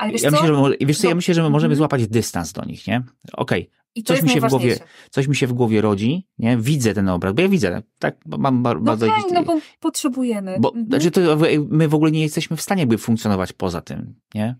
Ale 0.04 0.12
wiesz 0.12 0.22
ja 0.22 0.30
co? 0.30 0.42
Myślę, 0.42 0.56
że, 0.56 0.86
wiesz 0.86 0.98
co, 0.98 1.08
ja 1.08 1.14
myślę, 1.14 1.34
że 1.34 1.42
my 1.42 1.50
możemy 1.50 1.72
mhm. 1.72 1.78
złapać 1.78 2.08
dystans 2.08 2.52
do 2.52 2.64
nich, 2.64 2.86
nie? 2.86 3.02
Okej, 3.32 3.62
okay 3.62 3.84
i 3.94 4.02
coś 4.02 4.22
mi 4.22 4.30
się 4.30 4.40
w 4.40 4.48
głowie, 4.48 4.78
coś 5.10 5.28
mi 5.28 5.36
się 5.36 5.46
w 5.46 5.52
głowie 5.52 5.80
rodzi, 5.80 6.26
nie? 6.38 6.56
Widzę 6.56 6.94
ten 6.94 7.08
obraz, 7.08 7.34
bo 7.34 7.42
ja 7.42 7.48
widzę, 7.48 7.82
tak, 7.98 8.16
mam 8.38 8.62
bardzo... 8.62 9.06
No 9.06 9.12
tak, 9.12 9.24
no 9.32 9.42
bo 9.42 9.58
potrzebujemy. 9.80 10.56
Bo, 10.60 10.68
mhm. 10.68 10.86
znaczy 10.86 11.10
to 11.10 11.38
my 11.68 11.88
w 11.88 11.94
ogóle 11.94 12.10
nie 12.10 12.22
jesteśmy 12.22 12.56
w 12.56 12.62
stanie 12.62 12.86
by 12.86 12.98
funkcjonować 12.98 13.52
poza 13.52 13.80
tym, 13.80 14.14
nie? 14.34 14.56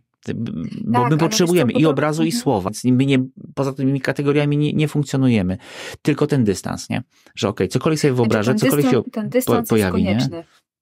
Bo 0.85 1.01
tak, 1.01 1.11
my 1.11 1.17
potrzebujemy 1.19 1.73
i 1.73 1.87
obrazu, 1.87 2.23
i 2.23 2.27
mhm. 2.27 2.43
słowa. 2.43 2.71
My 2.85 3.07
nie, 3.07 3.19
poza 3.55 3.73
tymi 3.73 4.01
kategoriami 4.01 4.57
nie, 4.57 4.73
nie 4.73 4.89
funkcjonujemy. 4.89 5.59
Tylko 6.03 6.27
ten 6.27 6.45
dystans, 6.45 6.91
nie? 6.91 7.03
Że 7.35 7.49
okej, 7.49 7.65
okay, 7.65 7.73
cokolwiek 7.73 8.01
sobie 8.01 8.15
wyobrażę, 8.15 8.53
znaczy, 8.53 8.61
cokolwiek 8.61 8.91
się 8.91 9.03
ten 9.13 9.29
dystans 9.29 9.69
po, 9.69 9.75
pojawi, 9.75 10.05
nie? 10.05 10.29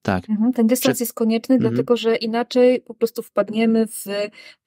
Tak. 0.03 0.29
Mhm, 0.29 0.53
ten 0.53 0.67
dystans 0.67 0.99
jest 0.99 1.13
konieczny, 1.13 1.55
mhm. 1.55 1.73
dlatego 1.73 1.97
że 1.97 2.15
inaczej 2.15 2.81
po 2.81 2.93
prostu 2.93 3.21
wpadniemy 3.21 3.87
w 3.87 4.05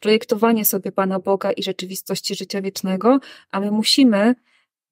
projektowanie 0.01 0.64
sobie 0.64 0.93
Pana 0.93 1.18
Boga 1.18 1.53
i 1.53 1.62
rzeczywistości 1.62 2.34
życia 2.34 2.62
wiecznego, 2.62 3.20
a 3.51 3.61
my 3.61 3.70
musimy 3.70 4.34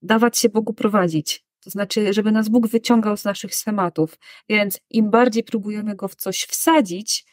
dawać 0.03 0.39
się 0.39 0.49
Bogu 0.49 0.73
prowadzić. 0.73 1.45
To 1.65 1.71
znaczy, 1.71 2.13
żeby 2.13 2.33
nas 2.33 2.49
Bóg 2.49 2.67
wyciągał 2.67 3.17
z 3.17 3.25
naszych 3.25 3.55
schematów. 3.55 4.19
Więc 4.49 4.81
im 4.91 5.11
bardziej 5.11 5.45
próbujemy 5.45 5.97
go 5.97 6.09
w 6.09 6.15
coś 6.15 6.43
wsadzić, 6.43 7.27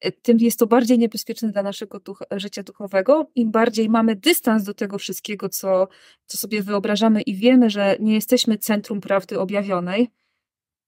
e, 0.00 0.12
tym 0.12 0.38
jest 0.38 0.58
to 0.58 0.66
bardziej 0.66 0.98
niebezpieczne 0.98 1.52
dla 1.52 1.62
naszego 1.62 2.00
duch, 2.00 2.22
życia 2.30 2.62
duchowego. 2.62 3.30
Im 3.34 3.50
bardziej 3.50 3.88
mamy 3.88 4.16
dystans 4.16 4.64
do 4.64 4.74
tego 4.74 4.98
wszystkiego, 4.98 5.48
co, 5.48 5.88
co 6.26 6.38
sobie 6.38 6.62
wyobrażamy 6.62 7.22
i 7.22 7.34
wiemy, 7.34 7.70
że 7.70 7.96
nie 8.00 8.14
jesteśmy 8.14 8.58
centrum 8.58 9.00
prawdy 9.00 9.40
objawionej, 9.40 10.10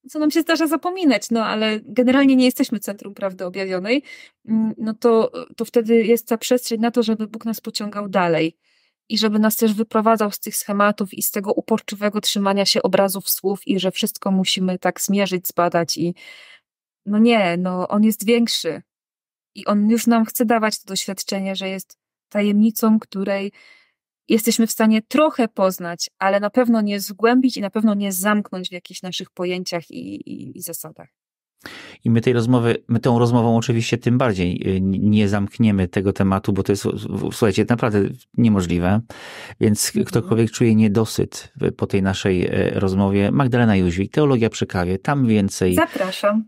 co 0.08 0.18
nam 0.18 0.30
się 0.30 0.40
zdarza 0.40 0.66
zapominać, 0.66 1.30
no 1.30 1.46
ale 1.46 1.80
generalnie 1.82 2.36
nie 2.36 2.44
jesteśmy 2.44 2.80
centrum 2.80 3.14
prawdy 3.14 3.44
objawionej, 3.44 4.02
mm, 4.48 4.74
no 4.78 4.94
to, 4.94 5.32
to 5.56 5.64
wtedy 5.64 6.04
jest 6.04 6.28
ta 6.28 6.38
przestrzeń 6.38 6.80
na 6.80 6.90
to, 6.90 7.02
żeby 7.02 7.26
Bóg 7.26 7.44
nas 7.44 7.60
pociągał 7.60 8.08
dalej 8.08 8.56
i 9.08 9.18
żeby 9.18 9.38
nas 9.38 9.56
też 9.56 9.74
wyprowadzał 9.74 10.30
z 10.30 10.38
tych 10.38 10.56
schematów 10.56 11.14
i 11.14 11.22
z 11.22 11.30
tego 11.30 11.52
uporczywego 11.52 12.20
trzymania 12.20 12.66
się 12.66 12.82
obrazów, 12.82 13.30
słów 13.30 13.68
i 13.68 13.80
że 13.80 13.90
wszystko 13.90 14.30
musimy 14.30 14.78
tak 14.78 15.00
zmierzyć, 15.00 15.48
zbadać 15.48 15.96
i 15.96 16.14
no 17.06 17.18
nie, 17.18 17.56
no 17.56 17.88
on 17.88 18.04
jest 18.04 18.26
większy 18.26 18.82
i 19.54 19.66
on 19.66 19.90
już 19.90 20.06
nam 20.06 20.24
chce 20.24 20.44
dawać 20.44 20.80
to 20.80 20.86
doświadczenie, 20.86 21.56
że 21.56 21.68
jest 21.68 21.98
tajemnicą, 22.28 22.98
której 22.98 23.52
jesteśmy 24.30 24.66
w 24.66 24.70
stanie 24.70 25.02
trochę 25.02 25.48
poznać, 25.48 26.10
ale 26.18 26.40
na 26.40 26.50
pewno 26.50 26.80
nie 26.80 27.00
zgłębić 27.00 27.56
i 27.56 27.60
na 27.60 27.70
pewno 27.70 27.94
nie 27.94 28.12
zamknąć 28.12 28.68
w 28.68 28.72
jakichś 28.72 29.02
naszych 29.02 29.30
pojęciach 29.30 29.90
i, 29.90 30.30
i, 30.30 30.58
i 30.58 30.62
zasadach. 30.62 31.08
I 32.04 32.10
my 32.10 32.20
tej 32.20 32.32
rozmowy, 32.32 32.76
my 32.88 33.00
tą 33.00 33.18
rozmową 33.18 33.56
oczywiście 33.56 33.98
tym 33.98 34.18
bardziej 34.18 34.76
y, 34.76 34.80
nie 34.80 35.28
zamkniemy 35.28 35.88
tego 35.88 36.12
tematu, 36.12 36.52
bo 36.52 36.62
to 36.62 36.72
jest, 36.72 36.86
słuchajcie, 37.32 37.66
naprawdę 37.68 38.02
niemożliwe. 38.36 39.00
Więc 39.60 39.86
mhm. 39.86 40.04
ktokolwiek 40.04 40.50
czuje 40.50 40.74
niedosyt 40.74 41.52
po 41.76 41.86
tej 41.86 42.02
naszej 42.02 42.46
e, 42.46 42.70
rozmowie, 42.70 43.30
Magdalena 43.30 43.76
Jóźwik, 43.76 44.12
Teologia 44.12 44.50
przy 44.50 44.66
kawie, 44.66 44.98
tam 44.98 45.26
więcej. 45.26 45.74
Zapraszam. 45.74 46.44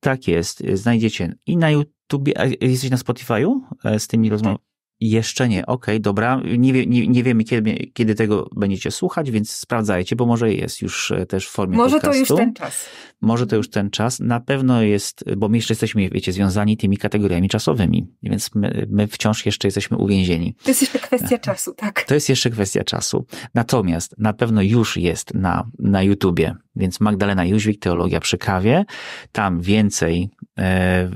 Tak 0.00 0.28
jest, 0.28 0.62
znajdziecie 0.72 1.34
i 1.46 1.56
na 1.56 1.70
YouTube, 1.70 2.28
jesteś 2.60 2.90
na 2.90 2.96
Spotify'u 2.96 3.60
z 3.98 4.06
tymi 4.06 4.30
rozmowami? 4.30 4.58
Jeszcze 5.00 5.48
nie, 5.48 5.66
okej, 5.66 5.94
okay, 5.94 6.00
dobra. 6.00 6.40
Nie, 6.58 6.72
wie, 6.72 6.86
nie, 6.86 7.08
nie 7.08 7.22
wiemy, 7.22 7.44
kiedy, 7.44 7.90
kiedy 7.94 8.14
tego 8.14 8.48
będziecie 8.56 8.90
słuchać, 8.90 9.30
więc 9.30 9.50
sprawdzajcie, 9.50 10.16
bo 10.16 10.26
może 10.26 10.52
jest 10.52 10.82
już 10.82 11.10
e, 11.10 11.26
też 11.26 11.48
w 11.48 11.50
formie 11.50 11.76
Może 11.76 11.96
podcastu. 11.96 12.24
to 12.26 12.32
już 12.32 12.40
ten 12.40 12.54
czas. 12.54 12.86
Może 13.20 13.46
to 13.46 13.56
już 13.56 13.70
ten 13.70 13.90
czas. 13.90 14.20
Na 14.20 14.40
pewno 14.40 14.82
jest, 14.82 15.24
bo 15.36 15.48
my 15.48 15.56
jeszcze 15.56 15.72
jesteśmy, 15.72 16.10
wiecie, 16.10 16.32
związani 16.32 16.76
tymi 16.76 16.96
kategoriami 16.96 17.48
czasowymi, 17.48 18.06
więc 18.22 18.54
my, 18.54 18.86
my 18.90 19.06
wciąż 19.06 19.46
jeszcze 19.46 19.68
jesteśmy 19.68 19.96
uwięzieni. 19.96 20.54
To 20.62 20.70
jest 20.70 20.80
jeszcze 20.80 20.98
kwestia 20.98 21.38
czasu, 21.38 21.74
tak. 21.74 22.02
To 22.02 22.14
jest 22.14 22.28
jeszcze 22.28 22.50
kwestia 22.50 22.84
czasu. 22.84 23.26
Natomiast 23.54 24.14
na 24.18 24.32
pewno 24.32 24.62
już 24.62 24.96
jest 24.96 25.34
na, 25.34 25.70
na 25.78 26.02
YouTubie, 26.02 26.54
więc 26.76 27.00
Magdalena 27.00 27.44
Jóźwik, 27.44 27.80
Teologia 27.80 28.20
przy 28.20 28.38
kawie. 28.38 28.84
Tam 29.32 29.60
więcej 29.60 30.30
e, 30.58 31.10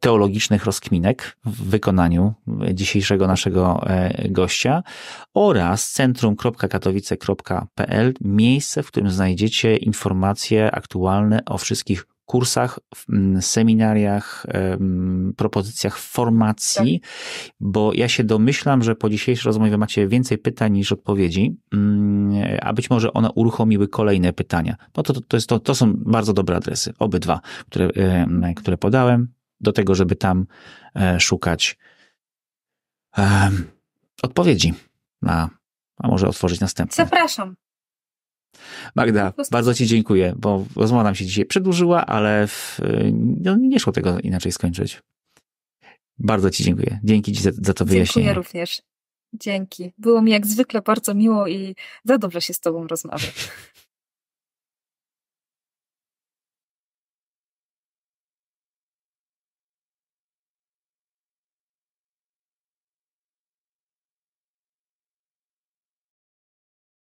teologicznych 0.00 0.64
rozkminek 0.64 1.36
w 1.44 1.70
wykonaniu 1.70 2.34
dzisiejszego 2.74 3.26
naszego 3.26 3.86
e, 3.86 4.28
gościa 4.28 4.82
oraz 5.34 5.92
centrum.katowice.pl, 5.92 8.14
miejsce, 8.20 8.82
w 8.82 8.88
którym 8.88 9.10
znajdziecie 9.10 9.76
informacje 9.76 10.70
aktualne 10.70 11.44
o 11.44 11.58
wszystkich 11.58 12.04
kursach, 12.28 12.78
seminariach, 13.40 14.46
propozycjach 15.36 15.98
formacji, 15.98 17.00
tak. 17.00 17.10
bo 17.60 17.92
ja 17.94 18.08
się 18.08 18.24
domyślam, 18.24 18.82
że 18.82 18.94
po 18.94 19.10
dzisiejszej 19.10 19.44
rozmowie 19.44 19.78
macie 19.78 20.08
więcej 20.08 20.38
pytań 20.38 20.72
niż 20.72 20.92
odpowiedzi, 20.92 21.56
mm, 21.72 22.58
a 22.62 22.72
być 22.72 22.90
może 22.90 23.12
one 23.12 23.32
uruchomiły 23.32 23.88
kolejne 23.88 24.32
pytania. 24.32 24.76
No 24.96 25.02
to, 25.02 25.20
to, 25.20 25.36
jest, 25.36 25.48
to, 25.48 25.58
to 25.58 25.74
są 25.74 25.94
bardzo 25.96 26.32
dobre 26.32 26.56
adresy, 26.56 26.92
obydwa, 26.98 27.40
które, 27.68 27.90
które 28.56 28.78
podałem 28.78 29.28
do 29.60 29.72
tego, 29.72 29.94
żeby 29.94 30.16
tam 30.16 30.46
e, 30.96 31.20
szukać 31.20 31.78
odpowiedzi 34.22 34.74
na, 35.22 35.50
a 35.96 36.08
może 36.08 36.28
otworzyć 36.28 36.60
następne. 36.60 37.04
Zapraszam. 37.04 37.56
Magda, 38.94 39.32
bardzo 39.50 39.74
Ci 39.74 39.86
dziękuję, 39.86 40.34
bo 40.36 40.64
rozmowa 40.76 41.04
nam 41.04 41.14
się 41.14 41.26
dzisiaj 41.26 41.44
przedłużyła, 41.44 42.06
ale 42.06 42.46
w, 42.46 42.80
no, 43.40 43.56
nie 43.56 43.80
szło 43.80 43.92
tego 43.92 44.18
inaczej 44.18 44.52
skończyć. 44.52 45.02
Bardzo 46.18 46.50
Ci 46.50 46.64
dziękuję. 46.64 47.00
Dzięki 47.04 47.32
Ci 47.32 47.42
za, 47.42 47.50
za 47.52 47.74
to 47.74 47.84
wyjaśnienie. 47.84 48.26
Dziękuję 48.26 48.44
również. 48.44 48.82
Dzięki. 49.32 49.92
Było 49.98 50.22
mi 50.22 50.30
jak 50.30 50.46
zwykle 50.46 50.82
bardzo 50.82 51.14
miło 51.14 51.48
i 51.48 51.74
za 52.04 52.18
dobrze 52.18 52.40
się 52.40 52.54
z 52.54 52.60
Tobą 52.60 52.86
rozmawiać. 52.86 53.34